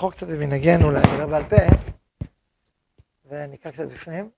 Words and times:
נחרוג 0.00 0.12
קצת 0.12 0.26
מנהגנו 0.28 0.90
לדבר 0.90 1.26
בעל 1.26 1.44
פה, 1.44 1.56
ונקרא 3.24 3.72
קצת 3.72 3.88
בפנים, 3.88 4.30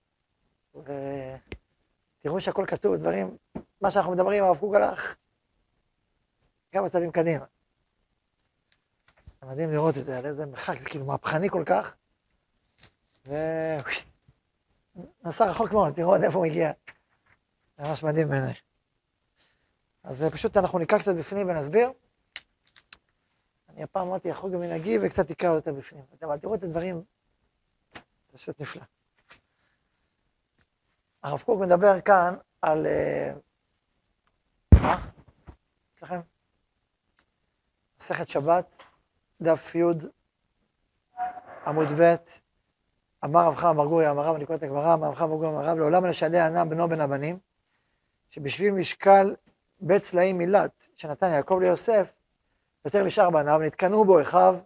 ותראו 0.74 2.40
שהכל 2.40 2.64
כתוב, 2.66 2.96
דברים, 2.96 3.36
מה 3.80 3.90
שאנחנו 3.90 4.12
מדברים, 4.12 4.44
הרב 4.44 4.58
קוק 4.58 4.74
הלך 4.74 5.16
כמה 6.72 6.88
צעדים 6.88 7.12
קדימה. 7.12 7.44
זה 9.40 9.46
מדהים 9.46 9.70
לראות 9.70 9.98
את 9.98 10.06
זה, 10.06 10.18
על 10.18 10.26
איזה 10.26 10.46
מרחק, 10.46 10.80
זה 10.80 10.88
כאילו 10.88 11.04
מהפכני 11.04 11.48
כל 11.50 11.62
כך, 11.66 11.94
ו... 13.26 13.34
נסע 15.24 15.50
רחוק 15.50 15.72
מאוד, 15.72 15.94
תראו 15.94 16.14
עד 16.14 16.24
איפה 16.24 16.38
הוא 16.38 16.46
הגיע. 16.46 16.72
ממש 17.78 18.02
מדהים 18.02 18.28
בעיניי. 18.28 18.54
אז 20.04 20.24
פשוט 20.32 20.56
אנחנו 20.56 20.78
נקרא 20.78 20.98
קצת 20.98 21.14
בפנים 21.14 21.48
ונסביר. 21.48 21.90
אני 23.74 23.82
הפעם 23.82 24.08
אמרתי, 24.08 24.30
גם 24.52 24.60
מנהגי 24.60 24.98
וקצת 25.02 25.30
אקרא 25.30 25.54
יותר 25.54 25.72
בפנים. 25.72 26.04
אבל 26.22 26.38
תראו 26.38 26.54
את 26.54 26.62
הדברים, 26.62 27.02
פשוט 28.32 28.60
נפלא. 28.60 28.82
הרב 31.22 31.42
קוק 31.42 31.60
מדבר 31.60 32.00
כאן 32.00 32.34
על... 32.62 32.86
אה, 32.86 33.32
מה? 34.74 35.08
יש 35.96 36.02
לכם? 36.02 36.20
מסכת 38.00 38.28
שבת, 38.28 38.76
דף 39.42 39.74
י', 39.74 39.82
עמוד 41.66 41.88
ב', 41.98 42.14
אמר 43.24 43.46
רב 43.46 43.54
חם 43.54 43.76
בר 43.76 44.10
אמר 44.10 44.22
רב, 44.22 44.34
אני 44.34 44.46
קורא 44.46 44.56
את 44.56 44.62
הגמרא, 44.62 44.94
אמר 44.94 45.08
רב 45.08 45.14
חם 45.14 45.28
בר 45.28 45.48
אמר 45.48 45.64
רב, 45.64 45.78
לעולם 45.78 46.04
הנשדי 46.04 46.38
ענה 46.38 46.64
בנו 46.64 46.88
בן 46.88 47.00
הבנים, 47.00 47.38
שבשביל 48.30 48.72
משקל 48.72 49.36
בית 49.80 50.02
צלעים 50.02 50.38
מילת 50.38 50.88
שנתן 50.96 51.30
יעקב 51.30 51.58
ליוסף, 51.62 52.12
יותר 52.84 53.04
משאר 53.04 53.30
בניו, 53.30 53.58
נתקנאו 53.58 54.04
בו 54.04 54.20
אחיו, 54.22 54.56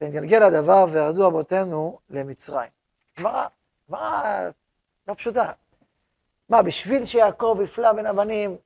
ונתגלגל 0.00 0.42
הדבר 0.42 0.86
וירדו 0.92 1.28
אבותינו 1.28 1.98
למצרים. 2.10 2.70
גמרא, 3.18 3.46
גמרא 3.88 4.48
לא 5.08 5.14
פשוטה. 5.14 5.52
מה, 6.48 6.62
בשביל 6.62 7.04
שיעקב 7.04 7.58
יפלא 7.64 7.92
בין 7.92 8.06
הבנים, 8.06 8.56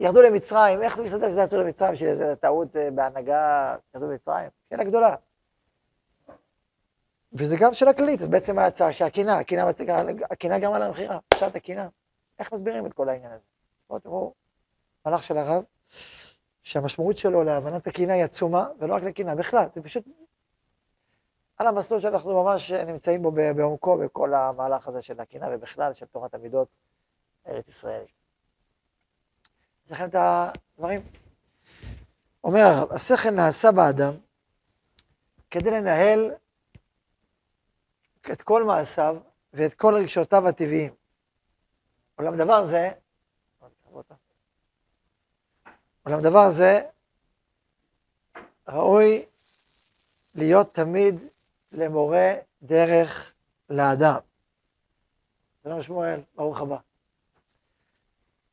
ירדו 0.00 0.22
למצרים, 0.22 0.82
איך 0.82 0.96
זה 0.96 1.02
מסתדר 1.02 1.30
שזה 1.30 1.40
יצאו 1.42 1.58
למצרים, 1.58 1.92
בשביל 1.92 2.08
איזו 2.08 2.36
טעות 2.36 2.76
אה, 2.76 2.90
בהנהגה, 2.90 3.76
ירדו 3.94 4.10
למצרים? 4.10 4.48
שאלה 4.70 4.84
גדולה. 4.84 5.14
וזה 7.32 7.56
גם 7.58 7.74
שאלה 7.74 7.92
כללית, 7.92 8.20
אז 8.20 8.28
בעצם 8.28 8.58
ההצעה 8.58 8.92
שהקינה, 8.92 9.38
הקינה, 9.38 9.70
הקינה 10.30 10.58
גרמה 10.58 10.78
למכירה, 10.78 11.18
פשט 11.28 11.56
הקינה. 11.56 11.88
איך 12.38 12.52
מסבירים 12.52 12.86
את 12.86 12.92
כל 12.92 13.08
העניין 13.08 13.32
הזה? 13.32 13.42
בואו 13.88 14.00
תראו, 14.00 14.34
מהלך 15.06 15.22
של 15.22 15.38
הרב, 15.38 15.64
שהמשמעות 16.64 17.16
שלו 17.16 17.44
להבנת 17.44 17.86
הקינה 17.86 18.12
היא 18.12 18.24
עצומה, 18.24 18.68
ולא 18.78 18.94
רק 18.94 19.02
לקינה, 19.02 19.34
בכלל, 19.34 19.66
זה 19.72 19.82
פשוט 19.82 20.04
על 21.56 21.66
המסלול 21.66 22.00
שאנחנו 22.00 22.42
ממש 22.42 22.72
נמצאים 22.72 23.22
בו 23.22 23.30
בעומקו 23.30 23.98
בכל 23.98 24.34
המהלך 24.34 24.88
הזה 24.88 25.02
של 25.02 25.20
הקינה, 25.20 25.46
ובכלל 25.52 25.92
של 25.92 26.06
תורת 26.06 26.34
המידות 26.34 26.68
ארץ 27.46 27.68
ישראלית. 27.68 28.14
יש 29.86 29.92
לכם 29.92 30.08
את 30.08 30.14
הדברים? 30.14 31.00
אומר 32.44 32.60
הרב, 32.60 32.92
השכל 32.92 33.30
נעשה 33.30 33.72
באדם 33.72 34.12
כדי 35.50 35.70
לנהל 35.70 36.34
את 38.32 38.42
כל 38.42 38.64
מעשיו 38.64 39.16
ואת 39.52 39.74
כל 39.74 39.94
רגשותיו 39.94 40.48
הטבעיים. 40.48 40.94
אולם 42.18 42.36
דבר 42.36 42.64
זה, 42.64 42.90
אולם 46.06 46.20
דבר 46.22 46.50
זה 46.50 46.80
ראוי 48.68 49.24
להיות 50.34 50.74
תמיד 50.74 51.14
למורה 51.72 52.34
דרך 52.62 53.32
לאדם. 53.70 54.18
שלום 55.62 55.82
שמואל, 55.82 56.20
ברוך 56.34 56.60
הבא. 56.60 56.76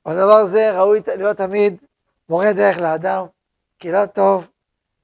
אבל 0.06 0.16
דבר 0.16 0.46
זה 0.46 0.80
ראוי 0.80 1.02
להיות 1.08 1.38
תמיד 1.38 1.78
מורה 2.30 2.54
דרך 2.54 2.78
לאדם, 2.78 3.26
כי 3.80 3.92
לא 3.92 4.06
טוב 4.06 4.48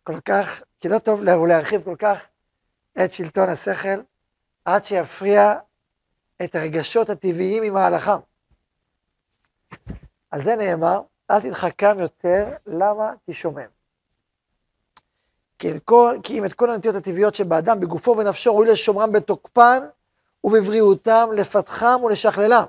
כל 0.04 0.20
כך, 0.26 0.62
כי 0.80 0.90
לא 0.90 1.00
טוב 1.00 1.24
להרחיב 1.24 1.84
כל 1.84 1.96
כך 2.00 2.22
את 3.04 3.14
שלטון 3.14 3.50
השכל, 3.50 4.02
עד 4.66 4.86
שיפריע 4.86 5.54
את 6.44 6.56
הרגשות 6.56 7.10
הטבעיים 7.10 7.64
ממהלכם. 7.64 8.18
על 10.32 10.44
זה 10.44 10.56
נאמר, 10.56 11.02
אל 11.32 11.42
תתחכם 11.42 12.00
יותר, 12.00 12.46
למה 12.66 13.14
תשומם? 13.26 13.68
כי, 15.60 15.68
כל, 15.86 16.18
כי 16.24 16.40
אם 16.40 16.46
את 16.46 16.54
כל 16.54 16.72
הנטיות 16.72 16.96
הטבעיות 16.96 17.36
שבאדם, 17.36 17.80
בגופו 17.80 18.12
ובנפשו, 18.12 18.56
ראוי 18.56 18.68
לשומרם 18.68 19.12
בתוקפן 19.12 19.80
ובבריאותם, 20.44 21.30
לפתחם 21.36 22.00
ולשכללם. 22.04 22.64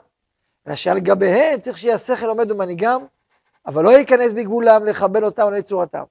אלא 0.66 0.76
שעל 0.76 1.00
גביהם 1.00 1.60
צריך 1.60 1.78
שיהיה 1.78 1.94
השכל 1.94 2.26
עומד 2.26 2.50
ומנהיגם, 2.50 3.04
אבל 3.66 3.84
לא 3.84 3.90
ייכנס 3.90 4.32
בגבולם 4.32 4.84
לכבד 4.84 5.22
אותם 5.22 5.46
ולצורתם. 5.46 5.62
צורתם. 5.62 6.04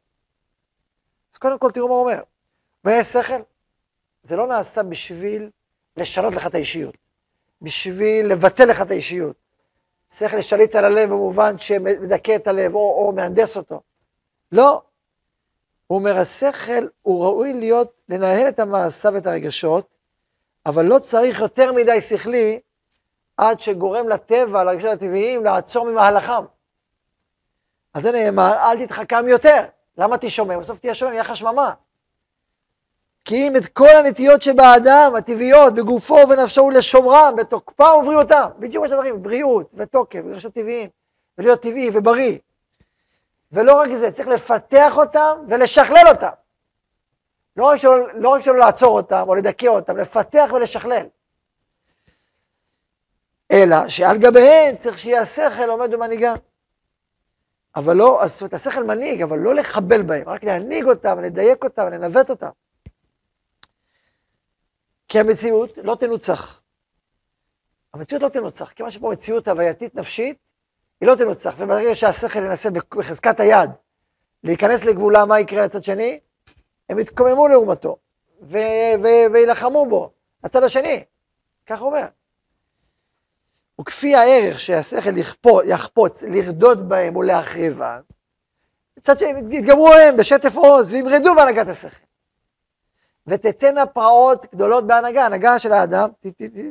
אז 1.33 1.37
קודם 1.37 1.59
כל 1.59 1.71
תראו 1.71 1.87
מה 1.87 1.93
הוא 1.93 2.01
אומר. 2.01 2.21
ויש 2.85 3.07
שכל, 3.07 3.41
זה 4.23 4.35
לא 4.35 4.47
נעשה 4.47 4.83
בשביל 4.83 5.49
לשנות 5.97 6.33
לך 6.33 6.47
את 6.47 6.55
האישיות, 6.55 6.97
בשביל 7.61 8.25
לבטל 8.25 8.65
לך 8.65 8.81
את 8.81 8.91
האישיות. 8.91 9.35
שכל 10.13 10.37
לשליט 10.37 10.75
על 10.75 10.85
הלב 10.85 11.09
במובן 11.09 11.57
שמדכא 11.57 12.35
את 12.35 12.47
הלב 12.47 12.75
או, 12.75 12.79
או 12.79 13.13
מהנדס 13.15 13.57
אותו. 13.57 13.81
לא. 14.51 14.81
הוא 15.87 15.99
אומר, 15.99 16.17
השכל 16.17 16.87
הוא 17.01 17.25
ראוי 17.25 17.53
להיות, 17.53 17.93
לנהל 18.09 18.47
את 18.47 18.59
המעשה 18.59 19.09
ואת 19.13 19.27
הרגשות, 19.27 19.87
אבל 20.65 20.85
לא 20.85 20.99
צריך 20.99 21.39
יותר 21.39 21.71
מדי 21.71 22.01
שכלי 22.01 22.59
עד 23.37 23.59
שגורם 23.59 24.09
לטבע, 24.09 24.63
לרגשות 24.63 24.91
הטבעיים, 24.91 25.43
לעצור 25.43 25.85
ממהלכם. 25.85 26.45
אז 27.93 28.03
זה 28.03 28.11
נאמר, 28.11 28.53
אל 28.53 28.85
תתחכם 28.85 29.27
יותר. 29.27 29.65
למה 29.97 30.17
תשומם? 30.17 30.59
בסוף 30.59 30.79
תהיה 30.79 30.93
שומם, 30.93 31.11
יהיה 31.11 31.23
לך 31.23 31.35
שממה. 31.35 31.73
כי 33.27 33.47
אם 33.47 33.55
את 33.55 33.65
כל 33.67 33.89
הנטיות 33.89 34.41
שבאדם, 34.41 35.13
הטבעיות, 35.17 35.75
בגופו 35.75 36.13
ובנפשו 36.13 36.61
ולשומרם, 36.61 37.35
בתוקפם 37.37 37.93
ובריאותם, 38.01 38.49
בדיוק 38.59 38.81
מה 38.81 38.89
שדברים, 38.89 39.23
בריאות 39.23 39.71
ותוקף, 39.73 40.19
רגשות 40.25 40.53
טבעיים, 40.53 40.89
ולהיות 41.37 41.61
טבעי 41.61 41.89
ובריא. 41.93 42.37
ולא 43.51 43.79
רק 43.79 43.93
זה, 43.93 44.11
צריך 44.11 44.27
לפתח 44.27 44.97
אותם 44.97 45.37
ולשכלל 45.49 46.03
אותם. 46.07 46.29
לא 47.57 47.65
רק 47.65 47.77
שלא, 47.77 48.07
לא 48.13 48.29
רק 48.29 48.41
שלא 48.41 48.57
לעצור 48.57 48.97
אותם 48.97 49.23
או 49.27 49.35
לדכא 49.35 49.67
אותם, 49.67 49.97
לפתח 49.97 50.49
ולשכלל. 50.53 51.05
אלא 53.51 53.89
שעל 53.89 54.17
גביהן 54.17 54.75
צריך 54.75 54.99
שיהיה 54.99 55.21
השכל 55.21 55.69
עומד 55.69 55.93
ומנהיגה. 55.93 56.33
אבל 57.75 57.95
לא, 57.95 58.21
זאת 58.25 58.41
אומרת, 58.41 58.53
השכל 58.53 58.83
מנהיג, 58.83 59.21
אבל 59.21 59.39
לא 59.39 59.55
לחבל 59.55 60.01
בהם, 60.01 60.29
רק 60.29 60.43
להנהיג 60.43 60.85
אותם, 60.85 61.19
לדייק 61.19 61.63
אותם, 61.63 61.87
לנווט 61.89 62.29
אותם. 62.29 62.49
כי 65.07 65.19
המציאות 65.19 65.77
לא 65.83 65.95
תנוצח. 65.95 66.61
המציאות 67.93 68.23
לא 68.23 68.29
תנוצח, 68.29 68.71
כיוון 68.71 68.91
שפה 68.91 69.09
מציאות 69.11 69.47
הווייתית 69.47 69.95
נפשית, 69.95 70.37
היא 71.01 71.07
לא 71.09 71.15
תנוצח, 71.15 71.55
וברגע 71.57 71.95
שהשכל 71.95 72.39
ינסה 72.39 72.69
בחזקת 72.69 73.39
היד 73.39 73.69
להיכנס 74.43 74.85
לגבולה, 74.85 75.25
מה 75.25 75.39
יקרה 75.39 75.65
לצד 75.65 75.83
שני? 75.83 76.19
הם 76.89 76.99
יתקוממו 76.99 77.47
לעומתו, 77.47 77.97
ויילחמו 78.41 79.85
בו, 79.89 80.11
הצד 80.43 80.63
השני, 80.63 81.03
כך 81.65 81.79
הוא 81.79 81.87
אומר. 81.87 82.05
וכפי 83.81 84.15
הערך 84.15 84.59
שהשכל 84.59 85.17
יחפוץ, 85.65 86.23
לרדות 86.23 86.87
בהם 86.87 87.15
או 87.15 87.23
מצד 88.97 89.19
שני 89.19 89.29
יתגברו 89.51 89.93
הם 89.93 90.17
בשטף 90.17 90.55
עוז 90.55 90.91
וימרדו 90.91 91.35
בהנהגת 91.35 91.67
השכל. 91.67 92.06
ותצאנה 93.27 93.85
פרעות 93.85 94.45
גדולות 94.53 94.87
בהנהגה, 94.87 95.25
הנהגה 95.25 95.59
של 95.59 95.71
האדם 95.73 96.09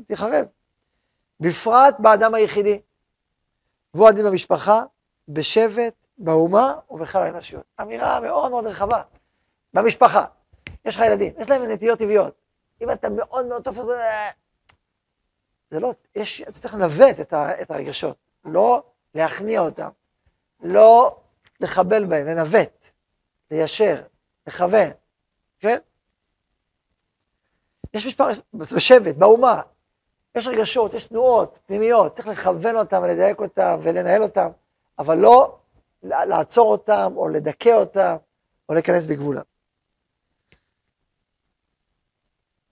תחרב. 0.06 0.46
בפרט 1.40 1.94
באדם 1.98 2.34
היחידי. 2.34 2.80
והוא 3.94 4.08
הדין 4.08 4.26
במשפחה, 4.26 4.84
בשבט, 5.28 5.94
באומה 6.18 6.74
ובכלל 6.90 7.22
האנושיות. 7.22 7.64
אמירה 7.80 8.20
מאוד 8.20 8.50
מאוד 8.50 8.66
רחבה. 8.66 9.02
במשפחה, 9.74 10.24
יש 10.84 10.96
לך 10.96 11.02
ילדים, 11.06 11.32
יש 11.38 11.50
להם 11.50 11.62
נטיות 11.62 11.98
טבעיות. 11.98 12.34
אם 12.82 12.90
אתה 12.90 13.08
מאוד 13.08 13.46
מאוד 13.46 13.64
טוב, 13.64 13.80
זה 15.70 15.80
לא, 15.80 15.92
יש, 16.14 16.42
אתה 16.42 16.52
צריך 16.52 16.74
לנווט 16.74 17.20
את, 17.20 17.32
את 17.62 17.70
הרגשות, 17.70 18.16
לא 18.44 18.82
להכניע 19.14 19.60
אותם, 19.60 19.88
לא 20.60 21.20
לחבל 21.60 22.04
בהם, 22.04 22.26
לנווט, 22.26 22.86
ליישר, 23.50 24.02
לכוון, 24.46 24.90
כן? 25.60 25.78
יש 27.96 28.06
מספר, 28.06 28.24
בשבט, 28.54 29.16
באומה, 29.16 29.62
יש 30.34 30.46
רגשות, 30.46 30.94
יש 30.94 31.06
תנועות 31.06 31.58
פנימיות, 31.66 32.14
צריך 32.14 32.28
לכוון 32.28 32.76
אותם 32.76 33.00
ולדייק 33.02 33.40
אותם 33.40 33.80
ולנהל 33.82 34.22
אותם, 34.22 34.48
אבל 34.98 35.18
לא 35.18 35.58
לעצור 36.02 36.72
אותם 36.72 37.12
או 37.16 37.28
לדכא 37.28 37.68
אותם 37.68 38.16
או 38.68 38.74
להיכנס 38.74 39.04
בגבולם. 39.04 39.42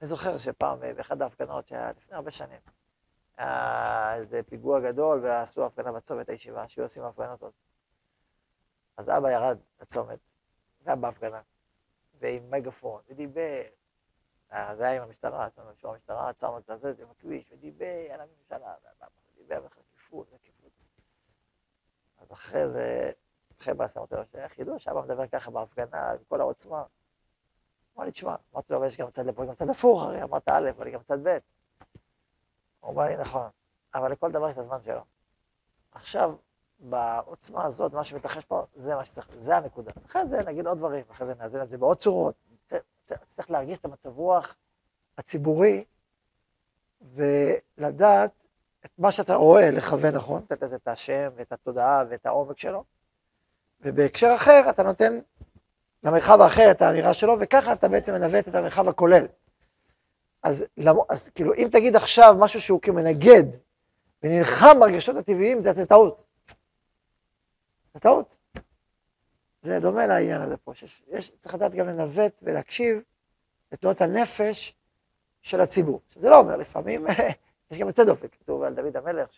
אני 0.00 0.08
זוכר 0.08 0.38
שפעם 0.38 0.82
אה, 0.82 0.94
באחד 0.94 1.22
ההפגנות 1.22 1.68
שהיה 1.68 1.90
לפני 1.90 2.16
הרבה 2.16 2.30
שנים, 2.30 2.60
היה 3.36 4.14
איזה 4.16 4.42
פיגוע 4.42 4.80
גדול 4.80 5.20
ועשו 5.22 5.64
הפגנה 5.64 5.92
בצומת 5.92 6.28
הישיבה, 6.28 6.68
שהיו 6.68 6.84
עושים 6.84 7.02
הפגנות 7.02 7.42
עוד. 7.42 7.52
אז 8.96 9.08
אבא 9.08 9.30
ירד 9.32 9.58
לצומת, 9.80 10.18
היה 10.86 10.96
בהפגנה, 10.96 11.40
ועם 12.20 12.50
מגפון, 12.50 13.00
ודיבר. 13.08 13.62
זה 14.74 14.84
היה 14.84 14.96
עם 14.96 15.02
המשטרה, 15.02 15.48
זאת 15.48 15.58
אומרת, 15.58 15.84
המשטרה 15.84 16.28
עצרנו 16.28 16.58
את 16.58 16.70
הזה 16.70 16.94
עם 16.98 17.10
הכביש, 17.10 17.52
ודיבר 17.52 18.12
על 18.12 18.20
הממשלה, 18.20 18.74
ודיבר 19.36 19.56
על 19.56 19.68
חקיפות, 19.68 20.28
חקיפות. 20.34 20.70
אז 22.18 22.32
אחרי 22.32 22.68
זה, 22.68 23.12
אחרי 23.60 23.74
אמרתי 23.96 24.14
לו, 24.14 24.22
שהיה 24.32 24.48
חידוש, 24.48 24.88
אבא 24.88 25.00
מדבר 25.00 25.26
ככה 25.26 25.50
בהפגנה, 25.50 26.10
עם 26.10 26.24
כל 26.28 26.40
העוצמה. 26.40 26.84
אמר 27.96 28.04
לי, 28.04 28.12
תשמע, 28.12 28.36
אמרתי 28.54 28.72
לו, 28.72 28.78
אבל 28.78 28.86
יש 28.86 28.96
גם 28.96 29.10
צד 29.10 29.26
לפה, 29.26 29.44
גם 29.46 29.54
צד 29.54 29.70
הפוך, 29.70 30.02
הרי 30.02 30.22
אמרת 30.22 30.48
א', 30.48 30.70
אבל 30.70 30.90
גם 30.90 31.02
צד 31.02 31.28
ב'. 31.28 31.38
הוא 32.80 32.92
אמר 32.92 33.02
לי, 33.02 33.16
נכון, 33.16 33.48
אבל 33.94 34.12
לכל 34.12 34.32
דבר 34.32 34.48
יש 34.48 34.52
את 34.52 34.58
הזמן 34.58 34.82
שלו. 34.82 35.04
עכשיו, 35.92 36.36
בעוצמה 36.78 37.64
הזאת, 37.64 37.92
מה 37.92 38.04
שמתרחש 38.04 38.44
פה, 38.44 38.66
זה 38.74 38.94
מה 38.94 39.06
שצריך, 39.06 39.28
זה 39.36 39.56
הנקודה. 39.56 39.92
אחרי 40.06 40.26
זה 40.26 40.42
נגיד 40.42 40.66
עוד 40.66 40.78
דברים, 40.78 41.04
אחרי 41.10 41.26
זה 41.26 41.34
נאזן 41.34 41.62
את 41.62 41.70
זה 41.70 41.78
בעוד 41.78 41.98
צורות. 41.98 42.34
צריך 43.26 43.50
להרגיש 43.50 43.78
את 43.78 43.84
המצב 43.84 44.18
רוח 44.18 44.56
הציבורי, 45.18 45.84
ולדעת 47.14 48.30
את 48.84 48.90
מה 48.98 49.12
שאתה 49.12 49.34
רואה, 49.34 49.70
לכוון 49.70 50.14
נכון, 50.14 50.42
לתת 50.42 50.62
לזה 50.62 50.76
את 50.76 50.88
השם 50.88 51.30
ואת 51.34 51.52
התודעה 51.52 52.04
ואת 52.10 52.26
העומק 52.26 52.58
שלו, 52.58 52.84
ובהקשר 53.80 54.32
אחר 54.36 54.70
אתה 54.70 54.82
נותן 54.82 55.18
למרחב 56.02 56.40
האחר 56.40 56.70
את 56.70 56.82
האמירה 56.82 57.14
שלו, 57.14 57.36
וככה 57.40 57.72
אתה 57.72 57.88
בעצם 57.88 58.14
מנווט 58.14 58.48
את 58.48 58.54
המרחב 58.54 58.88
הכולל. 58.88 59.26
אז, 60.42 60.64
אז 61.08 61.28
כאילו, 61.28 61.54
אם 61.54 61.68
תגיד 61.72 61.96
עכשיו 61.96 62.34
משהו 62.38 62.60
שהוא 62.60 62.80
כמנגד 62.82 63.44
ונלחם 64.22 64.80
ברגשות 64.80 65.16
הטבעיים, 65.16 65.62
זה, 65.62 65.72
זה 65.72 65.86
טעות. 65.86 66.24
זה 67.94 68.00
טעות. 68.00 68.36
זה 69.64 69.80
דומה 69.80 70.06
לעניין 70.06 70.42
הזה 70.42 70.56
פה, 70.56 70.74
שיש, 70.74 71.02
יש, 71.08 71.30
צריך 71.40 71.54
לדעת 71.54 71.74
גם 71.74 71.88
לנווט 71.88 72.32
ולהקשיב 72.42 73.02
לתנועות 73.72 74.00
הנפש 74.00 74.74
של 75.42 75.60
הציבור. 75.60 76.00
עכשיו, 76.06 76.22
זה 76.22 76.28
לא 76.28 76.38
אומר, 76.38 76.56
לפעמים 76.56 77.06
יש 77.70 77.78
גם 77.78 77.86
יוצא 77.86 78.04
דופן, 78.04 78.28
כתוב 78.28 78.62
על 78.62 78.74
דוד 78.74 78.96
המלך, 78.96 79.28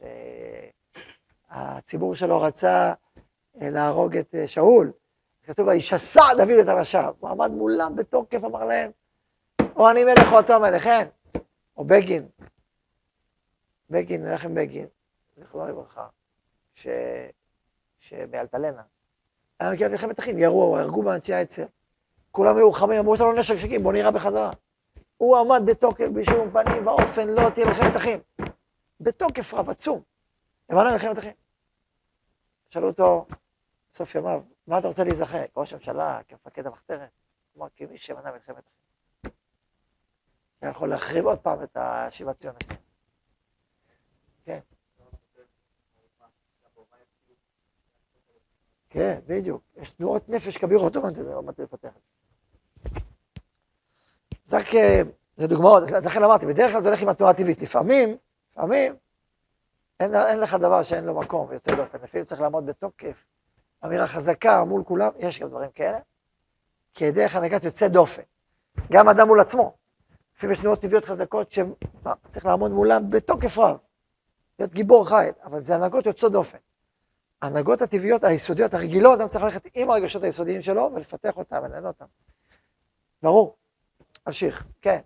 שהציבור 1.52 2.14
שלו 2.14 2.40
רצה 2.40 2.93
אה, 3.62 3.70
להרוג 3.70 4.17
את 4.17 4.34
אה, 4.34 4.46
שאול, 4.46 4.93
כתוב, 5.43 5.69
וישסע 5.69 6.34
דוד 6.37 6.58
את 6.62 6.69
אנשיו, 6.69 7.14
הוא 7.20 7.31
עמד 7.31 7.50
מולם 7.50 7.96
בתוקף, 7.96 8.44
אמר 8.44 8.64
להם, 8.64 8.90
או 9.76 9.90
אני 9.90 10.05
מלך 10.05 10.32
או 10.32 10.40
אתה 10.40 10.58
מלך, 10.58 10.87
אין. 10.87 11.08
או 11.76 11.84
בגין, 11.84 12.28
בגין, 13.90 14.23
מנחם 14.25 14.55
בגין, 14.55 14.87
זכרונו 15.37 15.69
לברכה, 15.69 16.06
ש... 16.75 16.87
שבאלטלנה, 17.99 18.82
היה 19.61 19.70
מגיע 19.70 19.88
מלחמת 19.88 20.20
אחים, 20.20 20.38
ירו, 20.38 20.76
הרגו 20.76 21.03
באנשי 21.03 21.35
העצר. 21.35 21.67
כולם 22.31 22.56
היו 22.56 22.73
חמים, 22.73 22.99
אמרו, 22.99 23.14
יש 23.14 23.20
לנו 23.20 23.32
נשק 23.32 23.56
שקים, 23.56 23.82
בוא 23.82 23.93
נראה 23.93 24.11
בחזרה. 24.11 24.50
הוא 25.17 25.37
עמד 25.37 25.62
בתוקף, 25.67 26.08
בשום 26.14 26.50
פנים 26.50 26.87
ואופן, 26.87 27.29
לא 27.29 27.50
תהיה 27.50 27.67
מלחמת 27.67 27.97
אחים. 27.97 28.19
בתוקף 29.00 29.55
רב 29.55 29.70
עצום. 29.70 30.03
למעלה 30.70 30.93
מלחמת 30.93 31.19
אחים. 31.19 31.32
שאלו 32.69 32.88
אותו, 32.88 33.26
בסוף 33.93 34.14
ימיו, 34.14 34.43
מה 34.67 34.79
אתה 34.79 34.88
רוצה 34.88 35.05
להיזכר? 35.05 35.47
כראש 35.55 35.73
הממשלה, 35.73 36.20
כמפקד 36.29 36.67
המחתרת? 36.67 37.11
כלומר, 37.52 37.69
כמי 37.76 37.99
שמנע 37.99 38.32
מלחמת 38.32 38.64
אחים. 38.67 39.32
אתה 40.59 40.67
יכול 40.67 40.88
להחריב 40.88 41.26
עוד 41.26 41.38
פעם 41.38 41.62
את 41.62 41.76
השיבת 41.81 42.38
ציון 42.38 42.55
השנייה. 42.62 42.81
כן. 44.44 44.75
כן, 48.96 49.19
בדיוק. 49.26 49.62
יש 49.76 49.93
תנועות 49.93 50.28
נפש 50.28 50.56
כבירות, 50.56 50.96
לא 50.96 51.40
באתי 51.40 51.62
לפתח 51.62 51.88
את. 51.88 52.02
זה 54.44 54.56
רק, 54.56 54.75
אה, 54.75 55.02
זה 55.37 55.46
דוגמאות, 55.46 55.82
לכן 55.90 56.22
אמרתי, 56.22 56.46
בדרך 56.46 56.70
כלל 56.72 56.81
אתה 56.81 56.88
הולך 56.88 57.02
עם 57.02 57.08
התנועה 57.08 57.31
הטבעית. 57.31 57.62
לפעמים, 57.62 58.16
לפעמים, 58.52 58.96
אין, 60.00 60.14
אין 60.14 60.40
לך 60.40 60.54
דבר 60.54 60.82
שאין 60.82 61.04
לו 61.04 61.14
מקום 61.14 61.48
ויוצא 61.48 61.75
דופן. 61.75 61.98
לפעמים 62.02 62.25
צריך 62.25 62.40
לעמוד 62.40 62.66
בתוקף, 62.66 63.25
אמירה 63.84 64.06
חזקה 64.06 64.64
מול 64.64 64.84
כולם, 64.84 65.10
יש 65.19 65.40
גם 65.40 65.49
דברים 65.49 65.70
כאלה, 65.70 65.99
כדרך 66.94 67.37
הנהגת 67.37 67.64
יוצא 67.64 67.88
דופן. 67.88 68.22
גם 68.92 69.08
אדם 69.08 69.26
מול 69.26 69.40
עצמו. 69.40 69.76
לפעמים 70.37 70.52
יש 70.52 70.60
תנועות 70.60 70.81
טבעיות 70.81 71.04
חזקות 71.04 71.52
שצריך 71.52 72.46
לעמוד 72.46 72.70
מולם 72.70 73.10
בתוקף 73.10 73.58
רב, 73.58 73.76
להיות 74.58 74.72
גיבור 74.72 75.08
חיל, 75.08 75.32
אבל 75.44 75.60
זה 75.60 75.75
הנהגות 75.75 76.06
יוצאות 76.06 76.32
דופן. 76.32 76.58
ההנהגות 77.43 77.83
הטבעיות, 77.83 78.25
היסודיות, 78.25 78.75
הרגילות, 78.75 79.21
אדם 79.21 79.29
צריך 79.29 79.44
ללכת 79.44 79.62
עם 79.75 79.91
הרגשות 79.91 80.23
היסודיים 80.23 80.62
שלו 80.62 80.91
ולפתח 80.94 81.37
אותם 81.37 81.56
ולנהל 81.62 81.87
אותם. 81.87 82.05
ברור. 83.23 83.56
אמשיך, 84.29 84.65
כן. 84.83 85.00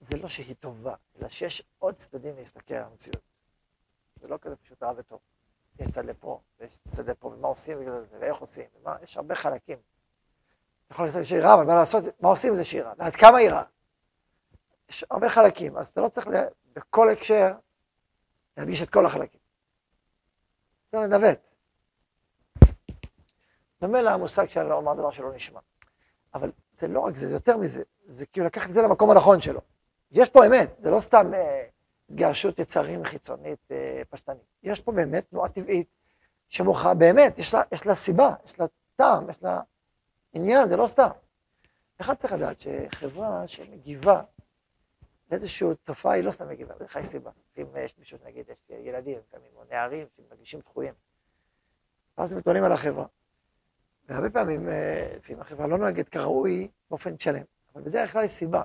זה 0.00 0.16
לא 0.16 0.28
שהיא 0.28 0.54
טובה, 0.60 0.94
אלא 1.20 1.28
שיש 1.28 1.62
עוד 1.78 1.94
צדדים 1.94 2.36
להסתכל 2.36 2.74
על 2.74 2.84
המציאות. 2.84 3.22
זה 4.20 4.28
לא 4.28 4.38
כזה 4.40 4.56
פשוט 4.56 4.82
רע 4.82 4.92
וטוב. 4.96 5.20
יש 5.78 5.90
צד 5.90 6.04
לפה, 6.04 6.40
ויש 6.60 6.80
צד 6.92 7.10
לפה, 7.10 7.28
ומה 7.28 7.48
עושים 7.48 7.80
בגלל 7.80 8.04
זה, 8.04 8.18
ואיך 8.20 8.36
עושים, 8.36 8.64
ומה, 8.80 8.96
יש 9.02 9.16
הרבה 9.16 9.34
חלקים. 9.34 9.78
יכול 10.90 11.04
לעשות 11.04 11.24
שהיא 11.24 11.40
רעה, 11.40 11.54
אבל 11.54 11.64
מה 11.64 11.74
לעשות, 11.74 12.04
מה 12.20 12.28
עושים 12.28 12.50
עם 12.50 12.56
זה 12.56 12.64
שהיא 12.64 12.82
רעה, 12.82 12.92
ועד 12.98 13.16
כמה 13.16 13.38
היא 13.38 13.50
רעה. 13.50 13.64
יש 14.88 15.04
הרבה 15.10 15.28
חלקים, 15.28 15.76
אז 15.76 15.88
אתה 15.88 16.00
לא 16.00 16.08
צריך 16.08 16.26
בכל 16.72 17.10
הקשר 17.10 17.52
להדגיש 18.56 18.82
את 18.82 18.90
כל 18.90 19.06
החלקים. 19.06 19.40
זה 20.92 20.98
לנווט. 20.98 21.38
דומה 23.80 24.02
למושג 24.02 24.50
שאני 24.50 24.68
לא 24.68 24.74
אומר 24.74 24.94
דבר 24.94 25.10
שלא 25.10 25.32
נשמע. 25.34 25.60
אבל 26.34 26.52
זה 26.74 26.88
לא 26.88 27.00
רק 27.00 27.16
זה, 27.16 27.28
זה 27.28 27.36
יותר 27.36 27.56
מזה, 27.56 27.82
זה 28.06 28.26
כאילו 28.26 28.46
לקחת 28.46 28.68
את 28.68 28.74
זה 28.74 28.82
למקום 28.82 29.10
הנכון 29.10 29.40
שלו. 29.40 29.60
יש 30.10 30.28
פה 30.28 30.46
אמת, 30.46 30.76
זה 30.76 30.90
לא 30.90 31.00
סתם 31.00 31.34
אה, 31.34 31.66
התגרשות 32.10 32.58
אה, 32.58 32.62
יצרים 32.62 33.04
חיצונית 33.04 33.58
אה, 33.70 34.02
פשטנית. 34.10 34.42
יש 34.62 34.80
פה 34.80 34.92
באמת 34.92 35.30
תנועה 35.30 35.48
טבעית 35.48 35.88
שמוכרחה, 36.48 36.94
באמת, 36.94 37.38
יש 37.38 37.54
לה, 37.54 37.62
יש 37.72 37.86
לה 37.86 37.94
סיבה, 37.94 38.34
יש 38.46 38.58
לה 38.60 38.66
טעם, 38.96 39.30
יש 39.30 39.42
לה 39.42 39.60
עניין, 40.32 40.68
זה 40.68 40.76
לא 40.76 40.86
סתם. 40.86 41.08
אחד 42.00 42.14
צריך 42.14 42.32
לדעת 42.32 42.60
שחברה 42.60 43.48
שמגיבה 43.48 44.22
לאיזושהי 45.30 45.68
תופעה, 45.84 46.12
היא 46.12 46.24
לא 46.24 46.30
סתם 46.30 46.48
מגיבה, 46.48 46.74
זה 46.78 46.88
חי 46.88 47.04
סיבה. 47.04 47.30
אם 47.58 47.64
יש 47.76 47.98
מישהו, 47.98 48.18
נגיד, 48.24 48.48
יש 48.48 48.62
ילדים 48.68 49.18
לפעמים, 49.18 49.50
או 49.56 49.64
נערים 49.70 50.06
שמרגישים 50.12 50.60
דחויים, 50.60 50.94
ואז 52.18 52.32
הם 52.32 52.38
מתלוננים 52.38 52.64
על 52.64 52.72
החברה. 52.72 53.06
והרבה 54.08 54.30
פעמים, 54.30 54.68
אה, 54.68 55.08
לפעמים 55.16 55.40
החברה 55.40 55.66
לא 55.66 55.78
נוהגת 55.78 56.08
כראוי 56.08 56.68
באופן 56.90 57.18
שלם, 57.18 57.42
אבל 57.74 57.82
בדרך 57.82 58.12
כלל 58.12 58.24
יש 58.24 58.30
סיבה. 58.30 58.62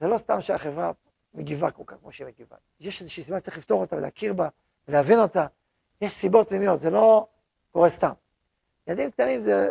זה 0.00 0.08
לא 0.08 0.18
סתם 0.18 0.40
שהחברה 0.40 0.92
מגיבה 1.34 1.70
כל 1.70 1.82
כך 1.86 1.96
כמו 2.00 2.12
שהיא 2.12 2.26
מגיבה. 2.26 2.56
יש 2.80 3.00
איזושהי 3.00 3.22
סיבה 3.22 3.38
שצריך 3.38 3.58
לפתור 3.58 3.80
אותה 3.80 3.96
ולהכיר 3.96 4.32
בה 4.32 4.48
ולהבין 4.88 5.18
אותה. 5.18 5.46
יש 6.00 6.12
סיבות 6.12 6.48
פנימיות, 6.48 6.80
זה 6.80 6.90
לא 6.90 7.26
קורה 7.70 7.88
סתם. 7.88 8.12
ילדים 8.86 9.10
קטנים 9.10 9.40
זה 9.40 9.70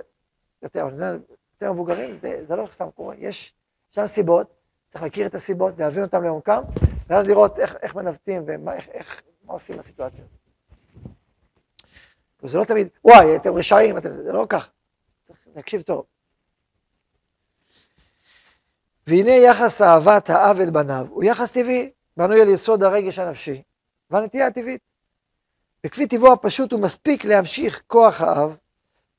יותר, 0.63 0.83
אבל 0.83 1.19
יותר 1.53 1.73
מבוגרים, 1.73 2.17
זה, 2.17 2.43
זה 2.47 2.55
לא 2.55 2.67
סתם 2.73 2.91
קורה. 2.95 3.15
יש 3.15 3.53
שם 3.91 4.07
סיבות, 4.07 4.53
צריך 4.91 5.03
להכיר 5.03 5.27
את 5.27 5.35
הסיבות, 5.35 5.79
להבין 5.79 6.03
אותן 6.03 6.23
לעומקם, 6.23 6.61
ואז 7.07 7.27
לראות 7.27 7.59
איך, 7.59 7.75
איך 7.81 7.95
מנווטים 7.95 8.43
ומה 8.47 8.75
איך, 8.75 8.87
איך, 8.89 9.21
מה 9.43 9.53
עושים 9.53 9.77
בסיטואציה. 9.77 10.25
וזה 12.43 12.57
לא 12.57 12.63
תמיד, 12.63 12.87
וואי, 13.03 13.35
אתם 13.35 13.53
רשעים, 13.53 13.97
אתם, 13.97 14.13
זה 14.13 14.31
לא 14.31 14.45
ככה. 14.49 14.69
צריך 15.23 15.39
להקשיב 15.55 15.81
טוב. 15.81 16.05
והנה 19.07 19.31
יחס 19.31 19.81
אהבת 19.81 20.29
האב 20.29 20.59
אל 20.59 20.69
בניו 20.69 21.07
הוא 21.09 21.23
יחס 21.23 21.51
טבעי, 21.51 21.91
בנוי 22.17 22.41
על 22.41 22.49
יסוד 22.49 22.83
הרגש 22.83 23.19
הנפשי 23.19 23.61
והנטייה 24.09 24.47
הטבעית. 24.47 24.81
וכפי 25.85 26.07
טבעו 26.07 26.33
הפשוט 26.33 26.71
הוא 26.71 26.81
מספיק 26.81 27.25
להמשיך 27.25 27.83
כוח 27.87 28.21
האב 28.21 28.57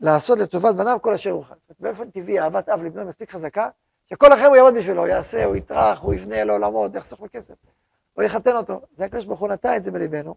לעשות 0.01 0.39
לטובת 0.39 0.75
בניו 0.75 0.99
כל 1.03 1.15
אשר 1.15 1.31
אוכל. 1.31 1.55
באופן 1.81 2.11
טבעי 2.11 2.41
אהבת 2.41 2.69
אב 2.69 2.83
לבנו 2.83 3.05
מספיק 3.05 3.31
חזקה, 3.31 3.69
שכל 4.07 4.33
אחר 4.33 4.47
הוא 4.47 4.57
יעמוד 4.57 4.75
בשבילו, 4.75 5.07
יעשה, 5.07 5.45
הוא 5.45 5.57
יטרח, 5.57 5.99
הוא 5.99 6.15
יבנה 6.15 6.45
לעולמות, 6.45 6.95
יחסוך 6.95 7.21
לו 7.21 7.27
כסף, 7.33 7.55
הוא 8.13 8.25
יחתן 8.25 8.57
אותו. 8.57 8.81
זה 8.97 9.05
הקדוש 9.05 9.25
ברוך 9.25 9.41
הוא 9.41 9.49
נטע 9.49 9.77
את 9.77 9.85
זה 9.85 9.91
בליבנו, 9.91 10.35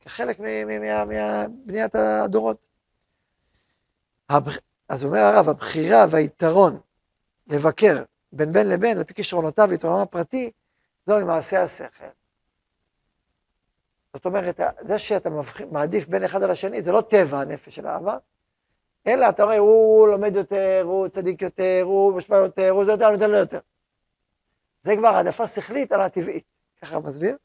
כחלק 0.00 0.40
מבניית 0.40 1.94
הדורות. 1.94 2.68
אז 4.88 5.04
אומר 5.04 5.18
הרב, 5.18 5.48
הבחירה 5.48 6.06
והיתרון 6.10 6.80
לבקר 7.46 8.02
בין 8.32 8.52
בן 8.52 8.66
לבן, 8.66 8.98
לפי 8.98 9.14
כישרונותיו 9.14 9.66
ועיתונם 9.68 9.94
הפרטי, 9.94 10.50
זוהי 11.06 11.24
מעשה 11.24 11.62
השכל. 11.62 12.04
זאת 14.14 14.24
אומרת, 14.26 14.60
זה 14.80 14.98
שאתה 14.98 15.30
מעדיף 15.70 16.08
בין 16.08 16.24
אחד 16.24 16.42
על 16.42 16.50
השני, 16.50 16.82
זה 16.82 16.92
לא 16.92 17.00
טבע 17.00 17.40
הנפש 17.40 17.74
של 17.74 17.86
האהבה, 17.86 18.16
אלא 19.06 19.28
אתה 19.28 19.44
רואה, 19.44 19.58
הוא 19.58 20.08
לומד 20.08 20.36
יותר, 20.36 20.82
הוא 20.84 21.08
צדיק 21.08 21.42
יותר, 21.42 21.80
הוא 21.84 22.12
משמע 22.12 22.36
יותר, 22.36 22.70
הוא 22.70 22.84
זה 22.84 22.90
יותר, 22.90 23.10
נותן 23.10 23.30
לו 23.30 23.38
יותר. 23.38 23.58
זה 24.82 24.96
כבר 24.96 25.08
העדפה 25.08 25.46
שכלית 25.46 25.92
על 25.92 26.00
הטבעית. 26.00 26.44
ככה 26.82 26.98
מסביר. 26.98 27.36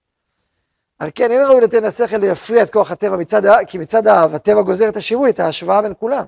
על 1.00 1.10
כן 1.16 1.32
אין 1.32 1.42
ראוי 1.48 1.62
לתן 1.62 1.84
לשכל 1.84 2.18
להפריע 2.18 2.64
את 2.64 2.70
כוח 2.70 2.92
הטבע 2.92 3.18
מצד, 3.18 3.42
כי 3.68 3.78
מצד 3.78 4.08
האב 4.08 4.36
הטבע 4.36 4.62
גוזר 4.62 4.90
את 4.90 4.96
השיווי, 4.96 5.30
את 5.30 5.40
ההשוואה 5.40 5.82
בין 5.82 5.94
כולם. 6.00 6.26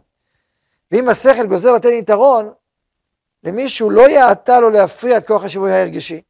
ואם 0.92 1.10
השכל 1.10 1.48
גוזר 1.48 1.74
לתת 1.74 1.90
יתרון, 1.90 2.52
למישהו 3.44 3.90
לא 3.90 4.10
יעתה 4.10 4.60
לו 4.60 4.70
להפריע 4.70 5.18
את 5.18 5.28
כוח 5.28 5.44
השיווי 5.44 5.72
ההרגשי. 5.72 6.22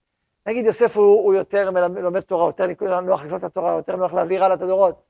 נגיד 0.46 0.66
יוסף 0.66 0.98
הוא, 0.98 1.24
הוא 1.24 1.34
יותר 1.34 1.72
מלמד, 1.72 1.98
לומד 2.02 2.22
תורה, 2.22 2.48
יותר 2.48 3.00
נוח 3.00 3.24
לקלוט 3.24 3.40
את 3.40 3.44
התורה, 3.44 3.72
יותר 3.72 3.96
נוח 3.96 4.14
להעביר 4.14 4.44
הלאה 4.44 4.56
את 4.56 4.62
הדורות. 4.62 5.02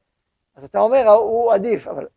אז 0.55 0.63
אתה 0.63 0.79
אומר, 0.79 1.09
הוא 1.09 1.53
עדיף, 1.53 1.87
אבל 1.87 2.07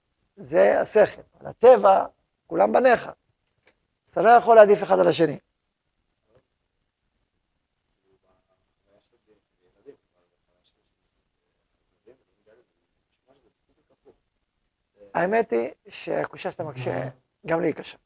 זה 0.41 0.81
השכל. 0.81 1.23
הטבע, 1.41 2.07
כולם 2.47 2.73
בניך. 2.73 3.07
אז 3.07 4.13
אתה 4.13 4.23
לא 4.23 4.31
יכול 4.31 4.57
להעדיף 4.57 4.83
אחד 4.83 4.99
על 4.99 5.09
השני. 5.09 5.39
האמת 15.15 15.51
היא 15.51 15.71
שהקושה 15.89 16.51
שאתה 16.51 16.65
מקשה, 16.65 17.09
גם 17.47 17.61
לי 17.61 17.67
היא 17.67 17.75
קשה. 17.75 17.99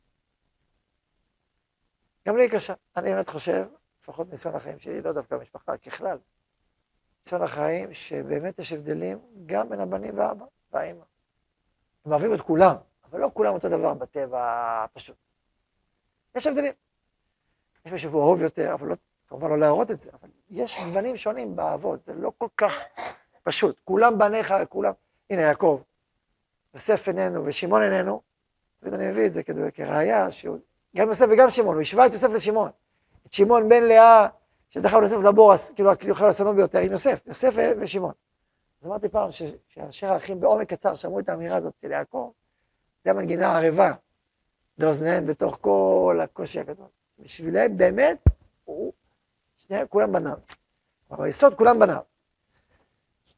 גם 2.29 2.37
לי 2.37 2.43
היא 2.43 2.51
קשה. 2.51 2.75
אני 2.97 3.11
באמת 3.11 3.29
חושב, 3.29 3.67
לפחות 4.01 4.29
מניסיון 4.29 4.55
החיים 4.55 4.79
שלי, 4.79 5.03
לא 5.03 5.13
דווקא 5.13 5.37
במשפחה, 5.37 5.77
ככלל, 5.77 6.19
ניסיון 7.25 7.43
החיים, 7.43 7.95
שבאמת 7.95 8.59
יש 8.59 8.73
הבדלים 8.73 9.19
גם 9.47 9.69
בין 9.69 9.81
הבנים 9.81 10.19
והאבא 10.19 10.45
והאימא. 10.73 11.05
הם 12.05 12.13
אוהבים 12.13 12.35
את 12.35 12.41
כולם, 12.41 12.77
אבל 13.11 13.21
לא 13.21 13.31
כולם 13.35 13.55
אותו 13.55 13.69
דבר 13.69 13.95
בטבע 13.95 14.45
הפשוט. 14.85 15.17
יש 16.35 16.47
הבדלים. 16.47 16.73
יש 17.87 17.93
מישהו 17.93 18.11
שהוא 18.11 18.23
אהוב 18.23 18.43
יותר, 18.43 18.75
אבל 18.75 18.89
לא, 18.89 18.95
כמובן 19.29 19.49
לא 19.49 19.59
להראות 19.59 19.91
את 19.91 20.01
זה, 20.01 20.11
אבל 20.21 20.29
יש 20.51 20.81
גוונים 20.81 21.17
שונים 21.17 21.57
באהבות, 21.57 22.05
זה 22.05 22.15
לא 22.15 22.33
כל 22.39 22.49
כך 22.57 22.75
פשוט. 23.43 23.81
כולם 23.85 24.19
בניך, 24.19 24.55
כולם... 24.69 24.93
הנה, 25.31 25.43
יעקב, 25.43 25.81
יוסף 26.75 27.09
איננו 27.09 27.45
ושמעון 27.47 27.83
איננו, 27.83 28.23
תמיד 28.81 28.95
אני 28.95 29.09
מביא 29.09 29.27
את 29.27 29.33
זה 29.33 29.43
כדי, 29.43 29.73
כראיה, 29.73 30.31
שהוא, 30.31 30.59
גם 30.97 31.09
יוסף 31.09 31.27
וגם 31.31 31.51
שמעון, 31.51 31.75
הוא 31.75 31.83
השווה 31.83 32.07
את 32.07 32.13
יוסף 32.13 32.29
לשמעון. 32.31 32.71
את 33.27 33.33
שמעון 33.33 33.69
בן 33.69 33.85
לאה, 33.85 34.29
שדחף 34.71 34.95
ליוסף 34.95 35.17
לבור, 35.17 35.53
כאילו 35.75 35.93
הכיוכל 35.93 36.25
הסנות 36.25 36.57
ביותר, 36.57 36.79
עם 36.79 36.93
יוסף, 36.93 37.21
יוסף 37.27 37.55
ושמעון. 37.79 38.13
אז 38.85 38.89
אמרתי 38.89 39.09
פעם 39.09 39.29
שאשר 39.69 40.13
האחים 40.13 40.41
בעומק 40.41 40.69
קצר 40.69 40.95
שמעו 40.95 41.21
את 41.21 41.29
האמירה 41.29 41.57
הזאת 41.57 41.75
של 41.79 41.91
יעקב, 41.91 42.31
זה 43.05 43.11
המנגינה 43.11 43.49
הערבה 43.49 43.93
לאוזניהם 44.79 45.27
בתוך 45.27 45.59
כל 45.61 46.21
הקושי 46.23 46.61
הגדול. 46.61 46.87
בשבילם 47.19 47.77
באמת, 47.77 48.25
הוא, 48.65 48.93
שניהם, 49.59 49.87
כולם 49.87 50.13
בניו. 50.13 50.39
כלומר, 51.09 51.25
ביסוד 51.25 51.55
כולם 51.55 51.79
בניו. 51.79 52.01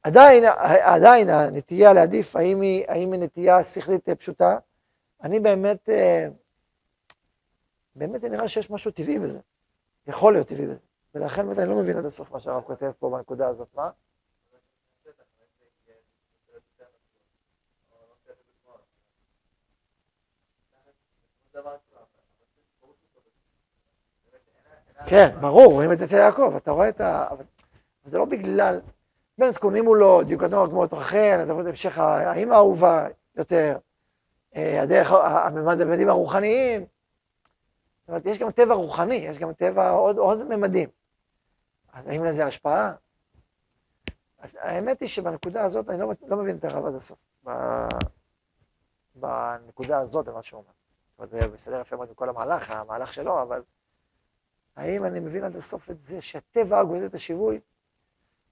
עדיין, 0.03 0.45
עדיין 0.83 1.31
הנטייה 1.31 1.93
להעדיף, 1.93 2.37
האם 2.37 2.61
היא, 2.61 2.85
האם 2.89 3.13
היא 3.13 3.21
נטייה 3.21 3.63
שכלית 3.63 4.09
פשוטה? 4.09 4.59
אני 5.23 5.41
באמת, 5.41 5.89
אה, 5.89 6.29
באמת 7.95 8.25
נראה 8.25 8.49
שיש 8.49 8.71
משהו 8.71 8.91
טבעי 8.91 9.19
בזה. 9.19 9.39
יכול 10.07 10.33
להיות 10.33 10.49
טבעי 10.49 10.67
בזה. 10.67 10.81
ולכן 11.15 11.47
באמת 11.47 11.59
אני 11.59 11.69
לא 11.71 11.77
מבין 11.77 11.97
עד 11.97 12.05
הסוף 12.05 12.31
מה 12.33 12.41
שהרב 12.41 12.63
כותב 12.63 12.91
פה 12.99 13.11
בנקודה 13.11 13.49
הזאת. 13.49 13.69
מה? 13.75 13.91
כן, 25.07 25.37
ברור, 25.41 25.73
רואים 25.73 25.93
את 25.93 25.99
זה 25.99 26.05
אצל 26.05 26.17
יעקב, 26.17 26.55
אתה 26.57 26.71
רואה 26.71 26.89
את 26.89 27.01
ה... 27.01 27.27
אבל 27.31 27.45
זה 28.05 28.19
לא 28.19 28.25
בגלל... 28.25 28.81
בן 29.39 29.51
זקונים 29.51 29.87
הוא 29.87 29.97
לא, 29.97 30.23
דיוקנו 30.27 30.71
כמו 30.71 30.85
את 30.85 30.93
רחל, 30.93 31.41
אתה 31.45 31.53
רואה 31.53 31.63
את 31.65 31.69
המשך 31.69 31.99
האימא 31.99 32.55
האהובה 32.55 33.07
יותר, 33.37 33.79
אה, 34.57 34.83
הדרך, 34.83 35.13
הממדים 35.13 36.09
הרוחניים. 36.09 36.87
זאת 38.01 38.09
אומרת, 38.09 38.27
יש 38.27 38.39
גם 38.39 38.51
טבע 38.51 38.75
רוחני, 38.75 39.15
יש 39.15 39.39
גם 39.39 39.53
טבע 39.53 39.91
עוד, 39.91 40.19
עוד 40.19 40.45
ממדים. 40.45 40.89
אז 41.93 42.07
האם 42.07 42.25
לזה 42.25 42.47
השפעה? 42.47 42.93
אז 44.39 44.59
האמת 44.61 45.01
היא 45.01 45.09
שבנקודה 45.09 45.65
הזאת 45.65 45.91
אני 45.91 46.01
לא, 46.01 46.13
לא 46.27 46.37
מבין 46.37 46.57
את 46.57 46.65
הרב 46.65 46.87
עד 46.87 46.95
הסוף. 46.95 47.19
בנקודה 49.15 49.99
הזאת, 49.99 50.29
מה 50.29 50.43
שהוא 50.43 50.59
אומר. 50.61 50.76
אומרת, 51.19 51.31
זה 51.31 51.49
מסתדר 51.55 51.81
יפה 51.81 51.97
מאוד 51.97 52.09
עם 52.09 52.15
כל 52.15 52.29
המהלך, 52.29 52.71
המהלך 52.71 53.13
שלו, 53.13 53.43
אבל 53.43 53.63
האם 54.77 55.05
אני 55.05 55.21
מבין 55.21 55.45
עד 55.45 55.57
הסוף 55.57 55.91
את 55.91 55.99
זה 55.99 56.23
שהטבע 56.23 56.85
גוזר 56.85 57.07
את 57.07 57.15
השיווי? 57.15 57.61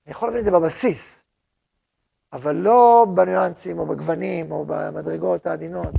אני 0.06 0.12
יכול 0.12 0.28
להבין 0.28 0.40
את 0.40 0.44
זה 0.44 0.50
בבסיס, 0.50 1.26
אבל 2.33 2.54
לא 2.54 3.06
בניואנסים 3.14 3.78
או 3.78 3.87
בגוונים 3.87 4.52
או 4.52 4.64
במדרגות 4.68 5.47
העדינות. 5.47 5.94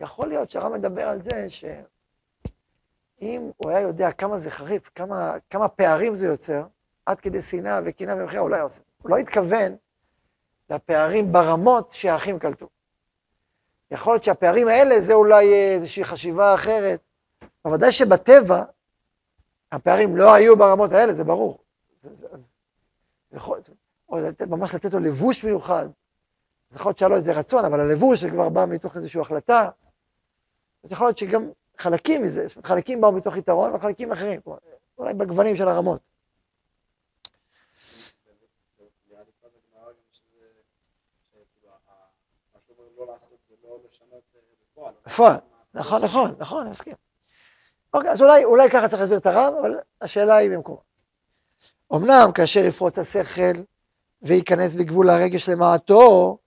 יכול 0.00 0.28
להיות 0.28 0.50
שהרב 0.50 0.72
מדבר 0.72 1.08
על 1.08 1.22
זה 1.22 1.46
שאם 1.48 3.50
הוא 3.56 3.70
היה 3.70 3.80
יודע 3.80 4.12
כמה 4.12 4.38
זה 4.38 4.50
חריף, 4.50 4.90
כמה, 4.94 5.34
כמה 5.50 5.68
פערים 5.68 6.16
זה 6.16 6.26
יוצר, 6.26 6.66
עד 7.06 7.20
כדי 7.20 7.40
שנאה 7.40 7.80
וקנאה 7.84 8.16
ומחיה, 8.16 8.40
הוא 8.40 8.50
לא 8.50 8.54
היה 8.54 8.64
עושה. 8.64 8.82
הוא 9.02 9.10
לא 9.10 9.16
התכוון 9.16 9.76
לפערים 10.70 11.32
ברמות 11.32 11.90
שהאחים 11.90 12.38
קלטו. 12.38 12.68
יכול 13.90 14.14
להיות 14.14 14.24
שהפערים 14.24 14.68
האלה 14.68 15.00
זה 15.00 15.12
אולי 15.14 15.54
איזושהי 15.54 16.04
חשיבה 16.04 16.54
אחרת, 16.54 17.00
אבל 17.64 17.74
ודאי 17.74 17.92
שבטבע 17.92 18.62
הפערים 19.72 20.16
לא 20.16 20.34
היו 20.34 20.56
ברמות 20.56 20.92
האלה, 20.92 21.12
זה 21.12 21.24
ברור. 21.24 21.58
זה, 22.00 22.10
זה, 22.14 22.26
אז, 22.32 22.50
יכול, 23.32 23.60
או 24.08 24.20
לתת, 24.20 24.48
ממש 24.48 24.74
לתת 24.74 24.94
לו 24.94 25.00
לבוש 25.00 25.44
מיוחד. 25.44 25.86
אז 26.70 26.76
יכול 26.76 26.90
להיות 26.90 26.98
שהיה 26.98 27.08
לו 27.08 27.16
איזה 27.16 27.32
רצון, 27.32 27.64
אבל 27.64 27.80
הלבוש 27.80 28.20
זה 28.20 28.30
כבר 28.30 28.48
בא 28.48 28.64
מתוך 28.68 28.96
איזושהי 28.96 29.20
החלטה. 29.20 29.68
יכול 30.84 31.06
להיות 31.06 31.18
שגם 31.18 31.50
חלקים 31.78 32.22
מזה, 32.22 32.46
זאת 32.46 32.56
אומרת, 32.56 32.66
חלקים 32.66 33.00
באו 33.00 33.12
מתוך 33.12 33.36
יתרון, 33.36 33.74
וחלקים 33.74 34.12
אחרים, 34.12 34.40
אולי 34.98 35.14
בגוונים 35.14 35.56
של 35.56 35.68
הרמות. 35.68 36.00
בפועל, 45.06 45.36
נכון, 45.74 46.04
נכון, 46.04 46.34
נכון, 46.38 46.62
אני 46.62 46.70
מסכים. 46.70 46.94
אוקיי, 47.94 48.10
אז 48.10 48.22
אולי, 48.22 48.44
אולי 48.44 48.70
ככה 48.70 48.88
צריך 48.88 49.00
להסביר 49.00 49.18
את 49.18 49.26
הרב, 49.26 49.54
אבל 49.60 49.78
השאלה 50.00 50.36
היא 50.36 50.50
במקומה. 50.50 50.80
אמנם 51.94 52.32
כאשר 52.34 52.60
יפרוץ 52.60 52.98
השכל 52.98 53.62
וייכנס 54.22 54.74
בגבול 54.74 55.10
הרגש 55.10 55.48
למעטו, 55.48 56.38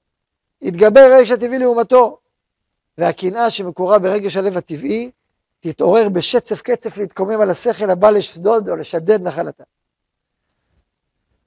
יתגבר 0.62 1.00
הרגש 1.00 1.32
הטבעי 1.32 1.60
לעומתו, 1.60 2.20
והקנאה 2.98 3.50
שמקורה 3.50 4.00
ברגש 4.00 4.38
הלב 4.38 4.58
הטבעי, 4.58 5.12
תתעורר 5.60 6.10
בשצף 6.10 6.62
קצף 6.62 6.98
להתקומם 6.98 7.42
על 7.42 7.50
השכל 7.50 7.90
הבא 7.90 8.10
לשדוד 8.10 8.70
או 8.70 8.76
לשדד 8.76 9.22
נחלתה. 9.22 9.64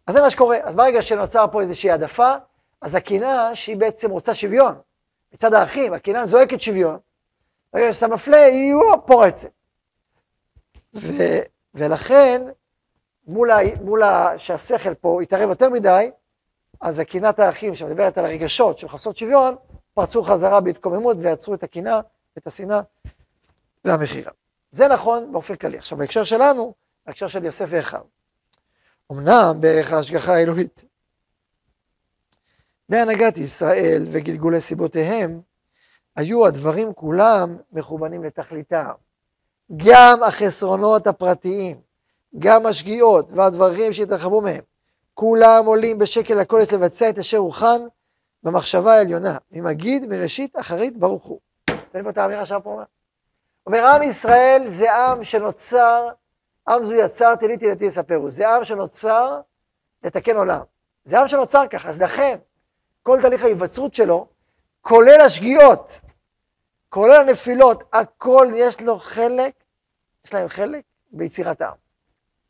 אז 0.06 0.14
זה 0.14 0.20
מה 0.20 0.30
שקורה. 0.30 0.58
אז 0.62 0.74
ברגע 0.74 1.02
שנוצר 1.02 1.46
פה 1.52 1.60
איזושהי 1.60 1.90
העדפה, 1.90 2.34
אז 2.80 2.94
הקנאה, 2.94 3.54
שהיא 3.54 3.76
בעצם 3.76 4.10
רוצה 4.10 4.34
שוויון, 4.34 4.74
מצד 5.34 5.54
האחים, 5.54 5.92
הקנאה 5.92 6.26
זועקת 6.26 6.60
שוויון, 6.60 6.98
ברגע 7.72 7.92
שאתה 7.92 8.08
מפלה, 8.08 8.44
היא 8.44 8.74
פורצת. 9.06 9.50
ו, 10.94 11.12
ולכן, 11.74 12.42
מול, 13.26 13.50
ה, 13.50 13.58
מול 13.80 14.02
ה, 14.02 14.38
שהשכל 14.38 14.94
פה 14.94 15.22
התערב 15.22 15.48
יותר 15.48 15.70
מדי, 15.70 16.10
אז 16.80 16.98
הקנאת 16.98 17.38
האחים 17.38 17.74
שמדברת 17.74 18.18
על 18.18 18.24
הרגשות 18.24 18.78
שמחפשות 18.78 19.16
שוויון, 19.16 19.56
פרצו 19.94 20.22
חזרה 20.22 20.60
בהתקוממות 20.60 21.16
ויצרו 21.20 21.54
את 21.54 21.62
הקנאה, 21.62 22.00
את 22.38 22.46
השנאה 22.46 22.80
והמכירה. 23.84 24.32
זה 24.70 24.88
נכון 24.88 25.32
באופן 25.32 25.56
כללי. 25.56 25.78
עכשיו, 25.78 25.98
בהקשר 25.98 26.24
שלנו, 26.24 26.74
בהקשר 27.06 27.28
של 27.28 27.44
יוסף 27.44 27.66
ואחיו, 27.68 28.00
אמנם 29.12 29.56
בערך 29.60 29.92
ההשגחה 29.92 30.34
האלוהית, 30.34 30.84
בהנהגת 32.88 33.38
ישראל 33.38 34.06
וגלגולי 34.12 34.60
סיבותיהם, 34.60 35.40
היו 36.16 36.46
הדברים 36.46 36.92
כולם 36.92 37.56
מכוונים 37.72 38.24
לתכליתם. 38.24 38.90
גם 39.76 40.22
החסרונות 40.22 41.06
הפרטיים, 41.06 41.80
גם 42.38 42.66
השגיאות 42.66 43.32
והדברים 43.32 43.92
שהתרחבו 43.92 44.40
מהם, 44.40 44.62
כולם 45.14 45.66
עולים 45.66 45.98
בשקל 45.98 46.38
הקודש 46.38 46.72
לבצע 46.72 47.08
את 47.08 47.18
אשר 47.18 47.38
הוכן 47.38 47.80
במחשבה 48.42 48.94
העליונה, 48.94 49.38
ממגיד, 49.50 50.06
מראשית, 50.06 50.58
אחרית, 50.58 50.96
ברוך 50.96 51.24
הוא. 51.24 51.40
תן 51.66 52.02
פה 52.02 52.10
את 52.10 52.18
האמירה 52.18 52.44
שהרב 52.46 52.62
פה 52.62 52.70
אומר. 53.66 53.86
עם 53.86 54.02
ישראל 54.02 54.62
זה 54.66 54.94
עם 54.94 55.24
שנוצר, 55.24 56.08
עם 56.68 56.84
זו 56.84 56.94
יצר, 56.94 57.34
תהילי 57.34 57.56
תהילתי 57.56 57.84
יספרו. 57.84 58.30
זה 58.30 58.48
עם 58.48 58.64
שנוצר 58.64 59.40
לתקן 60.04 60.36
עולם, 60.36 60.60
זה 61.04 61.20
עם 61.20 61.28
שנוצר 61.28 61.66
ככה, 61.70 61.88
אז 61.88 62.02
לכן, 62.02 62.38
כל 63.06 63.18
תהליך 63.22 63.42
ההיווצרות 63.42 63.94
שלו, 63.94 64.28
כולל 64.80 65.20
השגיאות, 65.20 66.00
כולל 66.88 67.20
הנפילות, 67.20 67.82
הכל 67.92 68.46
יש 68.56 68.80
לו 68.80 68.98
חלק, 68.98 69.54
יש 70.24 70.34
להם 70.34 70.48
חלק 70.48 70.84
ביצירת 71.10 71.60
העם. 71.60 71.74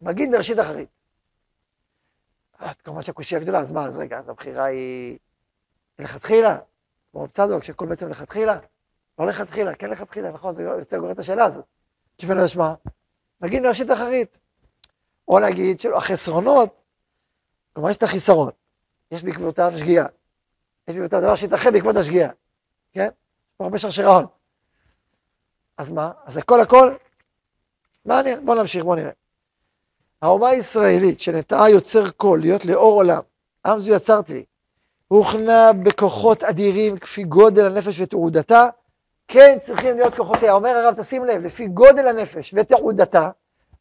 מגיד 0.01 0.33
בראשית 0.33 0.61
אחרית. 0.61 0.89
אה, 2.61 2.75
כמובן 2.75 3.03
שהקושי 3.03 3.37
הגדולה, 3.37 3.59
אז 3.59 3.73
מה, 3.73 3.87
אז 3.87 3.99
רגע, 3.99 4.19
אז 4.19 4.29
הבחירה 4.29 4.65
היא 4.65 5.19
לכתחילה, 5.99 6.59
כמו 7.13 7.29
צדוק, 7.29 7.65
שהכל 7.65 7.87
בעצם 7.87 8.09
לכתחילה, 8.09 8.59
לא 9.19 9.27
לכתחילה, 9.27 9.75
כן 9.75 9.91
לכתחילה, 9.91 10.33
נכון, 10.33 10.53
זה 10.53 10.63
יוצא 10.63 10.99
גורם 10.99 11.13
את 11.13 11.19
השאלה 11.19 11.45
הזאת. 11.45 11.65
כיוון 12.19 12.37
לשמה, 12.37 12.75
נגיד 13.41 13.63
בראשית 13.63 13.91
אחרית. 13.91 14.39
או 15.29 15.39
להגיד 15.39 15.81
שהחסרונות, 15.81 16.83
כלומר 17.73 17.91
יש 17.91 17.97
את 17.97 18.03
החיסרון, 18.03 18.51
יש 19.11 19.23
בעקבותיו 19.23 19.73
שגיאה, 19.77 20.07
יש 20.89 20.95
בעקבותיו 20.95 21.21
דבר 21.21 21.35
שהתאחד 21.35 21.73
בעקבות 21.73 21.97
השגיאה, 21.97 22.31
כן? 22.93 23.09
יש 23.51 23.57
פה 23.57 23.65
הרבה 23.65 23.79
שרשראות. 23.79 24.37
אז 25.77 25.91
מה? 25.91 26.11
אז 26.25 26.37
הכל 26.37 26.61
הכל 26.61 26.95
מעניין, 28.05 28.47
בואו 28.47 28.61
נמשיך, 28.61 28.85
בואו 28.85 28.97
נראה. 28.97 29.11
האומה 30.23 30.49
הישראלית 30.49 31.21
שנטעה 31.21 31.71
יוצר 31.71 32.11
קול, 32.11 32.41
להיות 32.41 32.65
לאור 32.65 32.95
עולם, 32.95 33.23
עם 33.67 33.81
זו 33.81 33.93
יצרתי 33.93 34.33
לי, 34.33 34.45
הוכנה 35.09 35.73
בכוחות 35.73 36.43
אדירים 36.43 36.99
כפי 36.99 37.25
גודל 37.25 37.67
הנפש 37.67 38.01
ותעודתה, 38.01 38.69
כן 39.29 39.59
צריכים 39.61 39.97
להיות 39.97 40.15
כוחותיה. 40.15 40.53
אומר 40.53 40.71
הרב, 40.71 40.95
תשים 40.95 41.25
לב, 41.25 41.43
לפי 41.43 41.67
גודל 41.69 42.09
הנפש 42.09 42.55
ותעודתה, 42.57 43.31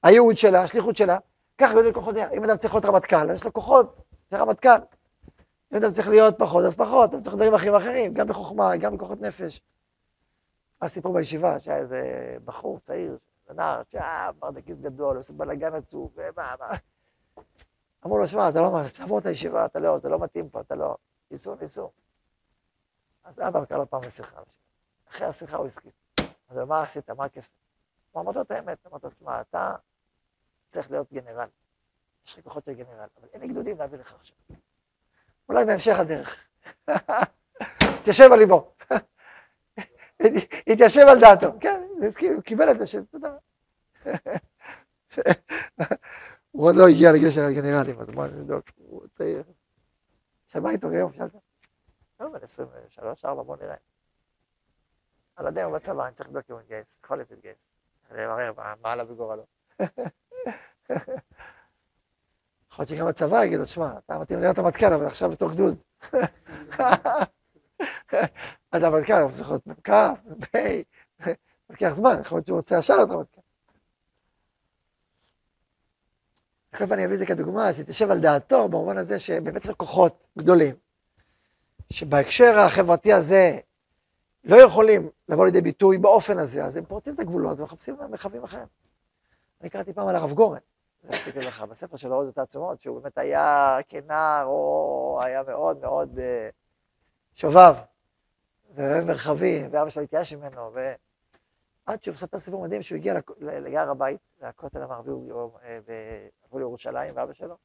הייעוד 0.03 0.37
שלה, 0.37 0.61
השליחות 0.61 0.97
שלה, 0.97 1.17
ככה 1.57 1.73
גודל 1.73 1.93
כוחותיה. 1.93 2.27
אם 2.31 2.43
אדם 2.43 2.57
צריך 2.57 2.73
להיות 2.73 2.85
רמטכ"ל, 2.85 3.31
אז 3.31 3.37
יש 3.39 3.45
לו 3.45 3.53
כוחות, 3.53 4.01
זה 4.31 4.37
רמטכ"ל. 4.37 4.94
אם 5.71 5.77
אדם 5.77 5.91
צריך 5.91 6.07
להיות 6.07 6.35
פחות, 6.37 6.65
אז 6.65 6.75
פחות, 6.75 7.13
אדם 7.13 7.21
צריך 7.21 7.35
דברים 7.35 7.53
אחרים 7.53 7.75
אחרים, 7.75 8.13
גם 8.13 8.27
בחוכמה, 8.27 8.77
גם 8.77 8.97
בכוחות 8.97 9.21
נפש. 9.21 9.61
היה 10.81 11.13
בישיבה, 11.13 11.59
שהיה 11.59 11.77
איזה 11.77 12.37
בחור 12.45 12.79
צעיר, 12.79 13.17
נער, 13.53 13.81
שהיה 13.91 14.31
ברדקיסט 14.39 14.81
גדול, 14.81 15.17
עושה 15.17 15.33
בלאגן 15.33 15.73
עצוב, 15.73 16.11
ומה, 16.15 16.55
מה. 16.59 16.69
אמרו 18.05 18.17
לו, 18.17 18.27
שמע, 18.27 18.49
אתה 18.49 18.61
לא, 18.61 18.71
תעבור 18.93 19.19
את 19.19 19.25
הישיבה, 19.25 19.65
אתה 19.65 19.79
לא, 19.79 19.97
אתה 19.97 20.09
לא 20.09 20.19
מתאים 20.19 20.49
פה, 20.49 20.61
אתה 20.61 20.75
לא, 20.75 20.95
ניסו, 21.31 21.55
ניסו. 21.55 21.91
אז 23.23 23.39
אבא 23.39 23.65
קרא 23.65 23.77
לו 23.77 23.89
פעם 23.89 24.03
לשיחה. 24.03 24.41
אחרי 25.09 25.27
השיחה 25.27 25.57
הוא 25.57 25.67
הסכים. 25.67 25.91
אז 26.49 26.57
מה 26.57 26.83
עשית, 26.83 27.09
מה 27.09 27.25
הכסף? 27.25 27.53
הוא 28.11 28.21
אמר 28.21 28.31
לו 28.31 28.41
את 28.41 28.51
האמת, 28.51 28.87
אמרתי 28.87 29.05
לו, 29.05 29.11
תשמע, 29.11 29.41
אתה 29.41 29.75
צריך 30.69 30.91
להיות 30.91 31.13
גנרל. 31.13 31.47
יש 32.25 32.39
לך 32.39 32.43
כוחות 32.43 32.65
של 32.65 32.73
גנרל, 32.73 33.07
אבל 33.19 33.27
אין 33.33 33.41
לי 33.41 33.47
גדודים 33.47 33.77
להביא 33.77 33.97
לך 33.97 34.13
עכשיו. 34.13 34.37
אולי 35.49 35.65
בהמשך 35.65 35.99
הדרך. 35.99 36.43
תתיישב 38.01 38.29
על 38.33 38.39
ליבו. 38.39 38.75
התיישב 40.67 41.05
על 41.09 41.19
דעתו, 41.19 41.47
כן, 41.59 41.81
הוא 42.33 42.41
קיבל 42.41 42.71
את 42.71 42.81
השם, 42.81 43.05
תודה. 43.05 43.35
הוא 46.51 46.67
עוד 46.67 46.75
לא 46.75 46.87
הגיע 46.87 47.11
לגיל 47.11 47.31
של 47.31 47.41
הגנרלים, 47.41 47.99
אז 47.99 48.09
בוא 48.09 48.27
נבדוק, 48.27 48.65
הוא 48.75 49.07
צעיר. 49.13 49.43
שמה 50.47 50.71
איתו 50.71 50.89
היום, 50.89 51.13
שאלת? 51.13 51.31
לא, 52.19 52.29
בן 52.29 52.43
23, 52.43 53.25
4, 53.25 53.43
בוא 53.43 53.57
נראה. 53.57 53.75
על 55.35 55.47
הדרך 55.47 55.67
בצבא, 55.67 56.07
אני 56.07 56.13
צריך 56.13 56.29
לבדוק 56.29 56.43
אם 56.49 56.55
הוא 56.55 56.61
מתגייס, 56.61 56.99
יכול 57.03 57.17
להיות 57.17 57.31
להתגייס. 57.31 57.65
לברר 58.11 58.53
מה 58.81 58.91
עלה 58.91 59.05
בגורלו. 59.05 59.45
יכול 62.75 62.83
להיות 62.83 62.89
שגם 62.89 63.07
הצבא 63.07 63.45
יגיד 63.45 63.59
לו, 63.59 63.65
שמע, 63.65 63.93
אתה 64.05 64.19
מתאים 64.19 64.39
להיות 64.39 64.57
המטכ"ל, 64.57 64.93
אבל 64.93 65.05
עכשיו 65.05 65.29
בתור 65.29 65.51
גדוד. 65.51 65.77
אתה 68.75 68.89
מטכ"ל, 68.89 69.13
הוא 69.13 69.31
צריך 69.31 69.49
להיות 69.49 69.67
מ"כ, 69.67 69.89
מ"פ, 69.89 70.55
לוקח 71.69 71.89
זמן, 71.93 72.17
יכול 72.21 72.37
להיות 72.37 72.47
שהוא 72.47 72.57
רוצה 72.57 72.77
ישר 72.77 72.95
להיות 72.95 73.09
המטכ"ל. 73.09 73.41
כל 76.71 76.77
פעם 76.77 76.93
אני 76.93 77.05
אביא 77.05 77.13
את 77.13 77.19
זה 77.19 77.25
כדוגמה, 77.25 77.73
שתשב 77.73 78.11
על 78.11 78.19
דעתו, 78.19 78.69
במובן 78.69 78.97
הזה 78.97 79.19
שבאמת 79.19 79.63
יש 79.63 79.69
לו 79.69 79.77
כוחות 79.77 80.23
גדולים, 80.37 80.75
שבהקשר 81.89 82.59
החברתי 82.59 83.13
הזה 83.13 83.59
לא 84.43 84.55
יכולים 84.55 85.09
לבוא 85.29 85.45
לידי 85.45 85.61
ביטוי 85.61 85.97
באופן 85.97 86.37
הזה, 86.37 86.65
אז 86.65 86.77
הם 86.77 86.85
פורצים 86.85 87.13
את 87.13 87.19
הגבולות 87.19 87.59
ומחפשים 87.59 87.95
מרחבים 88.09 88.43
אחרים. 88.43 88.67
אני 89.61 89.69
קראתי 89.69 89.93
פעם 89.93 90.07
על 90.07 90.15
הרב 90.15 90.33
גורן, 90.33 90.59
רציתי 91.09 91.39
לך, 91.39 91.61
בספר 91.61 91.97
שלו 91.97 92.15
עוד 92.15 92.27
את 92.27 92.37
העצומות, 92.37 92.81
שהוא 92.81 93.01
באמת 93.01 93.17
היה 93.17 93.77
כנער, 93.87 94.45
או 94.45 95.19
היה 95.23 95.43
מאוד 95.43 95.77
מאוד 95.77 96.17
uh, 96.17 96.21
שובב, 97.35 97.75
ומרחבי, 98.75 99.67
ואבא 99.71 99.89
שלו 99.89 100.03
התייאש 100.03 100.33
ממנו, 100.33 100.73
ועד 100.73 102.03
שהוא 102.03 102.13
מספר 102.13 102.39
סיפור 102.39 102.63
מדהים 102.63 102.83
שהוא 102.83 102.95
הגיע 102.97 103.13
ליער 103.39 103.89
הבית, 103.89 104.19
זה 104.39 104.47
הכותל 104.47 104.81
המערבי, 104.81 105.11
אה, 105.63 105.79
עברו 106.43 106.59
לירושלים, 106.59 107.13
ואבא 107.17 107.33
שלו, 107.33 107.57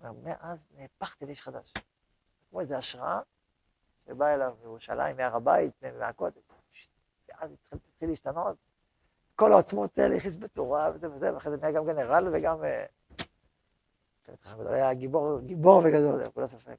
אומר, 0.00 0.12
מאז 0.22 0.66
נהפכתי 0.76 1.26
לאיש 1.26 1.42
חדש. 1.42 1.72
כמו 2.50 2.60
איזו 2.60 2.74
השראה, 2.74 3.20
שבא 4.06 4.34
אליו 4.34 4.54
מירושלים, 4.60 5.16
מהר 5.16 5.36
הבית, 5.36 5.82
מהכותל, 5.98 6.40
ואז 7.28 7.50
התחיל 7.72 8.08
להשתנות. 8.08 8.56
כל 9.40 9.52
העוצמות 9.52 9.98
האלה 9.98 10.16
הכניס 10.16 10.36
בתורה 10.36 10.90
וזה 10.94 11.12
וזה, 11.12 11.34
ואחרי 11.34 11.50
זה 11.50 11.56
נהיה 11.56 11.72
גם 11.72 11.86
גנרל 11.86 12.28
וגם... 12.32 12.64
אה, 12.64 12.84
היה 14.66 14.94
גיבור, 14.94 15.40
גיבור 15.40 15.82
וגדול, 15.84 16.22
ללא 16.36 16.46
ספק. 16.46 16.76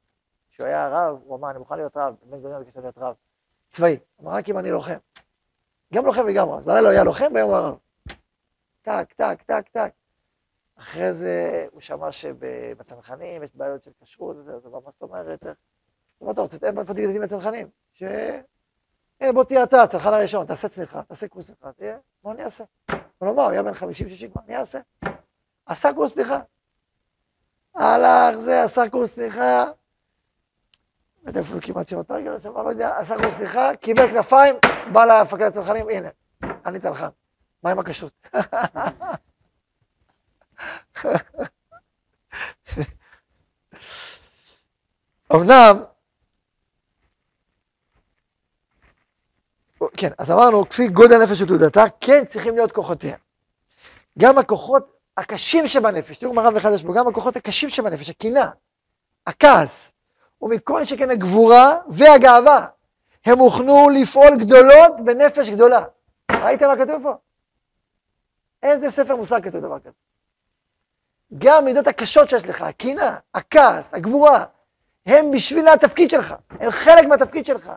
כשהוא 0.52 0.68
היה 0.68 0.88
רב, 0.88 1.20
הוא 1.24 1.38
אמר, 1.38 1.50
אני 1.50 1.60
מוכן 1.60 1.76
להיות 1.76 1.98
רב, 1.98 2.16
בן 2.24 2.40
גוריון 2.40 2.64
ביקש 2.64 2.78
להיות 2.78 2.98
רב, 2.98 3.16
צבאי. 3.70 4.00
אמר, 4.22 4.32
רק 4.32 4.50
אם 4.50 4.58
אני 4.58 4.72
לוחם. 4.72 4.98
גם 5.94 6.06
לוחם 6.06 6.22
וגם 6.28 6.50
רב. 6.50 6.64
בלילה 6.64 6.80
הוא 6.80 6.90
היה 6.90 7.04
לוחם, 7.04 7.32
והיום 7.34 7.50
הוא 7.50 7.58
הרב. 7.58 7.78
טק, 8.82 9.14
טק, 9.14 9.42
טק, 9.46 9.70
טק. 9.72 9.92
אחרי 10.76 11.14
זה 11.14 11.66
הוא 11.72 11.82
שמע 11.82 12.12
שבצנחנים 12.12 13.44
יש 13.44 13.56
בעיות 13.56 13.84
של 13.84 13.92
כשרות 14.04 14.38
וזה, 14.38 14.54
אז 14.54 14.66
הוא 14.66 14.72
אמר, 14.72 14.86
מה 14.86 14.92
זאת 14.92 15.02
אומרת? 15.02 15.46
מה 16.22 16.32
אתה 16.32 16.42
רוצה? 16.42 16.60
תן 16.60 16.86
פה 16.86 17.02
ילדים 17.02 17.22
בצנחנים. 17.22 17.70
הנה, 19.22 19.34
בוא 19.34 19.44
תהיה 19.44 19.64
אתה, 19.64 19.84
הצנחן 19.84 20.14
הראשון, 20.14 20.46
תעשה 20.46 20.68
צניחה, 20.68 21.04
תעשה 21.04 21.28
קורס 21.28 21.48
צניחה, 21.48 21.72
תהיה, 21.72 21.98
בוא 22.24 22.32
אני 22.34 22.44
אעשה. 22.44 22.64
אבל 22.90 23.30
הוא 23.30 23.50
היה 23.50 23.64
בן 23.64 23.72
50-60 23.72 23.76
כבר, 24.32 24.42
אני 24.48 24.58
אעשה. 24.58 24.80
עשה 25.66 25.94
קורס 25.94 26.14
צניחה. 26.14 26.40
הלך 27.76 28.40
זה, 28.40 28.64
עשה 28.64 28.90
קורס 28.90 29.16
צניחה. 29.16 29.66
לא 31.24 31.30
יודע 31.30 31.42
אפילו 31.42 31.62
כמעט 31.62 31.88
שבעת 31.88 32.12
רגל, 32.12 32.32
לא 32.46 32.70
יודע, 32.70 32.98
עשה 32.98 33.18
קורס 33.18 33.38
צניחה, 33.38 33.76
קיבל 33.76 34.08
כנפיים, 34.08 34.56
בא 34.94 35.06
למפקד 35.06 35.42
הצנחנים, 35.44 35.90
הנה, 35.90 36.10
אני 36.66 36.80
צנחן. 36.80 37.10
מה 37.64 37.72
עם 37.72 37.80
הכשרות? 37.80 38.28
אמנם, 45.36 45.84
כן, 49.98 50.10
אז 50.18 50.32
אמרנו, 50.32 50.70
כפי 50.70 50.88
גודל 50.88 51.22
הנפש 51.22 51.42
ותעודתה, 51.42 51.84
כן 52.02 52.26
צריכים 52.26 52.56
להיות 52.56 52.72
כוחותיה. 52.72 53.16
גם 54.20 54.38
הכוחות 54.38 54.92
הקשים 55.18 55.68
שבנפש, 55.68 56.18
תראו 56.18 56.34
מה 56.34 56.42
רב 56.42 56.56
אחד 56.56 56.72
יש 56.74 56.84
בו, 56.84 56.94
גם 56.94 57.08
הכוחות 57.08 57.36
הקשים 57.36 57.70
שבנפש, 57.70 58.10
הקנאה, 58.10 58.50
הכעס, 59.28 59.94
ומכל 60.42 60.84
שכן 60.84 61.10
הגבורה 61.10 61.78
והגאווה, 61.90 62.66
הם 63.26 63.40
הוכנו 63.40 63.90
לפעול 63.90 64.38
גדולות 64.38 64.92
בנפש 65.06 65.50
גדולה. 65.50 65.84
ראיתם 66.32 66.68
מה 66.68 66.78
כתוב 66.78 67.04
פה? 67.04 67.14
איזה 68.64 68.92
ספר 68.92 69.16
מוסר 69.16 69.42
כתוב 69.42 69.62
דבר 69.62 69.80
כזה? 69.80 69.90
גם 71.38 71.66
מידות 71.66 71.88
הקשות 71.88 72.30
שיש 72.30 72.46
לך, 72.46 72.62
הקנאה, 72.62 73.16
הכעס, 73.34 73.94
הגבורה, 73.94 74.46
הם 75.06 75.32
בשביל 75.32 75.68
התפקיד 75.68 76.10
שלך, 76.10 76.36
הם 76.50 76.72
חלק 76.72 77.08
מהתפקיד 77.08 77.46
שלך. 77.46 77.72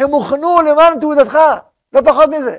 הם 0.00 0.10
הוכנו 0.10 0.62
למען 0.62 1.00
תעודתך, 1.00 1.38
לא 1.92 2.00
פחות 2.04 2.30
מזה. 2.30 2.56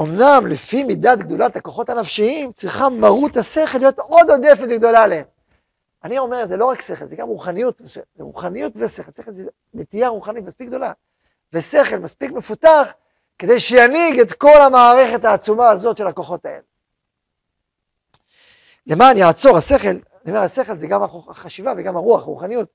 אמנם 0.00 0.46
לפי 0.46 0.84
מידת 0.84 1.18
גדולת 1.18 1.56
הכוחות 1.56 1.88
הנפשיים, 1.88 2.52
צריכה 2.52 2.88
מרות 2.88 3.36
השכל 3.36 3.78
להיות 3.78 3.98
עוד 3.98 4.30
עודפת 4.30 4.64
וגדולה 4.70 5.02
עליהם. 5.02 5.24
אני 6.04 6.18
אומר, 6.18 6.46
זה 6.46 6.56
לא 6.56 6.64
רק 6.64 6.80
שכל, 6.80 7.06
זה 7.06 7.16
גם 7.16 7.28
רוחניות, 7.28 7.82
זה 7.84 8.00
רוחניות 8.18 8.72
ושכל, 8.76 9.12
שכל 9.16 9.32
זה 9.32 9.44
נטייה 9.74 10.08
רוחנית 10.08 10.44
מספיק 10.44 10.68
גדולה, 10.68 10.92
ושכל 11.52 11.98
מספיק 11.98 12.30
מפותח, 12.30 12.92
כדי 13.38 13.60
שינהיג 13.60 14.20
את 14.20 14.32
כל 14.32 14.60
המערכת 14.60 15.24
העצומה 15.24 15.70
הזאת 15.70 15.96
של 15.96 16.06
הכוחות 16.06 16.46
האלה. 16.46 16.62
למען 18.86 19.16
יעצור 19.18 19.56
השכל, 19.56 19.88
אני 19.88 20.00
אומר, 20.28 20.40
השכל 20.40 20.76
זה 20.76 20.86
גם 20.86 21.02
החשיבה 21.02 21.72
וגם 21.76 21.96
הרוח, 21.96 22.22
הרוחניות. 22.22 22.68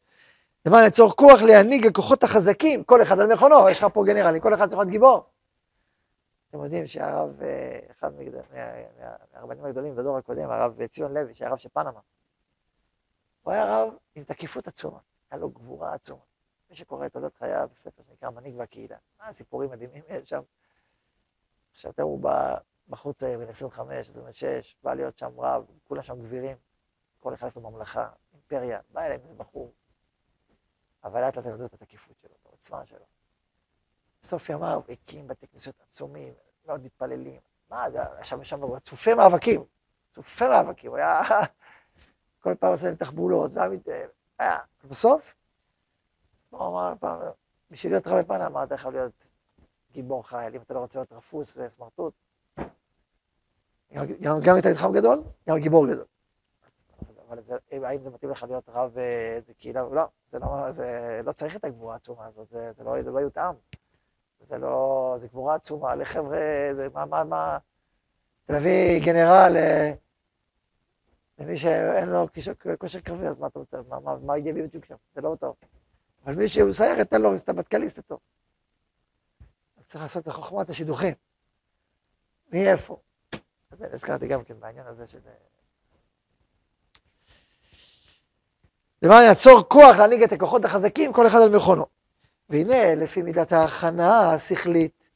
למען 0.66 0.88
יצור 0.88 1.16
כוח 1.16 1.42
להנהיג 1.42 1.88
הכוחות 1.88 2.24
החזקים, 2.24 2.84
כל 2.84 3.02
אחד 3.02 3.20
על 3.20 3.34
מכונו, 3.34 3.70
יש 3.70 3.80
לך 3.80 3.88
פה 3.94 4.04
גנרלים, 4.06 4.42
כל 4.42 4.54
אחד 4.54 4.66
צריך 4.68 4.80
להיות 4.80 4.92
גיבור. 4.92 5.26
אתם 6.50 6.64
יודעים 6.64 6.88
שהרב, 6.88 7.42
אה, 7.42 7.80
אחד 7.92 8.12
מהרבנים 9.34 9.66
הגדולים 9.66 9.96
בדור 9.96 10.18
הקודם, 10.18 10.50
הרב 10.50 10.86
ציון 10.86 11.14
לוי, 11.14 11.36
שהיה 11.36 11.52
רב 11.52 11.58
של 11.58 11.70
פנמה, 11.70 12.00
הוא 13.42 13.54
היה 13.54 13.78
רב 13.78 13.94
עם 14.16 14.24
תקיפות 14.24 14.68
עצומה, 14.68 15.00
היה 15.32 15.40
לו 15.40 15.50
גבורה 15.50 15.94
עצומה. 15.94 16.22
מי 16.70 16.76
שקורא 16.76 17.06
את 17.06 17.14
תולדות 17.14 17.36
חייו, 17.36 17.70
ספר 17.76 18.04
שנקרא 18.04 18.30
מנהיג 18.30 18.56
והקהילה, 18.58 18.98
מה 19.20 19.34
סיפורים 19.34 19.72
מדהימים 19.72 20.04
יש 20.10 20.30
שם. 20.30 20.42
עכשיו 21.72 21.94
תראו, 21.94 22.20
בחור 22.90 23.14
צעיר, 23.14 23.40
בן 23.40 23.50
25, 23.50 24.10
26, 24.10 24.76
בא 24.84 24.94
להיות 24.94 25.18
שם 25.18 25.40
רב, 25.40 25.66
כולם 25.84 26.04
שם 26.04 26.22
גבירים, 26.22 26.58
כל 27.20 27.34
אחד 27.34 27.48
יש 27.48 27.56
לו 27.56 27.62
ממלכה, 27.62 28.10
אימפריה, 28.34 28.80
בא 28.90 29.02
אליהם 29.02 29.22
איזה 29.22 29.34
בחור. 29.34 29.72
אבל 31.04 31.22
לאט 31.22 31.38
לאט 31.38 31.46
ירדו 31.46 31.66
את 31.66 31.74
התקיפות 31.74 32.18
שלו, 32.22 32.32
את 32.42 32.46
העוצמה 32.46 32.86
שלו. 32.86 33.06
בסוף 34.22 34.50
ימיו 34.50 34.82
הקים 34.90 35.28
בתי 35.28 35.48
כנסיות 35.48 35.82
עצומים, 35.88 36.34
מאוד 36.66 36.84
מתפללים. 36.84 37.42
מה, 37.70 37.86
שם 38.24 38.44
שם 38.44 38.62
הוא 38.62 38.80
צופי 38.80 39.14
מאבקים, 39.14 39.64
צופי 40.12 40.48
מאבקים, 40.48 40.90
הוא 40.90 40.98
היה 40.98 41.22
כל 42.44 42.56
פעם 42.56 42.72
עושה 42.72 42.86
להם 42.86 42.96
תחבולות, 42.96 43.52
והיה, 44.40 44.60
בסוף, 44.84 45.36
הוא 46.50 46.68
אמר 46.68 46.94
פעם, 47.00 47.20
בשביל 47.72 47.94
להיות 47.94 48.08
רבי 48.08 48.24
פנה, 48.28 48.48
אמרת, 48.48 48.72
יכול 48.72 48.94
להיות 48.94 49.14
גיבור 49.92 50.28
חייל, 50.28 50.56
אם 50.56 50.62
אתה 50.62 50.74
לא 50.74 50.80
רוצה 50.80 51.00
להיות 51.00 51.14
רפוץ 51.14 51.58
וסמרטוט. 51.58 52.14
גם, 53.94 54.40
גם 54.44 54.58
אתה 54.58 54.70
חכם 54.76 54.94
גדול, 54.94 55.24
גם 55.50 55.58
גיבור 55.60 55.88
גדול. 55.88 56.06
אבל 57.34 57.42
זה, 57.42 57.56
האם 57.72 58.02
זה 58.02 58.10
מתאים 58.10 58.32
לך 58.32 58.44
להיות 58.44 58.70
רב 58.70 58.94
באיזה 58.94 59.54
קהילה? 59.54 59.82
לא, 59.92 60.04
זה 60.32 60.40
לא, 60.40 60.72
זה 60.72 61.22
לא 61.26 61.32
צריך 61.32 61.56
את 61.56 61.66
הגבורה 61.66 61.94
העצומה 61.94 62.26
הזאת, 62.26 62.50
זה, 62.50 62.72
זה, 62.78 62.84
לא, 62.84 63.04
זה 63.04 63.12
לא 63.12 63.20
יותאם. 63.20 63.56
זה 64.50 64.58
לא, 64.58 65.18
זה 65.22 65.28
גבורה 65.28 65.56
עצומה 65.56 65.96
לחבר'ה, 65.96 66.70
זה 66.76 66.88
מה, 66.94 67.06
מה, 67.06 67.24
מה, 67.24 67.58
אתה 68.46 68.54
מביא 68.54 69.06
גנרל 69.06 69.58
אה, 69.58 69.94
למי 71.40 71.58
שאין 71.58 72.10
לו 72.10 72.28
כושר 72.80 73.00
קרבי, 73.00 73.28
אז 73.28 73.40
מה 73.40 73.48
אתה 73.48 73.60
רוצה, 73.60 73.78
מה, 73.88 74.00
מה, 74.00 74.16
מה 74.18 74.38
יהיה 74.38 74.54
בדיוק 74.54 74.86
שם? 74.86 74.96
זה 75.16 75.22
לא 75.22 75.36
טוב. 75.40 75.56
אבל 76.26 76.36
מי 76.36 76.48
שהוא 76.48 76.72
סיירת, 76.72 77.10
תן 77.10 77.22
לו 77.22 77.38
סטמטקליסט 77.38 78.00
טוב. 78.00 78.20
אז 79.78 79.86
צריך 79.86 80.02
לעשות 80.02 80.28
את 80.28 80.34
חוכמת 80.34 80.70
השידוכים. 80.70 81.14
מי 82.52 82.68
איפה? 82.72 82.98
אז 83.72 83.82
הזכרתי 83.94 84.28
גם 84.28 84.44
כן 84.44 84.60
בעניין 84.60 84.88
הזה 84.88 85.08
של... 85.08 85.20
למען 89.04 89.24
יעצור 89.24 89.64
כוח 89.68 89.98
להנהיג 89.98 90.24
את 90.24 90.32
הכוחות 90.32 90.66
החזקים, 90.66 91.14
כל 91.14 91.28
אחד 91.28 91.42
על 91.42 91.50
מכונו. 91.50 91.86
והנה, 92.50 92.96
לפי 92.96 93.22
מידת 93.22 93.54
ההכנה 93.54 94.34
השכלית 94.34 95.10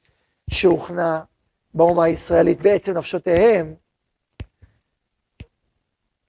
שהוכנה 0.50 1.22
באומה 1.74 2.04
הישראלית 2.04 2.62
בעצם 2.62 2.98
נפשותיהם, 2.98 3.74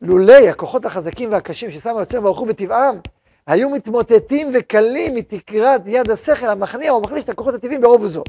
לולי 0.00 0.48
הכוחות 0.48 0.84
החזקים 0.84 1.32
והקשים 1.32 1.70
ששם 1.70 1.96
היוצר 1.96 2.20
ברוך 2.20 2.38
הוא 2.38 2.48
בטבעם, 2.48 3.00
היו 3.46 3.70
מתמוטטים 3.70 4.50
וקלים 4.54 5.14
מתקרת 5.14 5.80
יד 5.86 6.10
השכל 6.10 6.46
המכניע 6.46 6.90
או 6.90 7.00
מחליש 7.00 7.24
את 7.24 7.28
הכוחות 7.28 7.54
הטבעיים 7.54 7.80
ברוב 7.80 8.02
וזו. 8.02 8.24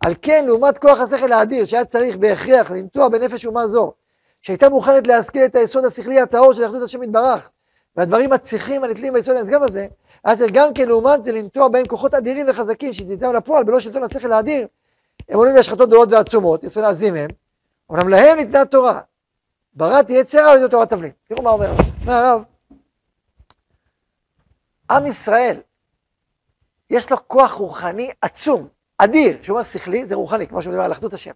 על 0.00 0.14
כן, 0.22 0.44
לעומת 0.46 0.78
כוח 0.78 1.00
השכל 1.00 1.32
האדיר, 1.32 1.64
שהיה 1.64 1.84
צריך 1.84 2.16
בהכרח 2.16 2.70
לנטוע 2.70 3.08
בנפש 3.08 3.46
אומה 3.46 3.66
זו, 3.66 3.92
שהייתה 4.42 4.68
מוכנת 4.68 5.06
להשכיל 5.06 5.44
את 5.44 5.56
היסוד 5.56 5.84
השכלי 5.84 6.20
הטהור 6.20 6.52
של 6.52 6.66
אחדות 6.66 6.82
השם 6.82 7.02
יתברך, 7.02 7.50
והדברים 7.96 8.32
הצריכים 8.32 8.84
הנתלים 8.84 9.12
ביסוד 9.12 9.36
הנשגב 9.36 9.62
הזה, 9.62 9.86
צריך 10.34 10.52
גם 10.52 10.74
כן 10.74 10.88
לעומת 10.88 11.24
זה 11.24 11.32
לנטוע 11.32 11.68
בהם 11.68 11.86
כוחות 11.86 12.14
אדירים 12.14 12.46
וחזקים 12.48 12.92
שזיזם 12.92 13.32
לפועל 13.32 13.64
בלא 13.64 13.80
שלטון 13.80 14.02
השכל 14.02 14.32
האדיר. 14.32 14.66
הם 15.28 15.38
עולים 15.38 15.54
להשחתות 15.54 15.88
גדולות 15.88 16.12
ועצומות, 16.12 16.64
ישראל 16.64 16.84
עזים 16.84 17.14
הם, 17.14 17.28
אומנם 17.90 18.08
להם 18.08 18.36
ניתנה 18.36 18.64
תורה. 18.64 19.00
בראתי 19.74 20.12
יצר 20.12 20.38
על 20.38 20.58
ידי 20.58 20.68
תורת 20.70 20.90
תבלין. 20.90 21.10
תראו 21.28 21.42
מה 21.42 21.50
אומר 21.50 21.70
אומר 21.70 22.12
הרב, 22.12 22.42
עם 24.90 25.06
ישראל, 25.06 25.60
יש 26.90 27.10
לו 27.10 27.28
כוח 27.28 27.52
רוחני 27.52 28.10
עצום, 28.20 28.68
אדיר, 28.98 29.42
שאומר 29.42 29.62
שכלי, 29.62 30.06
זה 30.06 30.14
רוחני, 30.14 30.46
כמו 30.46 30.62
שמדבר 30.62 30.82
על 30.82 30.92
אחדות 30.92 31.14
השם. 31.14 31.30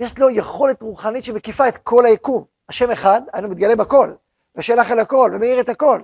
יש 0.00 0.18
לו 0.18 0.30
יכולת 0.30 0.82
רוחנית 0.82 1.24
שמקיפה 1.24 1.68
את 1.68 1.76
כל 1.76 2.06
היקום. 2.06 2.44
השם 2.68 2.90
אחד, 2.90 3.22
היינו 3.32 3.48
מתגלה 3.48 3.76
בכל, 3.76 4.12
ושלח 4.56 4.90
אל 4.90 4.98
הכל, 4.98 5.30
ומאיר 5.34 5.60
את 5.60 5.68
הכל. 5.68 6.00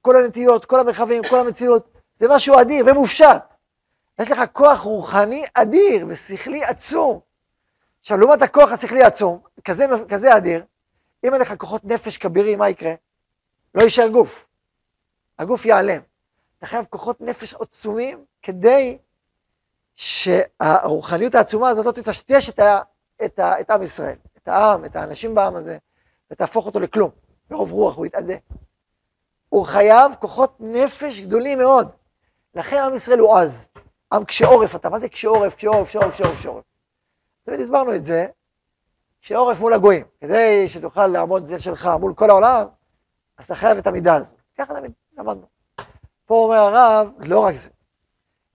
כל 0.00 0.16
הנטיות, 0.16 0.64
כל 0.64 0.80
המרחבים, 0.80 1.22
כל 1.30 1.40
המציאות, 1.40 1.88
זה 2.14 2.28
משהו 2.28 2.60
אדיר 2.60 2.84
ומופשט. 2.86 3.54
יש 4.18 4.30
לך 4.30 4.40
כוח 4.52 4.80
רוחני 4.80 5.44
אדיר 5.54 6.06
ושכלי 6.08 6.64
עצום. 6.64 7.20
עכשיו, 8.00 8.18
לעומת 8.18 8.42
הכוח 8.42 8.72
השכלי 8.72 9.02
העצום, 9.02 9.40
כזה, 9.64 9.86
כזה 10.08 10.36
אדיר, 10.36 10.64
אם 11.24 11.34
אין 11.34 11.40
לך 11.40 11.54
כוחות 11.58 11.84
נפש 11.84 12.18
כבירים, 12.18 12.58
מה 12.58 12.68
יקרה? 12.68 12.94
לא 13.74 13.82
יישאר 13.82 14.08
גוף. 14.08 14.46
הגוף 15.38 15.66
ייעלם. 15.66 16.00
אתה 16.58 16.66
חייב 16.66 16.84
כוחות 16.90 17.20
נפש 17.20 17.54
עצומים 17.54 18.24
כדי 18.42 18.98
שהרוחניות 19.96 21.34
העצומה 21.34 21.68
הזאת 21.68 21.86
לא 21.86 21.92
תטשטש 21.92 22.48
את, 22.48 22.60
את, 23.24 23.40
את 23.60 23.70
עם 23.70 23.82
ישראל, 23.82 24.16
את 24.36 24.48
העם, 24.48 24.84
את 24.84 24.96
האנשים 24.96 25.34
בעם 25.34 25.56
הזה, 25.56 25.78
ותהפוך 26.30 26.66
אותו 26.66 26.80
לכלום. 26.80 27.10
ברוב 27.50 27.72
רוח 27.72 27.96
הוא 27.96 28.06
יתאדה. 28.06 28.34
הוא 29.48 29.66
חייב 29.66 30.12
כוחות 30.20 30.56
נפש 30.60 31.20
גדולים 31.20 31.58
מאוד. 31.58 31.88
לכן 32.54 32.76
עם 32.76 32.94
ישראל 32.94 33.18
הוא 33.18 33.36
עז. 33.36 33.68
עם 34.12 34.24
קשה 34.24 34.46
עורף 34.46 34.76
אתה. 34.76 34.88
מה 34.88 34.98
זה 34.98 35.08
קשה 35.08 35.28
עורף, 35.28 35.54
קשה 35.54 35.68
עורף, 35.68 35.88
קשה 35.88 35.98
עורף, 35.98 36.14
קשה 36.14 36.24
עורף, 36.24 36.38
קשה 36.38 36.48
עורף? 36.48 36.64
תמיד 37.44 37.60
הסברנו 37.60 37.94
את 37.94 38.04
זה, 38.04 38.26
קשה 39.22 39.36
עורף 39.36 39.60
מול 39.60 39.72
הגויים. 39.72 40.06
כדי 40.20 40.68
שתוכל 40.68 41.06
לעמוד 41.06 41.42
את 41.42 41.48
זה 41.48 41.60
שלך 41.60 41.90
מול 42.00 42.14
כל 42.14 42.30
העולם, 42.30 42.66
אז 43.38 43.44
אתה 43.44 43.54
חייב 43.54 43.78
את 43.78 43.86
המידה 43.86 44.14
הזו. 44.14 44.36
ככה 44.58 44.74
תמיד 44.74 44.92
למדנו. 45.18 45.46
פה 46.26 46.34
אומר 46.34 46.56
הרב, 46.56 47.08
לא 47.18 47.40
רק 47.40 47.54
זה, 47.54 47.70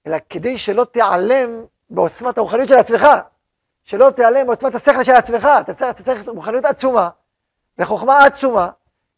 אלא 0.07 0.17
כדי 0.29 0.57
שלא 0.57 0.83
תיעלם 0.83 1.65
בעוצמת 1.89 2.37
הרוחניות 2.37 2.69
של 2.69 2.77
עצמך, 2.77 3.07
שלא 3.83 4.09
תיעלם 4.09 4.47
בעוצמת 4.47 4.75
השכל 4.75 5.03
של 5.03 5.11
עצמך, 5.11 5.47
אתה 5.59 5.73
צריך, 5.73 5.95
אתה 5.95 6.03
צריך 6.03 6.29
רוחניות 6.29 6.65
עצומה, 6.65 7.09
וחוכמה 7.77 8.25
עצומה, 8.25 8.69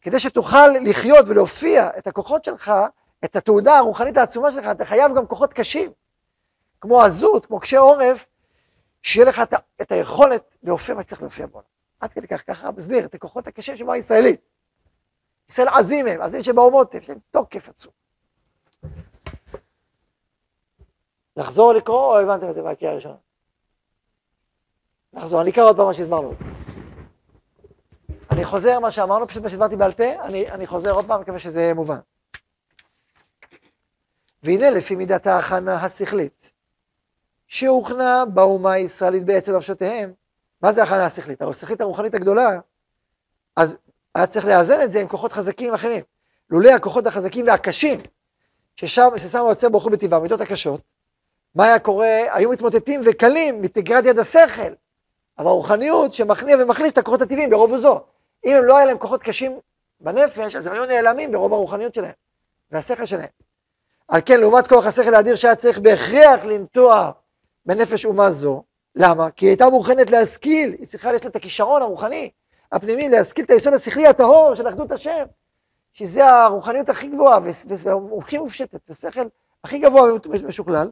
כדי 0.06 0.20
שתוכל 0.20 0.68
לחיות 0.84 1.24
ולהופיע 1.28 1.90
את 1.98 2.06
הכוחות 2.06 2.44
שלך, 2.44 2.72
את 3.24 3.36
התעודה 3.36 3.78
הרוחנית 3.78 4.16
העצומה 4.16 4.52
שלך, 4.52 4.64
אתה 4.70 4.84
חייב 4.84 5.16
גם 5.16 5.26
כוחות 5.26 5.52
קשים, 5.52 5.92
כמו 6.80 7.02
עזות, 7.02 7.46
כמו 7.46 7.60
קשה 7.60 7.78
עורף, 7.78 8.26
שיהיה 9.02 9.26
לך 9.26 9.40
את, 9.40 9.54
את 9.82 9.92
היכולת 9.92 10.56
להופיע 10.62 10.94
מה 10.94 11.02
שצריך 11.02 11.22
להופיע 11.22 11.46
בו. 11.46 11.62
עד 12.00 12.12
כדי 12.12 12.26
כך, 12.26 12.46
ככה 12.46 12.70
מסביר 12.70 13.04
את 13.04 13.14
הכוחות 13.14 13.46
הקשים 13.46 13.76
של 13.76 13.90
הישראלית. 13.90 14.40
ישראל 15.48 15.68
עזים 15.68 16.06
הם, 16.06 16.20
עזים 16.20 16.42
שבאומות 16.42 16.94
יש 16.94 17.08
להם 17.08 17.18
תוקף 17.30 17.68
עצום. 17.68 17.92
לחזור 21.36 21.72
לקרוא 21.72 22.06
או 22.06 22.18
הבנתם 22.18 22.48
את 22.48 22.54
זה 22.54 22.62
מהקריאה 22.62 22.92
הראשונה? 22.92 23.16
נחזור, 25.12 25.40
אני 25.40 25.50
אקרא 25.50 25.64
עוד 25.64 25.76
פעם 25.76 25.86
מה 25.86 25.94
שהסברנו. 25.94 26.55
אני 28.36 28.44
חוזר 28.44 28.78
מה 28.78 28.90
שאמרנו, 28.90 29.28
פשוט 29.28 29.42
מה 29.42 29.48
שהסברתי 29.48 29.76
בעל 29.76 29.92
פה, 29.92 30.24
אני, 30.24 30.48
אני 30.48 30.66
חוזר 30.66 30.90
עוד 30.90 31.06
פעם, 31.06 31.20
מקווה 31.20 31.38
שזה 31.38 31.72
מובן. 31.74 31.98
והנה 34.42 34.70
לפי 34.70 34.96
מידת 34.96 35.26
ההכנה 35.26 35.84
השכלית, 35.84 36.52
שהוכנה 37.48 38.24
באומה 38.24 38.72
הישראלית 38.72 39.24
בעצם 39.24 39.56
נפשותיהם, 39.56 40.12
מה 40.62 40.72
זה 40.72 40.80
ההכנה 40.80 41.06
השכלית? 41.06 41.42
הרי 41.42 41.50
השכלית 41.50 41.80
הרוחנית 41.80 42.14
הגדולה, 42.14 42.60
אז 43.56 43.74
היה 44.14 44.26
צריך 44.26 44.46
לאזן 44.46 44.82
את 44.82 44.90
זה 44.90 45.00
עם 45.00 45.08
כוחות 45.08 45.32
חזקים 45.32 45.74
אחרים. 45.74 46.04
לולא 46.50 46.70
הכוחות 46.70 47.06
החזקים 47.06 47.46
והקשים, 47.46 48.00
ששם, 48.76 49.08
ששם 49.16 49.46
היוצר 49.46 49.68
ברוך 49.68 49.84
הוא 49.84 49.92
בטבעם, 49.92 50.20
המידות 50.20 50.40
הקשות, 50.40 50.80
מה 51.54 51.64
היה 51.64 51.78
קורה? 51.78 52.18
היו 52.30 52.50
מתמוטטים 52.50 53.00
וקלים 53.04 53.62
מתגרת 53.62 54.06
יד 54.06 54.18
השכל. 54.18 54.72
אבל 55.38 55.46
הרוחניות 55.46 56.12
שמכניע 56.12 56.56
ומחליש 56.60 56.92
את 56.92 56.98
הכוחות 56.98 57.22
הטבעיים 57.22 57.50
ברוב 57.50 57.72
וזו. 57.72 58.00
אם 58.44 58.56
הם 58.56 58.64
לא 58.64 58.76
היה 58.76 58.86
להם 58.86 58.98
כוחות 58.98 59.22
קשים 59.22 59.58
בנפש, 60.00 60.56
אז 60.56 60.66
הם 60.66 60.72
היו 60.72 60.86
נעלמים 60.86 61.32
ברוב 61.32 61.52
הרוחניות 61.52 61.94
שלהם 61.94 62.12
והשכל 62.70 63.04
שלהם. 63.04 63.28
על 64.08 64.20
כן, 64.26 64.40
לעומת 64.40 64.66
כוח 64.66 64.86
השכל 64.86 65.14
האדיר 65.14 65.34
שהיה 65.34 65.54
צריך 65.54 65.78
בהכרח 65.78 66.44
לנטוע 66.44 67.10
בנפש 67.66 68.04
אומה 68.04 68.30
זו, 68.30 68.62
למה? 68.94 69.30
כי 69.30 69.46
היא 69.46 69.50
הייתה 69.50 69.68
מוכנת 69.70 70.10
להשכיל, 70.10 70.76
היא 70.78 70.86
צריכה, 70.86 71.14
יש 71.14 71.22
לה 71.22 71.30
את 71.30 71.36
הכישרון 71.36 71.82
הרוחני, 71.82 72.30
הפנימי, 72.72 73.08
להשכיל 73.08 73.44
את 73.44 73.50
היסוד 73.50 73.74
השכלי 73.74 74.06
הטהור 74.06 74.54
של 74.54 74.68
אחדות 74.68 74.92
השם, 74.92 75.24
שזה 75.92 76.26
הרוחניות 76.26 76.88
הכי 76.88 77.08
גבוהה 77.08 77.38
והכי 77.84 78.38
מופשטת, 78.38 78.80
ושכל 78.88 79.26
הכי 79.64 79.78
גבוה 79.78 80.02
ומשוקלל, 80.24 80.90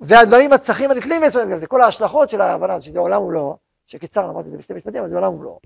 והדברים 0.00 0.52
הצרכים 0.52 0.90
הנתלים 0.90 1.22
זה 1.56 1.66
כל 1.66 1.82
ההשלכות 1.82 2.30
של 2.30 2.40
ההבנה, 2.40 2.80
שזה 2.80 2.98
עולם 2.98 3.22
ומלואו, 3.22 3.56
שקיצרנו, 3.86 4.30
אמרתי 4.30 4.46
את 4.46 4.52
זה 4.52 4.58
בשתי 4.58 4.74
משפטים, 4.74 5.00
אבל 5.00 5.10
זה 5.10 5.16
עולם 5.16 5.34
ומלואו. 5.34 5.60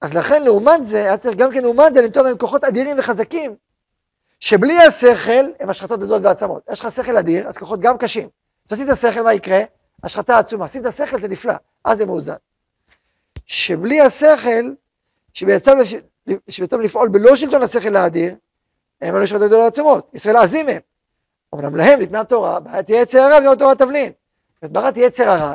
אז 0.00 0.14
לכן 0.14 0.42
לעומת 0.42 0.84
זה, 0.84 0.98
היה 0.98 1.16
צריך 1.16 1.36
גם 1.36 1.52
כן 1.52 1.62
לעומת 1.62 1.94
זה 1.94 2.02
למצוא 2.02 2.22
בהם 2.22 2.38
כוחות 2.38 2.64
אדירים 2.64 2.98
וחזקים, 2.98 3.56
שבלי 4.40 4.78
השכל 4.78 5.50
הם 5.60 5.70
השחתות 5.70 6.00
גדולות 6.00 6.22
ועצמות. 6.22 6.62
יש 6.72 6.80
לך 6.80 6.90
שכל 6.90 7.16
אדיר, 7.16 7.48
אז 7.48 7.58
כוחות 7.58 7.80
גם 7.80 7.98
קשים. 7.98 8.28
תוציא 8.66 8.84
את 8.84 8.88
השכל, 8.90 9.22
מה 9.22 9.34
יקרה? 9.34 9.60
השחתה 10.02 10.38
עצומה. 10.38 10.68
שים 10.68 10.80
את 10.80 10.86
השכל, 10.86 11.20
זה 11.20 11.28
נפלא, 11.28 11.54
אז 11.84 11.98
זה 11.98 12.06
מאוזן. 12.06 12.34
שבלי 13.46 14.00
השכל, 14.00 14.72
שבעצם 15.34 16.80
לפעול 16.80 17.08
בלא 17.08 17.36
שלטון 17.36 17.62
השכל 17.62 17.96
האדיר, 17.96 18.34
הם 19.00 19.16
אלו 19.16 19.26
שחטאו 19.26 19.60
לעצומות, 19.60 20.10
ישראל 20.14 20.36
עזים 20.36 20.68
הם. 20.68 20.80
אמנם 21.54 21.76
להם 21.76 21.98
ניתנה 21.98 22.24
תורה, 22.24 22.60
בעיית 22.60 22.90
יצר 22.90 23.18
הרע 23.18 23.38
וזו 23.38 23.54
תורה 23.54 23.74
תבלין. 23.74 24.12
ברת 24.62 24.96
יצר 24.96 25.30
הרע, 25.30 25.54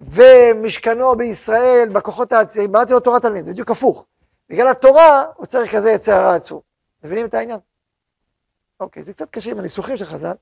ומשכנו 0.00 1.16
בישראל, 1.16 1.88
בכוחות 1.92 2.32
העצירים, 2.32 2.72
בראתי 2.72 2.92
לו 2.92 3.00
תורת 3.00 3.22
תבלין, 3.22 3.44
זה 3.44 3.52
בדיוק 3.52 3.70
הפוך. 3.70 4.04
בגלל 4.50 4.68
התורה, 4.68 5.24
הוא 5.36 5.46
צריך 5.46 5.74
כזה 5.74 5.90
יצר 5.90 6.12
הרע 6.12 6.34
עצום. 6.34 6.60
מבינים 7.04 7.26
את 7.26 7.34
העניין? 7.34 7.58
אוקיי, 8.80 9.02
זה 9.02 9.12
קצת 9.12 9.30
קשה 9.30 9.50
עם 9.50 9.58
הניסוחים 9.58 9.96
של 9.96 10.04
חז"ל, 10.04 10.34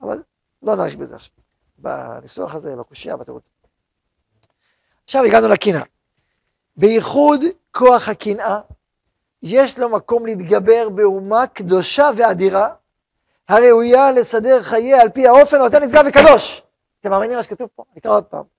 אבל 0.00 0.22
לא 0.62 0.76
נאריך 0.76 0.96
בזה 0.96 1.16
עכשיו. 1.16 1.34
בניסוח 1.78 2.54
הזה, 2.54 2.76
בקושייה, 2.76 3.16
בתירוץ. 3.16 3.50
עכשיו 5.04 5.24
הגענו 5.24 5.48
לקנאה. 5.48 5.82
בייחוד 6.76 7.40
כוח 7.70 8.08
הקנאה, 8.08 8.60
יש 9.42 9.78
לו 9.78 9.88
מקום 9.88 10.26
להתגבר 10.26 10.88
באומה 10.88 11.46
קדושה 11.46 12.10
ואדירה, 12.16 12.74
הראויה 13.48 14.10
לסדר 14.10 14.62
חייה 14.62 15.00
על 15.00 15.08
פי 15.08 15.26
האופן 15.26 15.56
הנותן 15.56 15.82
נשגב 15.82 16.04
וקדוש. 16.08 16.62
אתם 17.00 17.10
מאמינים 17.10 17.36
מה 17.36 17.42
שכתוב 17.42 17.68
פה? 17.74 17.84
אני 17.92 18.00
אקרא 18.00 18.12
עוד 18.12 18.24
פעם. 18.24 18.53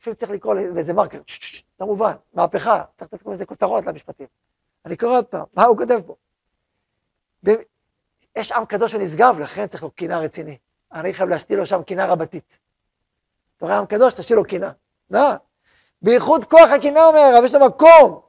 אפילו 0.00 0.16
צריך 0.16 0.30
לקרוא 0.30 0.54
לאיזה 0.54 0.92
מרקר, 0.92 1.20
כמובן, 1.78 2.12
מהפכה, 2.34 2.82
צריך 2.94 3.12
לתת 3.12 3.22
כל 3.22 3.30
מיני 3.30 3.46
כותרות 3.46 3.86
למשפטים. 3.86 4.26
אני 4.86 4.96
קורא 4.96 5.16
עוד 5.16 5.24
פעם, 5.24 5.44
מה 5.54 5.64
הוא 5.64 5.76
כותב 5.76 6.00
פה? 6.06 6.14
יש 8.36 8.52
עם 8.52 8.64
קדוש 8.64 8.94
ונשגב, 8.94 9.38
לכן 9.38 9.66
צריך 9.66 9.82
לו 9.82 9.90
קינה 9.90 10.18
רציני. 10.18 10.58
אני 10.92 11.14
חייב 11.14 11.28
להשתיל 11.28 11.58
לו 11.58 11.66
שם 11.66 11.82
קינה 11.82 12.06
רבתית. 12.06 12.58
אתה 13.56 13.66
רואה 13.66 13.78
עם 13.78 13.86
קדוש, 13.86 14.14
תשתיל 14.14 14.36
לו 14.36 14.44
קינה. 14.44 14.70
מה? 15.10 15.36
בייחוד 16.02 16.44
כוח 16.44 16.70
הקינה 16.70 17.04
אומר 17.04 17.18
הרב, 17.18 17.44
יש 17.44 17.54
לו 17.54 17.66
מקום, 17.66 18.20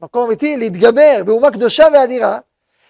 מקום 0.00 0.26
אמיתי, 0.26 0.56
להתגבר 0.56 1.22
באומה 1.26 1.50
קדושה 1.50 1.84
ואדירה, 1.94 2.38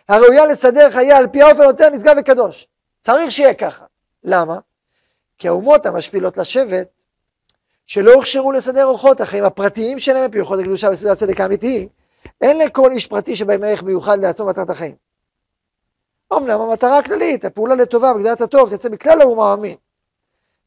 הראויה 0.08 0.46
לסדר 0.46 0.90
חייה 0.90 1.16
על 1.16 1.28
פי 1.28 1.42
האופן 1.42 1.62
יותר 1.62 1.90
נשגב 1.90 2.16
וקדוש. 2.18 2.68
צריך 3.00 3.32
שיהיה 3.32 3.54
ככה. 3.54 3.84
למה? 4.24 4.58
כי 5.38 5.48
האומות 5.48 5.86
המשפילות 5.86 6.36
לשבט, 6.36 6.88
שלא 7.88 8.12
הוכשרו 8.14 8.52
לסדר 8.52 8.84
אורחות 8.84 9.20
החיים 9.20 9.44
הפרטיים 9.44 9.98
שלהם 9.98 10.22
על 10.22 10.30
פי 10.30 10.40
אורחות 10.40 10.60
הקדושה 10.60 10.90
וסדר 10.90 11.12
הצדק 11.12 11.40
האמיתי, 11.40 11.88
אין 12.40 12.58
לכל 12.58 12.92
איש 12.92 13.06
פרטי 13.06 13.36
שבהם 13.36 13.64
ערך 13.64 13.82
מיוחד 13.82 14.18
לעצום 14.18 14.48
מטרת 14.48 14.70
החיים. 14.70 14.96
אמנם 16.32 16.60
המטרה 16.60 16.98
הכללית, 16.98 17.44
הפעולה 17.44 17.74
לטובה 17.74 18.14
בגדלת 18.14 18.40
הטוב, 18.40 18.76
תצא 18.76 18.88
מכלל 18.88 19.20
האומה 19.20 19.50
האמין. 19.50 19.76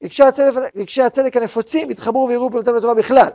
רגשי 0.03 0.23
הצדק, 0.23 0.53
הצדק 1.05 1.37
הנפוצים 1.37 1.91
יתחברו 1.91 2.27
ויראו 2.29 2.51
פעולתם 2.51 2.75
לטובה 2.75 2.93
בכלל. 2.93 3.29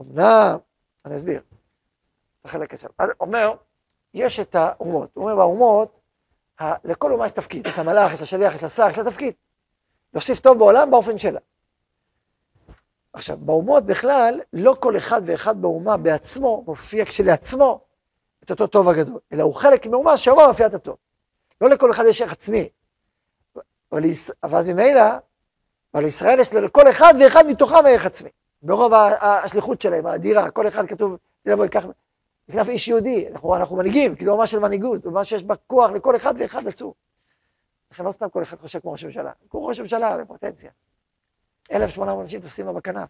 אמנם, 0.00 0.56
אני 1.04 1.16
אסביר, 1.16 1.40
החלק 2.44 2.74
הזה. 2.74 2.88
אומר, 3.20 3.54
יש 4.14 4.40
את 4.40 4.54
האומות, 4.54 5.10
הוא 5.14 5.24
אומר 5.24 5.36
באומות, 5.36 6.00
לכל 6.84 7.12
אומה 7.12 7.26
יש 7.26 7.32
תפקיד, 7.32 7.66
יש 7.66 7.78
לה 7.78 7.84
מלאך, 7.84 8.12
יש 8.12 8.20
לה 8.20 8.26
שליח, 8.26 8.54
יש 8.54 8.62
לה 8.62 8.68
שר, 8.68 8.88
יש 8.90 8.98
לה 8.98 9.04
תפקיד. 9.04 9.34
להוסיף 10.12 10.40
טוב 10.40 10.58
בעולם 10.58 10.90
באופן 10.90 11.18
שלה. 11.18 11.40
עכשיו, 13.12 13.36
באומות 13.40 13.86
בכלל, 13.86 14.40
לא 14.52 14.76
כל 14.80 14.96
אחד 14.96 15.22
ואחד 15.26 15.62
באומה 15.62 15.96
בעצמו 15.96 16.64
מופיע 16.66 17.04
כשלעצמו 17.04 17.80
את 18.44 18.50
אותו 18.50 18.66
טוב 18.66 18.88
הגדול, 18.88 19.20
אלא 19.32 19.42
הוא 19.42 19.54
חלק 19.54 19.86
מאומה 19.86 20.16
שאומה 20.16 20.48
מופיע 20.48 20.66
את 20.66 20.74
הטוב. 20.74 20.96
לא 21.60 21.68
לכל 21.68 21.90
אחד 21.90 22.04
יש 22.08 22.22
ערך 22.22 22.32
עצמי. 22.32 22.68
אבל, 23.92 24.02
אז 24.42 24.68
ממילא, 24.68 25.02
אבל 25.94 26.02
לישראל 26.02 26.40
יש 26.40 26.54
לכל 26.54 26.90
אחד 26.90 27.14
ואחד 27.20 27.46
מתוכם 27.46 27.86
ערך 27.86 28.06
עצמי. 28.06 28.30
ברוב 28.62 28.92
השליחות 29.20 29.80
שלהם, 29.80 30.06
האדירה, 30.06 30.50
כל 30.50 30.68
אחד 30.68 30.86
כתוב, 30.86 31.16
לבוא 31.46 31.64
ייקח, 31.64 31.84
ייקח 32.48 32.68
איש 32.68 32.88
יהודי, 32.88 33.28
אנחנו, 33.28 33.56
אנחנו 33.56 33.76
מנהיגים, 33.76 34.16
כאילו 34.16 34.32
אומה 34.32 34.46
של 34.46 34.58
מנהיגות, 34.58 35.06
אומה 35.06 35.24
שיש 35.24 35.44
בה 35.44 35.54
כוח 35.66 35.90
לכל 35.90 36.16
אחד 36.16 36.34
ואחד 36.38 36.68
עצור. 36.68 36.94
לכן 37.92 38.04
לא 38.04 38.12
סתם 38.12 38.28
כל 38.30 38.42
אחד 38.42 38.60
חושב 38.60 38.80
כמו 38.80 38.92
ראש 38.92 39.04
הממשלה, 39.04 39.32
כמו 39.50 39.66
ראש 39.66 39.78
הממשלה 39.78 40.16
בפוטנציה. 40.16 40.70
1,800 41.70 42.22
אנשים 42.22 42.40
תופסים 42.40 42.66
לו 42.66 42.74
בכנף. 42.74 43.08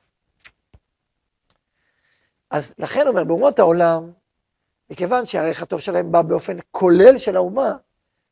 אז 2.51 2.75
לכן 2.79 3.09
אומר, 3.09 3.25
באומות 3.25 3.59
העולם, 3.59 4.13
מכיוון 4.91 5.27
שהערך 5.27 5.63
הטוב 5.63 5.81
שלהם 5.81 6.13
בא 6.13 6.23
באופן 6.23 6.57
כולל 6.71 7.19
של 7.19 7.37
האומה, 7.37 7.77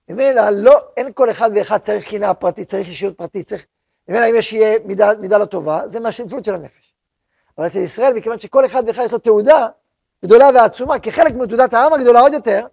ממילא 0.09 0.51
לא, 0.51 0.79
אין 0.97 1.13
כל 1.13 1.31
אחד 1.31 1.51
ואחד 1.57 1.79
צריך 1.79 2.11
קנאה 2.11 2.35
פרטית, 2.35 2.69
צריך 2.69 2.89
אישיות 2.89 3.19
פרטית, 3.19 3.47
צריך... 3.47 3.67
ממילא 4.09 4.31
אם 4.31 4.35
יש 4.37 4.53
יהיה 4.53 4.79
מידה, 4.85 5.11
מידה 5.15 5.39
לא 5.39 5.45
טובה, 5.45 5.89
זה 5.89 6.01
מהשנפות 6.01 6.45
של 6.45 6.55
הנפש. 6.55 6.95
אבל 7.59 7.67
אצל 7.67 7.79
ישראל, 7.79 8.15
מכיוון 8.15 8.39
שכל 8.39 8.67
אחד 8.67 8.83
ואחד 8.87 9.03
יש 9.05 9.13
לו 9.13 9.19
תעודה 9.19 9.69
גדולה 10.25 10.51
ועצומה, 10.55 10.99
כחלק 10.99 11.35
מתעודת 11.35 11.75
העם 11.75 11.93
הגדולה 11.93 12.21
עוד 12.21 12.33
יותר, 12.33 12.67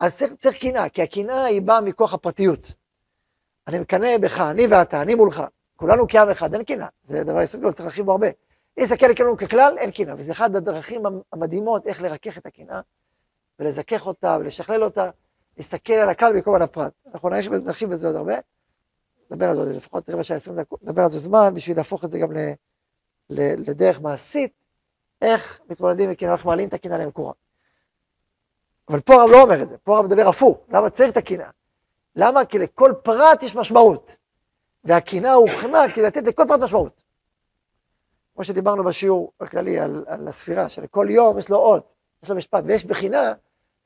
אז 0.00 0.16
צריך, 0.16 0.32
צריך 0.38 0.56
קנאה, 0.56 0.88
כי 0.88 1.02
הקנאה 1.02 1.44
היא 1.44 1.62
באה 1.62 1.80
מכוח 1.80 2.14
הפרטיות. 2.14 2.74
אני 3.68 3.78
מקנא 3.78 4.18
בך, 4.18 4.40
אני 4.40 4.66
ואתה, 4.66 5.02
אני 5.02 5.14
מולך. 5.14 5.42
כולנו 5.82 6.08
כעם 6.08 6.30
אחד, 6.30 6.54
אין 6.54 6.64
קנאה. 6.64 6.86
זה 7.04 7.24
דבר 7.24 7.42
יסוד 7.42 7.60
גדול, 7.60 7.72
צריך 7.72 7.86
להרחיב 7.86 8.04
בו 8.04 8.12
הרבה. 8.12 8.26
אם 8.78 8.82
נסתכל 8.82 9.06
לכולנו 9.06 9.36
ככלל, 9.36 9.78
אין 9.78 9.90
קנאה, 9.90 10.14
וזה 10.18 10.32
אחד 10.32 10.56
הדרכים 10.56 11.02
המדהימות 11.32 11.86
איך 11.86 12.02
לרכך 12.02 12.38
את 12.38 12.46
הקנאה, 12.46 12.80
ולזכך 13.58 14.06
אותה, 14.06 14.36
ולשכלל 14.40 14.84
אותה, 14.84 15.10
להסתכל 15.56 15.92
על 15.92 16.08
הכלל 16.08 16.32
במקום 16.32 16.54
על 16.54 16.62
הפרט. 16.62 16.92
אנחנו 17.14 17.28
נרחיב 17.28 17.90
בזה 17.90 18.06
עוד 18.06 18.16
הרבה. 18.16 18.34
נדבר 19.30 19.48
על 19.48 19.54
זה 19.54 19.60
עוד 19.60 19.68
לפחות 19.68 20.10
רבע 20.10 20.22
שעה, 20.22 20.36
עשרים 20.36 20.60
דקות, 20.60 20.82
נדבר 20.82 21.02
על 21.02 21.08
זה 21.08 21.18
זמן, 21.18 21.54
בשביל 21.54 21.76
להפוך 21.76 22.04
את 22.04 22.10
זה 22.10 22.18
גם 22.18 22.32
ל, 22.32 22.38
ל, 23.30 23.70
לדרך 23.70 24.00
מעשית, 24.00 24.52
איך 25.22 25.60
מתמודדים 25.70 26.08
עם 26.08 26.14
קנאה, 26.14 26.32
איך 26.32 26.46
מעלים 26.46 26.68
את 26.68 26.74
הקנאה 26.74 26.98
למקורה. 26.98 27.32
אבל 28.88 29.00
פה 29.00 29.14
הרב 29.14 29.30
לא 29.30 29.42
אומר 29.42 29.62
את 29.62 29.68
זה, 29.68 29.78
פה 29.78 29.96
הרב 29.96 30.06
מדבר 30.06 30.28
הפוך, 30.28 30.60
למה 30.68 30.90
צריך 30.90 31.10
את 31.10 31.16
הקנאה? 31.16 31.50
למה? 32.16 32.44
כי 32.44 32.58
לכל 32.58 32.92
פרט 33.02 33.42
יש 33.42 33.56
משמעות. 33.56 34.21
והקנאה 34.84 35.32
הוכנה 35.32 35.92
כדי 35.94 36.04
לתת 36.04 36.22
לכל 36.22 36.44
פרט 36.48 36.60
משמעות. 36.60 37.02
כמו 38.34 38.44
שדיברנו 38.44 38.84
בשיעור 38.84 39.32
הכללי 39.40 39.78
על, 39.80 40.04
על 40.08 40.28
הספירה, 40.28 40.68
שלכל 40.68 41.06
יום 41.10 41.38
יש 41.38 41.48
לו 41.48 41.56
אות, 41.56 41.92
יש 42.22 42.30
לו 42.30 42.36
משפט, 42.36 42.64
ויש 42.66 42.84
בחינה, 42.84 43.32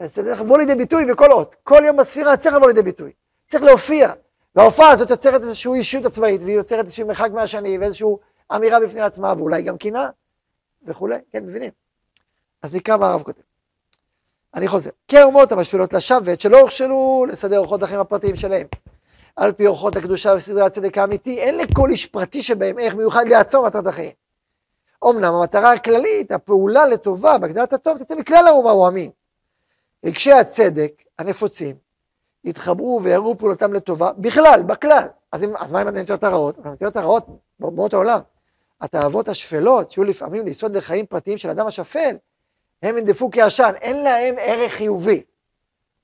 אז 0.00 0.14
זה 0.14 0.22
צריך 0.24 0.40
לבוא 0.40 0.58
לידי 0.58 0.74
ביטוי 0.74 1.04
בכל 1.04 1.32
אות. 1.32 1.56
כל 1.62 1.82
יום 1.86 1.96
בספירה 1.96 2.36
צריך 2.36 2.54
לבוא 2.54 2.66
לידי 2.66 2.82
ביטוי, 2.82 3.12
צריך 3.48 3.62
להופיע. 3.62 4.12
וההופעה 4.54 4.90
הזאת 4.90 5.10
יוצרת 5.10 5.40
איזושהי 5.40 5.72
אישיות 5.72 6.06
עצמאית, 6.06 6.40
והיא 6.42 6.56
יוצרת 6.56 6.84
איזשהו 6.84 7.06
מרחק 7.06 7.30
מהשני, 7.32 7.78
ואיזושהי 7.78 8.08
אמירה 8.56 8.80
בפני 8.80 9.00
עצמה, 9.00 9.34
ואולי 9.36 9.62
גם 9.62 9.78
קנאה, 9.78 10.08
וכולי, 10.82 11.18
כן, 11.32 11.44
מבינים? 11.46 11.70
אז 12.62 12.74
נקרא 12.74 12.96
מה 12.96 13.10
הרב 13.10 13.22
כותב. 13.22 13.42
אני 14.54 14.68
חוזר. 14.68 14.90
כי 15.08 15.18
האומות 15.18 15.52
המשפילות 15.52 15.92
לשבת, 15.92 16.40
שלא 16.40 16.60
הוכשלו 16.60 17.26
לסדר 17.28 17.58
אורחות 17.58 17.82
החיים 17.82 18.00
הפרטיים 18.00 18.36
שלהם. 18.36 18.66
על 19.36 19.52
פי 19.52 19.66
אורחות 19.66 19.96
הקדושה 19.96 20.34
וסדרי 20.36 20.62
הצדק 20.62 20.98
האמיתי, 20.98 21.38
אין 21.38 21.58
לכל 21.58 21.90
איש 21.90 22.06
פרטי 22.06 22.42
שבהם 22.42 22.76
ערך 22.78 22.94
מיוחד 22.94 23.24
לעצור 23.28 23.66
מטרת 23.66 23.86
החיים. 23.86 24.12
אמנם 25.04 25.34
המטרה 25.34 25.72
הכללית, 25.72 26.32
הפעולה 26.32 26.86
לטובה, 26.86 27.38
בהגדרת 27.38 27.72
הטוב, 27.72 27.98
תצא 27.98 28.14
מכלל 28.14 28.46
האומה 28.46 28.70
הוא 28.70 28.88
אמין. 28.88 29.10
רגשי 30.04 30.32
הצדק 30.32 31.02
הנפוצים 31.18 31.76
יתחברו 32.44 33.00
ויראו 33.02 33.38
פעולתם 33.38 33.72
לטובה, 33.72 34.12
בכלל, 34.18 34.62
בכלל. 34.66 35.08
אז, 35.32 35.44
אם, 35.44 35.56
אז 35.56 35.72
מה 35.72 35.80
עם 35.80 35.88
הנטיות 35.88 36.24
הרעות? 36.24 36.58
הנטיות 36.64 36.96
הרעות 36.96 37.26
באומות 37.60 37.94
העולם. 37.94 38.20
התאוות 38.80 39.28
השפלות, 39.28 39.90
שיהיו 39.90 40.04
לפעמים 40.04 40.44
ליסוד 40.44 40.76
לחיים 40.76 41.06
פרטיים 41.06 41.38
של 41.38 41.50
אדם 41.50 41.66
השפל, 41.66 42.16
הם 42.82 42.98
ינדפו 42.98 43.30
כעשן, 43.32 43.72
אין 43.80 44.02
להם 44.02 44.34
ערך 44.38 44.72
חיובי, 44.72 45.22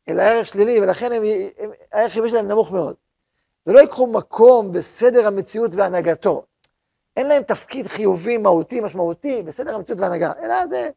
אלא 0.09 0.23
ערך 0.23 0.49
שלילי, 0.49 0.81
ולכן 0.81 1.13
הם, 1.13 1.23
הם, 1.59 1.71
הערך 1.93 2.11
החיובי 2.11 2.29
שלהם 2.29 2.49
נמוך 2.49 2.73
מאוד. 2.73 2.95
ולא 3.67 3.79
ייקחו 3.79 4.07
מקום 4.07 4.73
בסדר 4.73 5.27
המציאות 5.27 5.75
והנהגתו. 5.75 6.45
אין 7.17 7.29
להם 7.29 7.43
תפקיד 7.43 7.87
חיובי, 7.87 8.39
מהותי, 8.39 8.81
משמעותי, 8.81 9.43
בסדר 9.43 9.75
המציאות 9.75 10.01
והנהגה, 10.01 10.33
אלא 10.43 10.67
זה, 10.67 10.91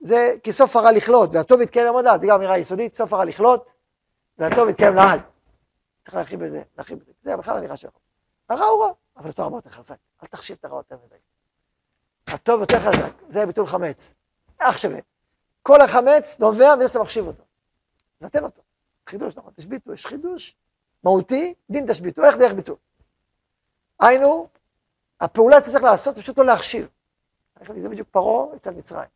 זה 0.00 0.34
כי 0.42 0.52
סוף 0.52 0.76
הרע 0.76 0.92
לכלות, 0.92 1.30
והטוב 1.32 1.60
יתקיים 1.60 1.86
לעמוד 1.86 2.04
לעד, 2.04 2.20
זה 2.20 2.26
גם 2.26 2.34
אמירה 2.34 2.58
יסודית, 2.58 2.94
סוף 2.94 3.12
הרע 3.12 3.24
לכלות, 3.24 3.74
והטוב 4.38 4.68
יתקיים 4.68 4.94
לעד. 4.94 5.20
צריך 6.04 6.14
להרחיב 6.14 6.44
בזה, 6.44 6.62
להרחיב 6.76 6.98
בזה, 6.98 7.12
זה 7.22 7.36
בכלל 7.36 7.58
אמירה 7.58 7.76
שלנו. 7.76 7.92
הרע 8.48 8.66
הוא 8.66 8.84
רע, 8.84 8.92
אבל 9.16 9.28
אותו 9.28 9.42
הרבה 9.42 9.56
יותר 9.56 9.70
חזק, 9.70 9.96
אל 10.22 10.28
תחשיב 10.28 10.56
את 10.60 10.64
הרע 10.64 10.76
יותר 10.76 10.96
מדי. 11.06 11.16
הטוב 12.26 12.60
יותר 12.60 12.80
חזק, 12.80 13.12
זה 13.28 13.46
ביטול 13.46 13.66
חמץ, 13.66 14.14
אח 14.58 14.76
שווה. 14.76 14.98
כל 15.62 15.80
החמץ 15.80 16.40
נובע 16.40 16.76
מזה 16.76 16.88
שאתה 16.88 16.98
מחשיב 16.98 17.26
אותו. 17.26 17.44
נתן 18.20 18.44
אותו. 18.44 18.62
חידוש, 19.06 19.36
נכון, 19.36 19.52
תשביתו, 19.56 19.92
יש 19.92 20.06
חידוש 20.06 20.56
מהותי, 21.04 21.54
דין 21.70 21.86
תשביתו, 21.86 22.24
איך 22.24 22.36
דרך 22.36 22.52
ביטול. 22.52 22.76
היינו, 24.00 24.48
הפעולה 25.20 25.58
שאתה 25.58 25.70
צריך 25.70 25.82
לעשות 25.84 26.14
זה 26.14 26.22
פשוט 26.22 26.38
לא 26.38 26.44
להכשיר. 26.44 26.88
זה 27.76 27.88
בדיוק 27.88 28.08
פרעה 28.10 28.56
אצל 28.56 28.70
מצרים. 28.70 29.08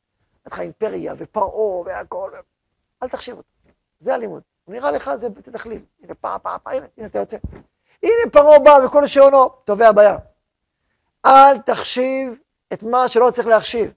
לך 0.47 0.61
אימפריה 0.61 1.15
ופרעה 1.19 1.81
והכל, 1.85 2.31
אל 3.03 3.09
תחשיב 3.09 3.37
אותו. 3.37 3.49
זה 4.01 4.15
הלימוד. 4.15 4.43
נראה 4.69 4.91
לך 4.91 5.15
זה 5.15 5.29
תכליל. 5.53 5.83
הנה 6.03 6.15
פעם, 6.15 6.41
פעם, 6.43 6.59
פעם, 6.63 6.73
הנה, 6.75 6.87
הנה 6.97 7.07
אתה 7.07 7.19
יוצא. 7.19 7.37
הנה 8.03 8.31
פרעה 8.33 8.59
בא 8.59 8.87
וכל 8.87 9.07
שעונו 9.07 9.49
טובע 9.49 9.93
בים. 9.93 10.19
אל 11.27 11.59
תחשיב 11.59 12.35
את 12.73 12.83
מה 12.83 13.09
שלא 13.09 13.31
צריך 13.31 13.49
להחשיב. 13.49 13.93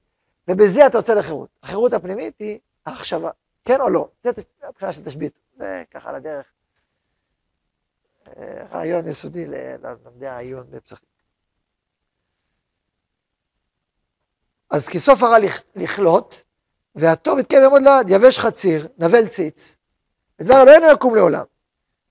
ובזה 0.47 0.87
אתה 0.87 0.97
יוצא 0.97 1.13
לחירות. 1.13 1.49
החירות 1.63 1.93
הפנימית 1.93 2.39
היא 2.39 2.59
ההחשבה, 2.85 3.29
כן 3.65 3.81
או 3.81 3.89
לא? 3.89 4.07
זה 4.23 4.31
הבחינה 4.63 4.93
של 4.93 5.05
תשבית, 5.05 5.33
זה 5.57 5.83
ככה 5.91 6.09
על 6.09 6.15
הדרך. 6.15 6.45
אה, 8.27 8.65
רעיון 8.71 9.07
יסודי 9.07 9.45
ללמדי 9.47 10.27
העיון 10.27 10.67
בפסחים. 10.69 11.09
אז 14.69 14.87
כי 14.87 14.99
סוף 14.99 15.23
הרע 15.23 15.37
לכלות, 15.75 16.43
והטוב 16.95 17.39
יתקיים 17.39 17.63
יעמוד 17.63 17.81
לעד, 17.81 18.09
יבש 18.09 18.39
חציר, 18.39 18.87
נבל 18.97 19.27
ציץ, 19.27 19.77
ודבר 20.39 20.63
לא 20.63 20.71
אינו 20.71 20.85
יקום 20.93 21.15
לעולם. 21.15 21.45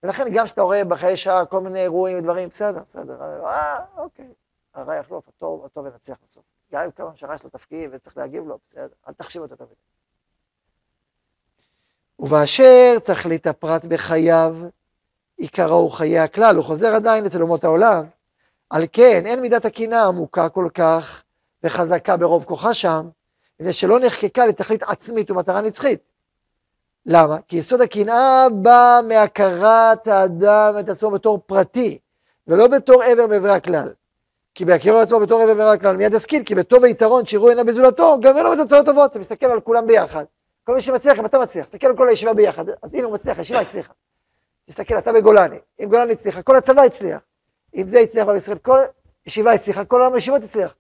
ולכן 0.03 0.25
גם 0.35 0.45
כשאתה 0.45 0.63
רואה 0.63 0.85
בחיי 0.85 1.17
שעה 1.17 1.47
כל 1.47 1.61
מיני 1.61 1.83
אירועים 1.83 2.19
ודברים, 2.19 2.49
בסדר, 2.49 2.81
בסדר, 2.87 3.45
אה, 3.47 3.85
אוקיי, 3.97 4.29
הרע 4.75 4.97
יחלוף, 4.97 5.29
הטוב, 5.29 5.65
הטוב 5.65 5.87
ינצח 5.87 6.17
בסוף. 6.27 6.45
גם 6.73 6.85
אם 6.85 6.91
כמה 6.91 7.17
שהרע 7.17 7.35
יש 7.35 7.45
לו 7.45 7.51
תפקיד 7.51 7.91
וצריך 7.93 8.17
להגיב 8.17 8.45
לו, 8.47 8.59
בסדר, 8.69 8.95
אל 9.09 9.13
תחשיב 9.13 9.43
אותו 9.43 9.57
תמיד. 9.57 9.77
ובאשר 12.19 12.99
תכלית 13.05 13.47
הפרט 13.47 13.85
בחייו, 13.85 14.57
עיקרו 15.37 15.75
הוא 15.75 15.91
חיי 15.91 16.19
הכלל, 16.19 16.57
הוא 16.57 16.65
חוזר 16.65 16.95
עדיין 16.95 17.27
אצל 17.27 17.43
אומות 17.43 17.65
העולם. 17.65 18.05
על 18.71 18.85
כן, 18.93 19.27
אין 19.27 19.41
מידת 19.41 19.65
הקנאה 19.65 20.07
עמוקה 20.07 20.49
כל 20.49 20.69
כך 20.75 21.23
וחזקה 21.65 22.17
ברוב 22.17 22.45
כוחה 22.45 22.75
שם, 22.75 23.09
מפני 23.61 23.73
שלא 23.73 24.01
נחקקה 24.01 24.47
לתכלית 24.47 24.83
עצמית 24.83 25.31
ומטרה 25.31 25.61
נצחית. 25.61 26.01
למה? 27.07 27.39
כי 27.49 27.57
יסוד 27.57 27.81
הקנאה 27.81 28.47
בא 28.63 29.01
מהכרת 29.09 30.09
האדם 30.09 30.75
את 30.81 30.89
עצמו 30.89 31.11
בתור 31.11 31.39
פרטי, 31.47 31.99
ולא 32.49 32.69
בתור 32.69 33.03
עבר 33.03 33.27
מעברי 33.27 33.53
הכלל. 33.53 33.93
כי 34.55 34.65
בהכירו 34.65 34.99
עצמו 34.99 35.21
בתור 35.21 35.43
עבר 35.43 35.55
מעברי 35.55 35.75
הכלל 35.75 35.97
מיד 35.97 36.15
ישכיל, 36.15 36.43
כי 36.45 36.55
בטוב 36.55 36.83
ויתרון 36.83 37.27
שיראו 37.27 37.49
עיניו 37.49 37.65
בזולתו, 37.65 38.19
גם 38.21 38.37
אין 38.37 38.45
לו 38.45 38.53
בתוצאות 38.53 38.87
טובות, 38.87 39.11
אתה 39.11 39.19
מסתכל 39.19 39.47
על 39.47 39.61
כולם 39.61 39.87
ביחד. 39.87 40.25
כל 40.65 40.75
מי 40.75 40.81
שמצליח, 40.81 41.19
אם 41.19 41.27
אתה 41.27 41.39
מצליח, 41.39 41.67
תסתכל 41.67 41.87
על 41.87 41.97
כל 41.97 42.09
הישיבה 42.09 42.35
ביחד, 42.35 42.65
אז 42.83 42.95
הנה 42.95 43.05
הוא 43.05 43.15
מצליח, 43.15 43.39
הישיבה 43.39 43.61
הצליחה. 43.61 43.93
תסתכל, 44.67 44.99
אתה 44.99 45.13
בגולני, 45.13 45.59
אם 45.81 45.89
גולני 45.89 46.13
הצליחה, 46.13 46.43
כל 46.43 46.57
הצבא 46.57 46.83
הצליח. 46.83 47.21
אם 47.75 47.89
זה 47.89 47.99
הצליח 47.99 48.29
בישראל, 48.29 48.59
כל 48.59 48.79
ישיבה 49.27 49.53
הצליחה, 49.53 49.85
כל 49.85 50.01
העולם 50.01 50.15
הישיבות 50.15 50.43
הצליח. 50.43 50.75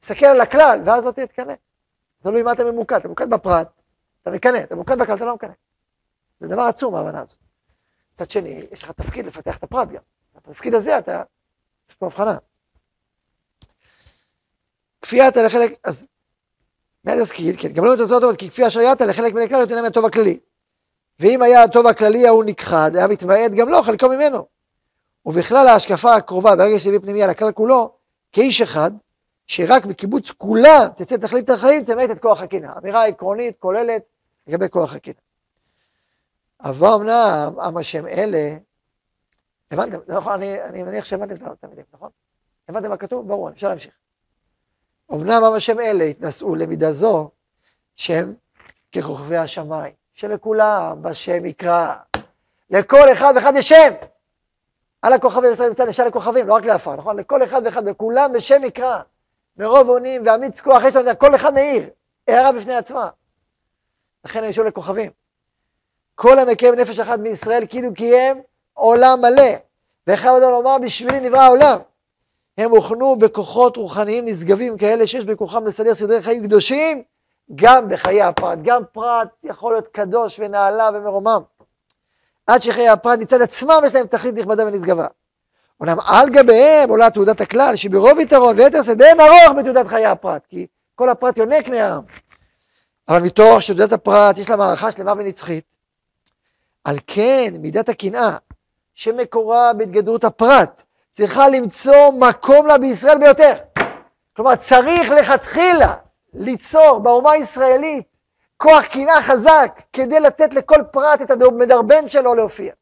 תסתכל 0.00 0.26
על 0.26 0.40
הכלל, 0.40 0.80
ואז 0.84 1.06
לא 1.06 1.10
תתקנא. 1.10 1.54
תלוי 2.22 2.42
מה 2.42 2.52
אתה 2.52 2.64
ממוקד, 2.64 2.96
אתה 2.96 3.08
ממוקד 3.08 3.30
בפרט, 3.30 3.68
אתה 4.22 4.30
מקנא, 4.30 4.58
אתה 4.58 4.74
ממוקד 4.74 4.98
בכלל, 4.98 5.16
אתה 5.16 5.24
לא 5.24 5.34
מקנא. 5.34 5.52
זה 6.40 6.48
דבר 6.48 6.62
עצום, 6.62 6.94
ההבנה 6.94 7.20
הזו. 7.20 7.36
מצד 8.14 8.30
שני, 8.30 8.66
יש 8.72 8.82
לך 8.82 8.90
תפקיד 8.90 9.26
לפתח 9.26 9.56
את 9.56 9.62
הפרט 9.62 9.88
גם. 9.88 10.02
בתפקיד 10.34 10.74
הזה 10.74 10.98
אתה 10.98 11.22
צריך 11.84 11.98
פה 11.98 12.06
הבחנה. 12.06 12.36
כפיית 15.02 15.36
לחלק, 15.36 15.72
אז 15.84 16.06
מיד 17.04 17.18
אזכיר, 17.18 17.54
כן, 17.58 17.68
גם 17.68 17.84
לא 17.84 17.94
מתעשות 17.94 18.22
טובות, 18.22 18.38
כי 18.38 18.50
כפי 18.50 18.66
אשר 18.66 18.80
יעת 18.80 19.00
לחלק 19.00 19.32
מן 19.32 19.42
הכלל 19.42 19.60
יותר 19.60 19.82
מהטוב 19.82 20.06
הכללי. 20.06 20.38
ואם 21.20 21.42
היה 21.42 21.62
הטוב 21.62 21.86
הכללי 21.86 22.26
ההוא 22.26 22.44
נכחד, 22.44 22.90
היה 22.96 23.06
מתמעט 23.06 23.50
גם 23.56 23.68
לא 23.68 23.82
חלקו 23.82 24.08
ממנו. 24.08 24.46
ובכלל 25.26 25.68
ההשקפה 25.68 26.14
הקרובה, 26.14 26.56
ברגע 26.56 26.78
שהביא 26.78 26.98
פנימי 26.98 27.22
על 27.22 27.30
הכלל 27.30 27.52
כולו, 27.52 27.94
כאיש 28.32 28.60
אחד, 28.60 28.90
שרק 29.46 29.84
בקיבוץ 29.84 30.30
כולם 30.30 30.86
תצא 30.96 31.16
תכלית 31.16 31.50
החיים, 31.50 31.84
תמעט 31.84 32.10
את 32.10 32.18
כוח 32.18 32.40
הקנאה. 32.40 32.72
אמירה 32.78 33.06
עקרונית, 33.06 33.56
כוללת, 33.58 34.02
לגבי 34.46 34.68
כוח 34.68 34.94
הקנאה. 34.94 35.16
אבל 36.60 36.88
אמנם 36.88 37.60
עם 37.60 37.76
השם 37.76 38.06
אלה, 38.06 38.56
הבנתם, 39.70 39.98
נכון, 40.08 40.32
אני, 40.32 40.62
אני 40.62 40.82
מניח 40.82 41.04
שהבנתם 41.04 41.34
את 41.34 41.64
המילים, 41.64 41.84
נכון? 41.92 42.10
הבנתם 42.68 42.90
מה 42.90 42.96
כתוב? 42.96 43.28
ברור, 43.28 43.50
אפשר 43.50 43.68
להמשיך. 43.68 43.94
אמנם 45.12 45.44
עם 45.44 45.52
השם 45.52 45.80
אלה 45.80 46.04
התנשאו 46.04 46.54
למידה 46.54 46.92
זו, 46.92 47.30
שהם 47.96 48.34
ככוכבי 48.96 49.36
השמיים, 49.36 49.94
שלכולם 50.18 51.02
בשם 51.02 51.46
יקרא, 51.46 51.94
לכל 52.70 53.12
אחד 53.12 53.32
ואחד 53.36 53.52
יש 53.56 53.68
שם. 53.68 53.92
על 55.02 55.12
הכוכבים, 55.12 55.52
ישראל 55.52 55.68
נמצא 55.68 55.84
נשאר 55.84 56.04
לכוכבים, 56.04 56.48
לא 56.48 56.54
רק 56.54 56.64
לעפר, 56.64 56.96
נכון? 56.96 57.16
לכל 57.16 57.42
אחד 57.44 57.62
ואחד, 57.64 57.82
וכולם 57.86 58.32
בשם 58.32 58.64
יקרא. 58.64 59.00
מרוב 59.56 59.88
אונים 59.88 60.22
ואמיץ 60.26 60.60
כוח, 60.60 60.82
יש 60.84 60.96
לנו, 60.96 61.10
כל 61.18 61.34
אחד 61.34 61.54
מאיר, 61.54 61.90
הערה 62.28 62.52
בפני 62.52 62.74
עצמה. 62.74 63.08
לכן 64.24 64.44
הם 64.44 64.50
ישאו 64.50 64.64
לכוכבים. 64.64 65.10
כל 66.14 66.38
המקיים 66.38 66.74
נפש 66.74 67.00
אחת 67.00 67.18
מישראל 67.18 67.66
כאילו 67.68 67.94
קיים 67.94 68.42
עולם 68.74 69.20
מלא. 69.20 69.52
ואחד 70.06 70.28
אדם 70.28 70.50
לומר 70.50 70.78
בשבילי 70.78 71.20
נברא 71.20 71.40
העולם. 71.40 71.78
הם 72.58 72.70
הוכנו 72.70 73.16
בכוחות 73.16 73.76
רוחניים 73.76 74.24
נשגבים 74.24 74.78
כאלה 74.78 75.06
שיש 75.06 75.24
בכוחם 75.24 75.66
לסדר 75.66 75.94
סדרי 75.94 76.22
חיים 76.22 76.46
קדושים 76.46 77.02
גם 77.54 77.88
בחיי 77.88 78.22
הפרט. 78.22 78.58
גם 78.62 78.82
פרט 78.92 79.28
יכול 79.42 79.72
להיות 79.72 79.88
קדוש 79.88 80.40
ונעלה 80.40 80.90
ומרומם. 80.94 81.42
עד 82.46 82.62
שחיי 82.62 82.88
הפרט 82.88 83.18
מצד 83.18 83.42
עצמם 83.42 83.82
יש 83.86 83.94
להם 83.94 84.06
תכלית 84.06 84.34
נכבדה 84.34 84.66
ונשגבה. 84.66 85.06
אומנם 85.80 85.96
על 86.06 86.30
גביהם 86.30 86.90
עולה 86.90 87.10
תעודת 87.10 87.40
הכלל 87.40 87.76
שברוב 87.76 88.18
יתרון 88.20 88.56
ויתר 88.56 88.82
שאת 88.82 89.00
אין 89.00 89.20
ארוך 89.20 89.58
בתעודת 89.58 89.86
חיי 89.86 90.06
הפרט 90.06 90.46
כי 90.46 90.66
כל 90.94 91.08
הפרט 91.08 91.36
יונק 91.36 91.68
מהעם. 91.68 92.02
אבל 93.08 93.22
מתוך 93.22 93.62
שתעודת 93.62 93.92
הפרט 93.92 94.38
יש 94.38 94.50
לה 94.50 94.56
מערכה 94.56 94.92
שלמה 94.92 95.12
ונצחית 95.12 95.76
על 96.84 96.98
כן 97.06 97.54
מידת 97.58 97.88
הקנאה 97.88 98.36
שמקורה 98.94 99.72
בהתגדרות 99.72 100.24
הפרט 100.24 100.82
צריכה 101.12 101.48
למצוא 101.48 102.10
מקום 102.10 102.66
לה 102.66 102.78
בישראל 102.78 103.18
ביותר. 103.18 103.52
כלומר 104.36 104.56
צריך 104.56 105.10
לכתחילה 105.10 105.94
ליצור 106.34 106.98
באומה 106.98 107.32
הישראלית 107.32 108.06
כוח 108.56 108.86
קנאה 108.86 109.22
חזק 109.22 109.82
כדי 109.92 110.20
לתת 110.20 110.54
לכל 110.54 110.82
פרט 110.92 111.22
את 111.22 111.30
המדרבן 111.30 112.08
שלו 112.08 112.34
להופיע. 112.34 112.72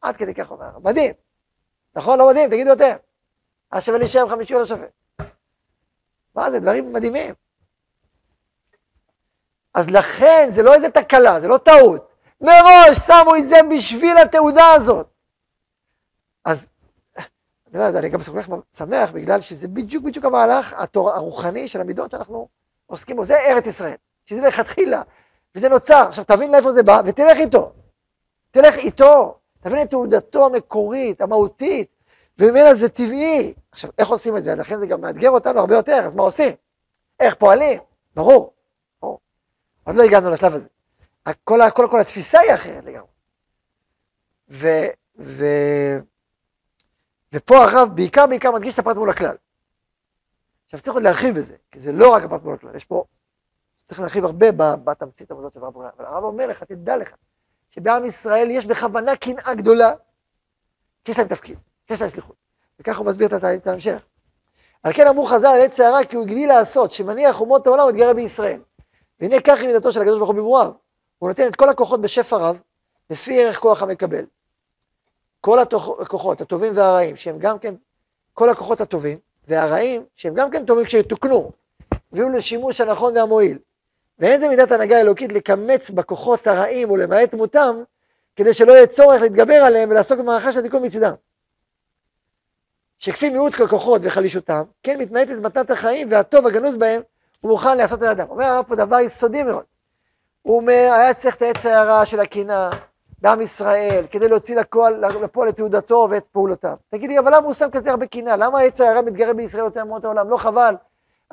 עד 0.00 0.16
כדי 0.16 0.34
כך 0.34 0.50
אומר, 0.50 0.78
מדהים. 0.82 1.12
נכון? 1.96 2.18
לא 2.18 2.28
מדהים? 2.28 2.50
תגידו 2.50 2.72
אתם. 2.72 2.96
אז 3.70 3.84
שווה 3.84 3.98
להישאר 3.98 4.28
חמישי 4.28 4.54
או 4.54 4.58
לא 4.58 4.66
שווה? 4.66 4.86
מה 6.34 6.50
זה? 6.50 6.60
דברים 6.60 6.92
מדהימים. 6.92 7.34
אז 9.74 9.90
לכן 9.90 10.46
זה 10.50 10.62
לא 10.62 10.74
איזה 10.74 10.90
תקלה, 10.90 11.40
זה 11.40 11.48
לא 11.48 11.58
טעות. 11.58 12.08
מראש 12.40 12.98
שמו 13.06 13.36
את 13.36 13.48
זה 13.48 13.56
בשביל 13.70 14.18
התעודה 14.18 14.72
הזאת. 14.72 15.06
אני 17.78 17.86
אומר, 17.88 17.98
אני 17.98 18.08
גם 18.08 18.20
כל 18.22 18.42
כך 18.42 18.48
שמח 18.76 19.10
בגלל 19.10 19.40
שזה 19.40 19.68
בדיוק 19.68 20.04
בדיוק 20.04 20.24
המהלך 20.24 20.72
התור, 20.72 21.10
הרוחני 21.10 21.68
של 21.68 21.80
המידות 21.80 22.10
שאנחנו 22.10 22.48
עוסקים 22.86 23.16
בו. 23.16 23.24
זה 23.24 23.38
ארץ 23.38 23.66
ישראל, 23.66 23.96
שזה 24.26 24.40
לכתחילה, 24.40 25.02
וזה 25.54 25.68
נוצר. 25.68 26.06
עכשיו 26.08 26.24
תבין 26.24 26.52
לאיפה 26.52 26.72
זה 26.72 26.82
בא 26.82 27.02
ותלך 27.04 27.38
איתו. 27.38 27.72
תלך 28.50 28.74
איתו, 28.74 29.38
תבין 29.60 29.82
את 29.82 29.90
תעודתו 29.90 30.46
המקורית, 30.46 31.20
המהותית, 31.20 31.88
וממנה 32.38 32.74
זה 32.74 32.88
טבעי. 32.88 33.54
עכשיו, 33.72 33.90
איך 33.98 34.08
עושים 34.08 34.36
את 34.36 34.42
זה? 34.42 34.54
לכן 34.54 34.78
זה 34.78 34.86
גם 34.86 35.00
מאתגר 35.00 35.30
אותנו 35.30 35.60
הרבה 35.60 35.76
יותר, 35.76 36.02
אז 36.04 36.14
מה 36.14 36.22
עושים? 36.22 36.52
איך 37.20 37.34
פועלים? 37.34 37.80
ברור. 38.16 38.52
ברור. 39.02 39.18
עוד 39.84 39.96
לא 39.96 40.02
הגענו 40.02 40.30
לשלב 40.30 40.54
הזה. 40.54 40.68
כל, 41.44 41.60
כל, 41.74 41.86
כל 41.90 42.00
התפיסה 42.00 42.40
היא 42.40 42.54
אחרת 42.54 42.84
לגמרי. 42.84 43.08
ו, 44.50 44.68
ו, 45.18 45.44
ופה 47.32 47.64
הרב 47.64 47.88
בעיקר 47.94 48.26
בעיקר 48.26 48.50
מדגיש 48.50 48.74
את 48.74 48.78
הפרט 48.78 48.96
מול 48.96 49.10
הכלל. 49.10 49.36
עכשיו 50.64 50.80
צריך 50.80 50.94
עוד 50.94 51.02
להרחיב 51.02 51.34
בזה, 51.34 51.56
כי 51.70 51.78
זה 51.78 51.92
לא 51.92 52.14
רק 52.14 52.22
הפרט 52.22 52.42
מול 52.42 52.54
הכלל, 52.54 52.74
יש 52.76 52.84
פה, 52.84 53.04
צריך 53.86 54.00
להרחיב 54.00 54.24
הרבה 54.24 54.52
בתמצית 54.76 55.30
עבודות 55.30 55.52
של 55.52 55.64
הרב 55.64 55.74
מול 55.74 55.86
אבל 55.96 56.04
הרב 56.04 56.24
אומר 56.24 56.46
לך, 56.46 56.62
תדע 56.62 56.96
לך, 56.96 57.14
שבעם 57.70 58.04
ישראל 58.04 58.50
יש 58.50 58.66
בכוונה 58.66 59.16
קנאה 59.16 59.54
גדולה, 59.54 59.92
כי 61.04 61.12
יש 61.12 61.18
להם 61.18 61.28
תפקיד, 61.28 61.58
כי 61.86 61.94
יש 61.94 62.00
להם 62.00 62.10
שליחות. 62.10 62.36
וככה 62.80 62.98
הוא 62.98 63.06
מסביר 63.06 63.28
את 63.56 63.66
ההמשך. 63.66 64.02
על 64.82 64.92
כן 64.92 65.06
אמרו 65.06 65.26
חז"ל 65.26 65.46
על 65.46 65.60
עץ 65.60 65.80
הערה 65.80 66.04
כי 66.04 66.16
הוא 66.16 66.24
הגדיל 66.24 66.48
לעשות, 66.48 66.92
שמניח 66.92 67.40
אומות 67.40 67.66
העולם 67.66 67.86
ומתגרה 67.86 68.14
בישראל. 68.14 68.60
והנה 69.20 69.36
כך 69.44 69.58
היא 69.58 69.66
מידתו 69.66 69.92
של 69.92 70.00
הקדוש 70.00 70.18
ברוך 70.18 70.30
הוא 70.30 70.36
בברואיו. 70.36 70.72
הוא 71.18 71.28
נותן 71.28 71.46
את 71.46 71.56
כל 71.56 71.68
הכוחות 71.68 72.00
בשפע 72.00 72.36
רב, 72.36 72.58
לפי 73.10 73.42
ערך 73.42 73.58
כוח 73.58 73.82
המקבל. 73.82 74.24
כל 75.48 75.58
הכוחות, 75.58 76.40
הטובים 76.40 76.72
והרעים, 76.76 77.16
שהם 77.16 77.38
גם 77.38 77.58
כן, 77.58 77.74
כל 78.34 78.50
הכוחות 78.50 78.80
הטובים 78.80 79.18
והרעים, 79.48 80.04
שהם 80.14 80.34
גם 80.34 80.50
כן 80.50 80.64
טובים 80.64 80.84
כשיתוקנו, 80.84 81.50
ויהיו 82.12 82.28
לשימוש 82.28 82.80
הנכון 82.80 83.16
והמועיל. 83.16 83.58
ואין 84.18 84.40
זה 84.40 84.48
מידת 84.48 84.72
הנהגה 84.72 84.96
האלוקית 84.96 85.32
לקמץ 85.32 85.90
בכוחות 85.90 86.46
הרעים 86.46 86.90
ולמעט 86.90 87.34
מותם, 87.34 87.82
כדי 88.36 88.54
שלא 88.54 88.72
יהיה 88.72 88.86
צורך 88.86 89.22
להתגבר 89.22 89.54
עליהם 89.54 89.90
ולעסוק 89.90 90.18
במערכה 90.18 90.52
של 90.52 90.58
התיקון 90.60 90.84
מצידם. 90.84 91.14
שכפי 92.98 93.28
מיעוט 93.28 93.54
כוחות 93.54 94.00
וחלישותם, 94.04 94.62
כן 94.82 94.98
מתמעטת 95.00 95.36
מתנת 95.42 95.70
החיים 95.70 96.08
והטוב 96.10 96.46
הגנוז 96.46 96.76
בהם, 96.76 97.02
הוא 97.40 97.50
מוכן 97.50 97.78
לעשות 97.78 98.02
את 98.02 98.08
האדם. 98.08 98.30
אומר 98.30 98.44
הרב 98.44 98.64
פה 98.68 98.76
דבר 98.76 99.00
יסודי 99.00 99.42
מאוד. 99.42 99.64
הוא 100.42 100.56
אומר, 100.56 100.90
היה 100.92 101.14
צריך 101.14 101.36
את 101.36 101.42
העץ 101.42 101.66
ההערה 101.66 102.06
של 102.06 102.20
הקנאה 102.20 102.70
בעם 103.18 103.40
ישראל, 103.40 104.06
כדי 104.10 104.28
להוציא 104.28 104.56
לפועל 104.56 105.48
את 105.48 105.56
תעודתו 105.56 106.08
ואת 106.10 106.24
פעולותיו. 106.32 106.76
תגיד 106.88 107.10
לי, 107.10 107.18
אבל 107.18 107.36
למה 107.36 107.46
הוא 107.46 107.54
שם 107.54 107.70
כזה 107.70 107.90
הרבה 107.90 108.06
קנאה? 108.06 108.36
למה 108.36 108.58
העץ 108.58 108.80
ההערה 108.80 109.02
מתגרה 109.02 109.34
בישראל 109.34 109.64
יותר 109.64 109.84
מאומות 109.84 110.04
העולם? 110.04 110.30
לא 110.30 110.36
חבל? 110.36 110.74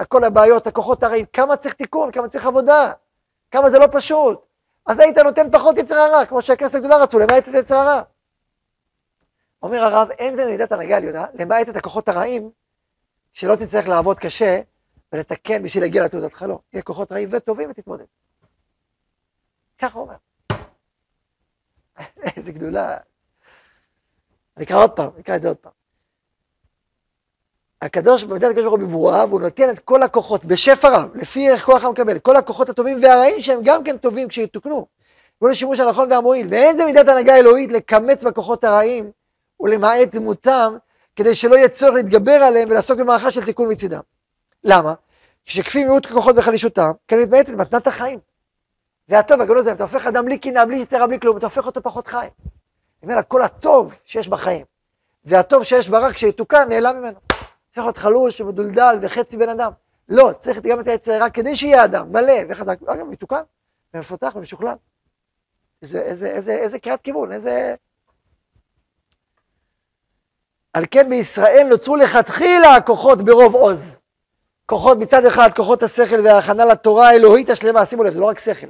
כל 0.08 0.24
הבעיות, 0.24 0.68
הכוחות 0.68 1.04
הרעים, 1.04 1.26
כמה 1.34 1.58
צריך 1.58 1.74
תיקון, 1.74 2.12
כמה 2.12 2.28
צריך 2.28 2.46
עבודה. 2.46 2.92
כמה 3.52 3.70
זה 3.70 3.80
לא 3.80 3.88
פשוט. 3.92 4.46
אז 4.86 5.00
היית 5.00 5.18
נותן 5.18 5.52
פחות 5.52 5.78
יצר 5.78 5.96
הרע, 5.96 6.26
כמו 6.26 6.42
שהכנסת 6.42 6.76
הגדולה 6.76 6.98
רצו, 6.98 7.20
למעט 7.20 7.50
את 7.50 7.54
יצר 7.54 7.76
הרע. 7.76 8.02
אומר 9.64 9.84
הרב, 9.84 10.12
אין 10.12 10.36
זה 10.36 10.46
ממידת 10.46 10.72
הנהגה 10.72 10.98
עליונה, 10.98 11.26
למעט 11.34 11.70
את 11.70 11.76
הכוחות 11.76 12.10
הרעים, 12.10 12.52
שלא 13.34 13.56
תצטרך 13.56 13.88
לעבוד 13.88 14.20
קשה 14.20 14.62
ולתקן 15.14 15.64
בשביל 15.64 15.84
להגיע 15.84 16.06
לתעודת 16.06 16.34
חלום. 16.34 16.58
יהיה 16.74 16.84
כוחות 16.84 17.12
רעים 17.12 17.30
וטובים 17.32 17.70
ותתמודד. 17.70 18.06
ככה 19.78 20.00
הוא 20.00 20.04
אומר. 20.06 20.16
איזה 22.38 22.52
גדולה. 22.52 22.98
אני 24.58 24.66
אקרא 24.66 24.78
עוד 24.78 24.92
פעם, 24.92 25.10
אני 25.14 25.22
אקרא 25.22 25.36
את 25.36 25.42
זה 25.42 25.48
עוד 25.48 25.58
פעם. 25.58 25.72
הקדוש, 27.82 28.24
במידת 28.24 28.50
הקדוש 28.50 28.64
ברוך 28.64 28.80
הוא 28.80 28.88
בברואיו, 28.88 29.30
הוא 29.32 29.42
נותן 29.42 29.70
את 29.70 29.80
כל 29.80 30.04
הכוחות 30.04 30.46
בשפע 30.46 30.90
רב, 30.90 31.16
לפי 31.16 31.50
איך 31.50 31.66
כוח 31.66 31.84
המקבל, 31.84 32.20
כל 32.20 32.36
הכוחות 32.36 32.70
הטובים 32.70 33.04
והרעים 33.04 33.42
שהם 33.42 33.60
גם 33.64 33.84
כן 33.84 33.98
טובים 33.98 34.28
כשיתוקנו. 34.28 34.88
הוא 35.38 35.50
לשימוש 35.50 35.80
הנכון 35.80 36.12
והמועיל, 36.12 36.48
ואין 36.50 36.78
זה 36.78 36.86
מידת 36.86 37.08
הנהגה 37.08 37.36
אלוהית 37.36 37.72
לקמץ 37.72 38.24
בכוחות 38.24 38.64
הרעים 38.64 39.12
ולמעט 39.60 40.16
דמותם, 40.16 40.78
כדי 41.16 41.36
שלא 41.36 41.56
יהיה 41.56 41.70
צורך 41.70 41.96
להתגבר 41.96 42.32
עליהם 42.32 42.70
ולעסוק 42.70 43.00
במערכה 43.00 43.32
של 43.32 43.46
תיקון 43.46 43.72
מצידם. 43.72 44.00
למה? 44.64 44.94
כשכפי 45.46 45.84
מיעוט 45.84 46.06
כוחות 46.06 46.36
וחלישותם, 46.38 46.92
כן 47.08 47.20
מתמעטת 47.22 47.50
מתנת 47.50 47.88
החיים. 47.88 48.20
והטוב 49.10 49.42
הגדול 49.42 49.62
זה, 49.62 49.72
אתה 49.72 49.84
הופך 49.84 50.08
אדם 50.08 50.26
בלי 50.26 50.38
קנאה, 50.38 50.66
בלי 50.66 50.78
יצרה, 50.78 51.08
בלי 51.08 51.20
כלום, 51.20 51.38
אתה 51.38 51.46
הופך 51.46 51.66
אותו 51.66 51.82
פחות 51.84 52.08
חי. 52.08 52.28
אומר, 53.04 53.16
כל 53.28 53.42
הטוב 53.42 53.94
שיש 54.06 54.28
בחיים, 54.28 54.66
והטוב 55.26 55.64
שיש 55.64 55.90
ברק 55.90 56.14
כשיתוקן, 56.14 56.70
נעלם 56.70 56.98
ממנו. 56.98 57.20
הופך 57.68 57.78
להיות 57.78 57.98
חלוש 57.98 58.42
ומדולדל 58.42 58.98
וחצי 59.02 59.38
בן 59.38 59.50
אדם. 59.50 59.72
לא, 60.10 60.32
צריך 60.38 60.60
גם 60.60 60.80
את 60.80 60.88
היצרה 60.88 61.30
כדי 61.30 61.56
שיהיה 61.56 61.86
אדם 61.86 62.12
מלא 62.12 62.34
וחזק, 62.50 62.78
אגב, 62.86 63.06
מתוקן, 63.06 63.42
ומפותח 63.94 64.36
ומשוכלל. 64.36 64.76
איזה, 65.82 66.02
איזה, 66.02 66.28
איזה, 66.28 66.54
איזה 66.54 66.80
קריאת 66.80 67.02
כיוון, 67.02 67.32
איזה... 67.32 67.76
על 70.74 70.86
כן 70.92 71.10
בישראל 71.10 71.68
נוצרו 71.70 71.96
לכתחילה 71.96 72.76
הכוחות 72.76 73.22
ברוב 73.22 73.56
עוז. 73.56 74.02
כוחות 74.66 74.98
מצד 74.98 75.26
אחד, 75.26 75.50
כוחות 75.56 75.84
השכל 75.84 76.20
וההכנה 76.24 76.66
לתורה 76.66 77.10
האלוהית 77.10 77.50
השלמה, 77.50 77.86
שימו 77.86 78.04
לב, 78.04 78.14
זה 78.14 78.20
לא 78.20 78.26
רק 78.26 78.40
שכל. 78.40 78.68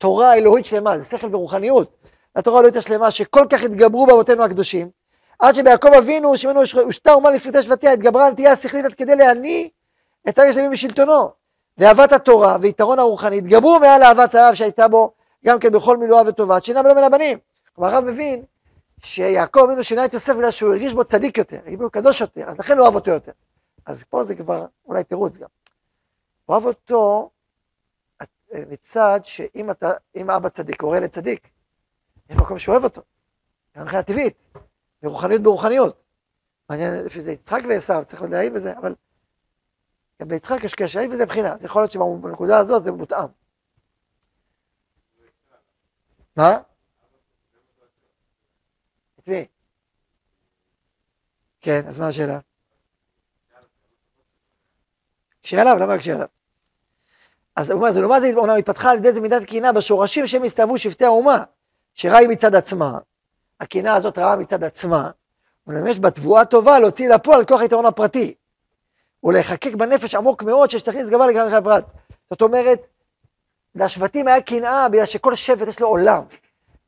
תורה 0.00 0.34
אלוהית 0.34 0.66
שלמה, 0.66 0.98
זה 0.98 1.04
שכל 1.04 1.34
ורוחניות. 1.34 1.96
התורה 2.36 2.56
האלוהית 2.56 2.76
השלמה, 2.76 3.10
שכל 3.10 3.46
כך 3.50 3.62
התגברו 3.62 4.06
באבותינו 4.06 4.44
הקדושים, 4.44 4.90
עד 5.38 5.54
שביעקב 5.54 5.94
אבינו, 5.94 6.36
שממנו 6.36 6.60
הושתה 6.82 7.12
אומה 7.12 7.30
לפרטי 7.30 7.62
שבטיה, 7.62 7.92
התגברה 7.92 8.26
הנטייה 8.26 8.52
השכלית 8.52 8.84
עד 8.84 8.94
כדי 8.94 9.16
להניא 9.16 9.68
את 10.28 10.38
הרגש 10.38 10.56
הימים 10.56 10.70
בשלטונו. 10.70 11.30
ואהבת 11.78 12.12
התורה 12.12 12.56
ויתרון 12.60 12.98
הרוחני 12.98 13.38
התגברו 13.38 13.80
מעל 13.80 14.02
אהבת 14.02 14.34
האב 14.34 14.54
שהייתה 14.54 14.88
בו 14.88 15.12
גם 15.44 15.58
כן 15.58 15.72
בכל 15.72 15.96
מילואה 15.96 16.22
וטובה, 16.26 16.58
שינה 16.62 16.80
ולא 16.80 16.94
מן 16.94 17.02
הבנים. 17.02 17.38
כלומר 17.74 17.94
הרב 17.94 18.04
מבין 18.04 18.42
שיעקב 19.02 19.60
אבינו 19.60 19.84
שינה 19.84 20.04
את 20.04 20.14
יוסף 20.14 20.34
בגלל 20.34 20.50
שהוא 20.50 20.72
הרגיש 20.72 20.94
בו 20.94 21.04
צדיק 21.04 21.38
יותר, 21.38 21.56
הרגיש 21.56 21.76
בו 21.76 21.90
קדוש 21.90 22.20
יותר, 22.20 22.48
אז 22.48 22.58
לכן 22.58 22.72
הוא 22.72 22.82
אוהב 22.82 22.94
אותו 22.94 23.10
יותר. 23.10 23.32
אז 23.86 24.04
פה 24.04 24.24
זה 24.24 24.34
כבר 24.34 24.66
אולי 24.88 25.04
תירוץ 25.04 25.36
גם. 25.36 25.48
הוא 26.46 26.54
אוהב 26.54 26.66
אותו 26.66 27.30
מצד 28.52 29.20
שאם 29.24 29.70
אתה, 29.70 29.90
אם 30.16 30.30
אבא 30.30 30.48
צדיק, 30.48 30.82
הורה 30.82 31.00
לצדיק, 31.00 31.48
יש 32.30 32.36
מקום 32.36 32.58
שאוהב 32.58 32.84
אותו, 32.84 33.02
מבחינה 33.76 34.02
טבעית, 34.02 34.36
ברוחניות 35.02 35.42
ברוחניות. 35.42 36.02
מעניין 36.70 37.04
לפי 37.04 37.20
זה 37.20 37.32
יצחק 37.32 37.60
ועשיו, 37.68 38.02
צריך 38.06 38.22
להעיד 38.22 38.54
בזה, 38.54 38.78
אבל 38.78 38.94
גם 40.20 40.28
ביצחק 40.28 40.64
יש 40.64 40.74
קשר, 40.74 41.00
בזה 41.12 41.26
בחינה, 41.26 41.54
אז 41.54 41.64
יכול 41.64 41.82
להיות 41.82 41.92
שבנקודה 41.92 42.58
הזאת 42.58 42.82
זה 42.82 42.92
מותאם. 42.92 43.28
מה? 46.36 46.58
את 49.18 49.28
מי? 49.28 49.46
כן, 51.60 51.80
אז 51.88 51.98
מה 51.98 52.08
השאלה? 52.08 52.38
כשעליו, 55.42 55.76
למה 55.80 55.98
כשעליו? 55.98 56.39
אז 57.60 57.70
הוא 57.70 57.78
אומר, 57.78 57.92
זה 57.92 58.00
לעומת 58.00 58.22
זה 58.22 58.32
אומנם 58.36 58.56
התפתחה 58.56 58.90
על 58.90 58.96
ידי 58.96 59.12
זה 59.12 59.20
מידת 59.20 59.44
קנאה 59.44 59.72
בשורשים 59.72 60.26
שהם 60.26 60.44
הסתובבו 60.44 60.78
שבטי 60.78 61.04
האומה, 61.04 61.44
שרע 61.94 62.16
היא 62.16 62.28
מצד 62.28 62.54
עצמה. 62.54 62.98
הקנאה 63.60 63.94
הזאת 63.94 64.18
רעה 64.18 64.36
מצד 64.36 64.64
עצמה, 64.64 65.10
ולמש 65.66 65.98
בתבואה 65.98 66.44
טובה 66.44 66.80
להוציא 66.80 67.08
לפועל 67.08 67.44
כוח 67.44 67.60
היתרון 67.60 67.86
הפרטי, 67.86 68.34
ולהחקק 69.24 69.74
בנפש 69.74 70.14
עמוק 70.14 70.42
מאוד 70.42 70.70
שיש 70.70 70.88
להכניס 70.88 71.08
גבה 71.08 71.26
לגבי 71.26 71.56
הפרט. 71.56 71.84
זאת 72.30 72.42
אומרת, 72.42 72.80
לשבטים 73.74 74.28
היה 74.28 74.40
קנאה 74.40 74.88
בגלל 74.88 75.04
שכל 75.04 75.34
שבט 75.34 75.68
יש 75.68 75.80
לו 75.80 75.88
עולם. 75.88 76.22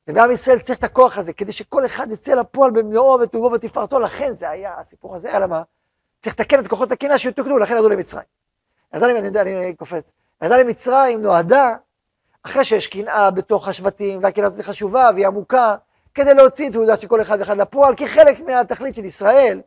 ובעם 0.09 0.31
ישראל 0.31 0.59
צריך 0.59 0.79
את 0.79 0.85
הכוח 0.85 1.19
הזה, 1.19 1.33
כדי 1.33 1.53
שכל 1.53 1.87
אחד 1.87 2.13
יצא 2.13 2.35
לפועל 2.35 2.71
במלואו 2.71 3.21
וטובו 3.21 3.53
ותפארתו, 3.53 3.99
לכן 3.99 4.33
זה 4.33 4.51
היה, 4.51 4.75
הסיפור 4.79 5.15
הזה, 5.15 5.37
אלא 5.37 5.47
מה? 5.47 5.63
צריך 6.21 6.35
לתקן 6.35 6.61
את 6.61 6.69
כוחות 6.69 6.93
הקנאה 6.93 7.19
שיתוקנו, 7.19 7.59
לכן 7.59 7.75
ירדו 7.77 7.89
למצרים. 7.89 8.25
לי, 8.95 9.19
אני 9.19 9.27
יודע, 9.27 9.43
אני 9.43 9.75
קופץ. 9.77 10.13
ירדה 10.43 10.57
למצרים 10.57 11.23
נועדה, 11.23 11.75
אחרי 12.43 12.65
שיש 12.65 12.87
קנאה 12.87 13.31
בתוך 13.31 13.69
השבטים, 13.69 14.23
והקנאה 14.23 14.47
הזאת 14.47 14.61
חשובה 14.61 15.11
והיא 15.15 15.27
עמוקה, 15.27 15.77
כדי 16.15 16.35
להוציא 16.35 16.71
תעודה 16.71 16.97
של 16.97 17.09
כל 17.09 17.23
אחד 17.23 17.37
ואחד 17.41 17.57
לפועל, 17.57 17.95
כחלק 17.97 18.41
מהתכלית 18.41 18.95
של 18.95 19.05
ישראל. 19.05 19.61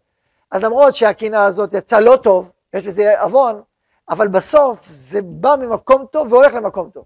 אז 0.51 0.61
למרות 0.61 0.95
שהקנאה 0.95 1.45
הזאת 1.45 1.73
יצאה 1.73 1.99
לא 1.99 2.15
טוב, 2.23 2.49
יש 2.73 2.85
בזה 2.85 3.21
עוון, 3.21 3.61
אבל 4.09 4.27
בסוף 4.27 4.79
זה 4.87 5.19
בא 5.23 5.55
ממקום 5.59 6.05
טוב 6.11 6.33
והולך 6.33 6.53
למקום 6.53 6.89
טוב. 6.89 7.05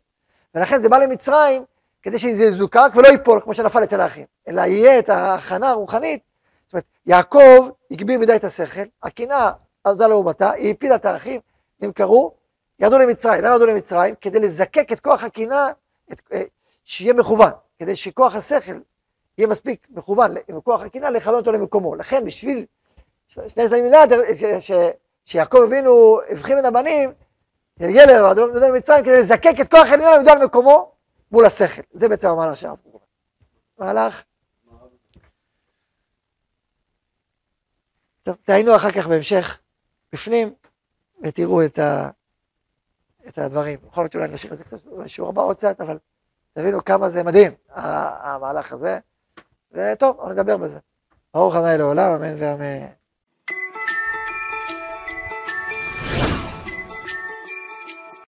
ולכן 0.56 0.82
זה 0.82 0.90
בא 0.90 0.98
למצרים 0.98 1.64
כדי 2.02 2.20
שזה 2.20 2.44
יזוקק 2.44 2.92
ולא 2.96 3.08
ייפול 3.08 3.42
כמו 3.44 3.54
שנפל 3.54 3.84
אצל 3.84 4.02
האחים, 4.02 4.26
אלא 4.48 4.62
יהיה 4.62 5.00
את 5.00 5.10
ההכנה 5.10 5.70
הרוחנית. 5.70 6.22
זאת 6.66 6.74
אומרת, 6.74 6.86
יעקב 7.06 7.70
הגביר 7.92 8.20
מדי 8.20 8.36
את 8.36 8.44
השכל, 8.44 8.82
הקנאה 9.04 9.52
עזרה 9.84 10.08
לאומתה, 10.08 10.52
היא 10.52 10.72
הפילה 10.72 10.96
את 10.96 11.06
האחים, 11.06 11.42
נמכרו, 11.82 12.39
ירדו 12.80 13.00
למצרים. 13.00 13.42
למה 13.42 13.54
ירדו 13.54 13.66
למצרים? 13.66 14.16
כדי 14.22 14.40
לזקק 14.40 14.92
את 14.92 15.00
כוח 15.00 15.24
הקנאה, 15.24 15.72
אה, 16.34 16.42
שיהיה 16.86 17.14
מכוון, 17.14 17.52
כדי 17.80 17.96
שכוח 17.96 18.36
השכל 18.36 18.80
יהיה 19.38 19.48
מספיק 19.48 19.88
מכוון 19.90 20.36
עם 20.48 20.62
כוח 20.62 20.82
הקנאה 20.82 21.10
לכוון 21.10 21.36
אותו 21.36 21.52
למקומו. 21.52 21.96
לכן 21.96 22.26
בשביל 22.26 22.66
שני 23.28 23.68
צדדים 23.68 23.86
מנעד, 23.86 24.14
שיעקב 25.26 25.58
אבינו 25.58 26.20
הבחין 26.30 26.56
בין 26.56 26.66
הבנים, 26.66 27.14
גלגל 27.80 28.10
ירדו 28.10 28.48
למצרים 28.48 29.04
כדי 29.04 29.20
לזקק 29.20 29.54
את 29.62 29.72
כוח 29.72 29.88
הקנאה 29.88 30.18
למדוע 30.18 30.36
למקומו 30.36 30.92
מול 31.32 31.46
השכל. 31.46 31.82
זה 31.94 32.10
בעצם 32.10 32.28
המהלך 32.28 32.58
שהרב 32.58 32.78
מהלך. 33.78 34.24
טוב, 38.24 38.36
תהיינו 38.44 38.76
אחר 38.76 38.92
כך 38.92 39.08
בהמשך 39.08 39.60
בפנים, 40.14 40.54
ותראו 41.24 41.66
את, 41.66 41.80
ה, 41.80 42.10
את 43.30 43.38
הדברים. 43.38 43.80
יכול 43.88 44.04
להיות 44.04 44.12
שאולי 44.12 44.28
נשאיר 44.28 44.54
את 44.54 44.58
זה 44.58 44.64
קצת, 44.64 44.78
שיעור 45.08 45.30
הבא 45.30 45.42
עוד 45.42 45.56
קצת, 45.56 45.82
אבל 45.82 45.98
תבינו 46.54 46.86
כמה 46.86 47.10
זה 47.10 47.24
מדהים, 47.24 47.52
המהלך 47.70 48.72
הזה. 48.72 49.00
וטוב, 49.72 50.30
נדבר 50.30 50.58
בזה. 50.58 50.80
ברוך 51.34 51.56
ה' 51.56 51.78
לעולם, 51.78 52.12
אמן 52.12 52.36
ואמן. 52.38 52.99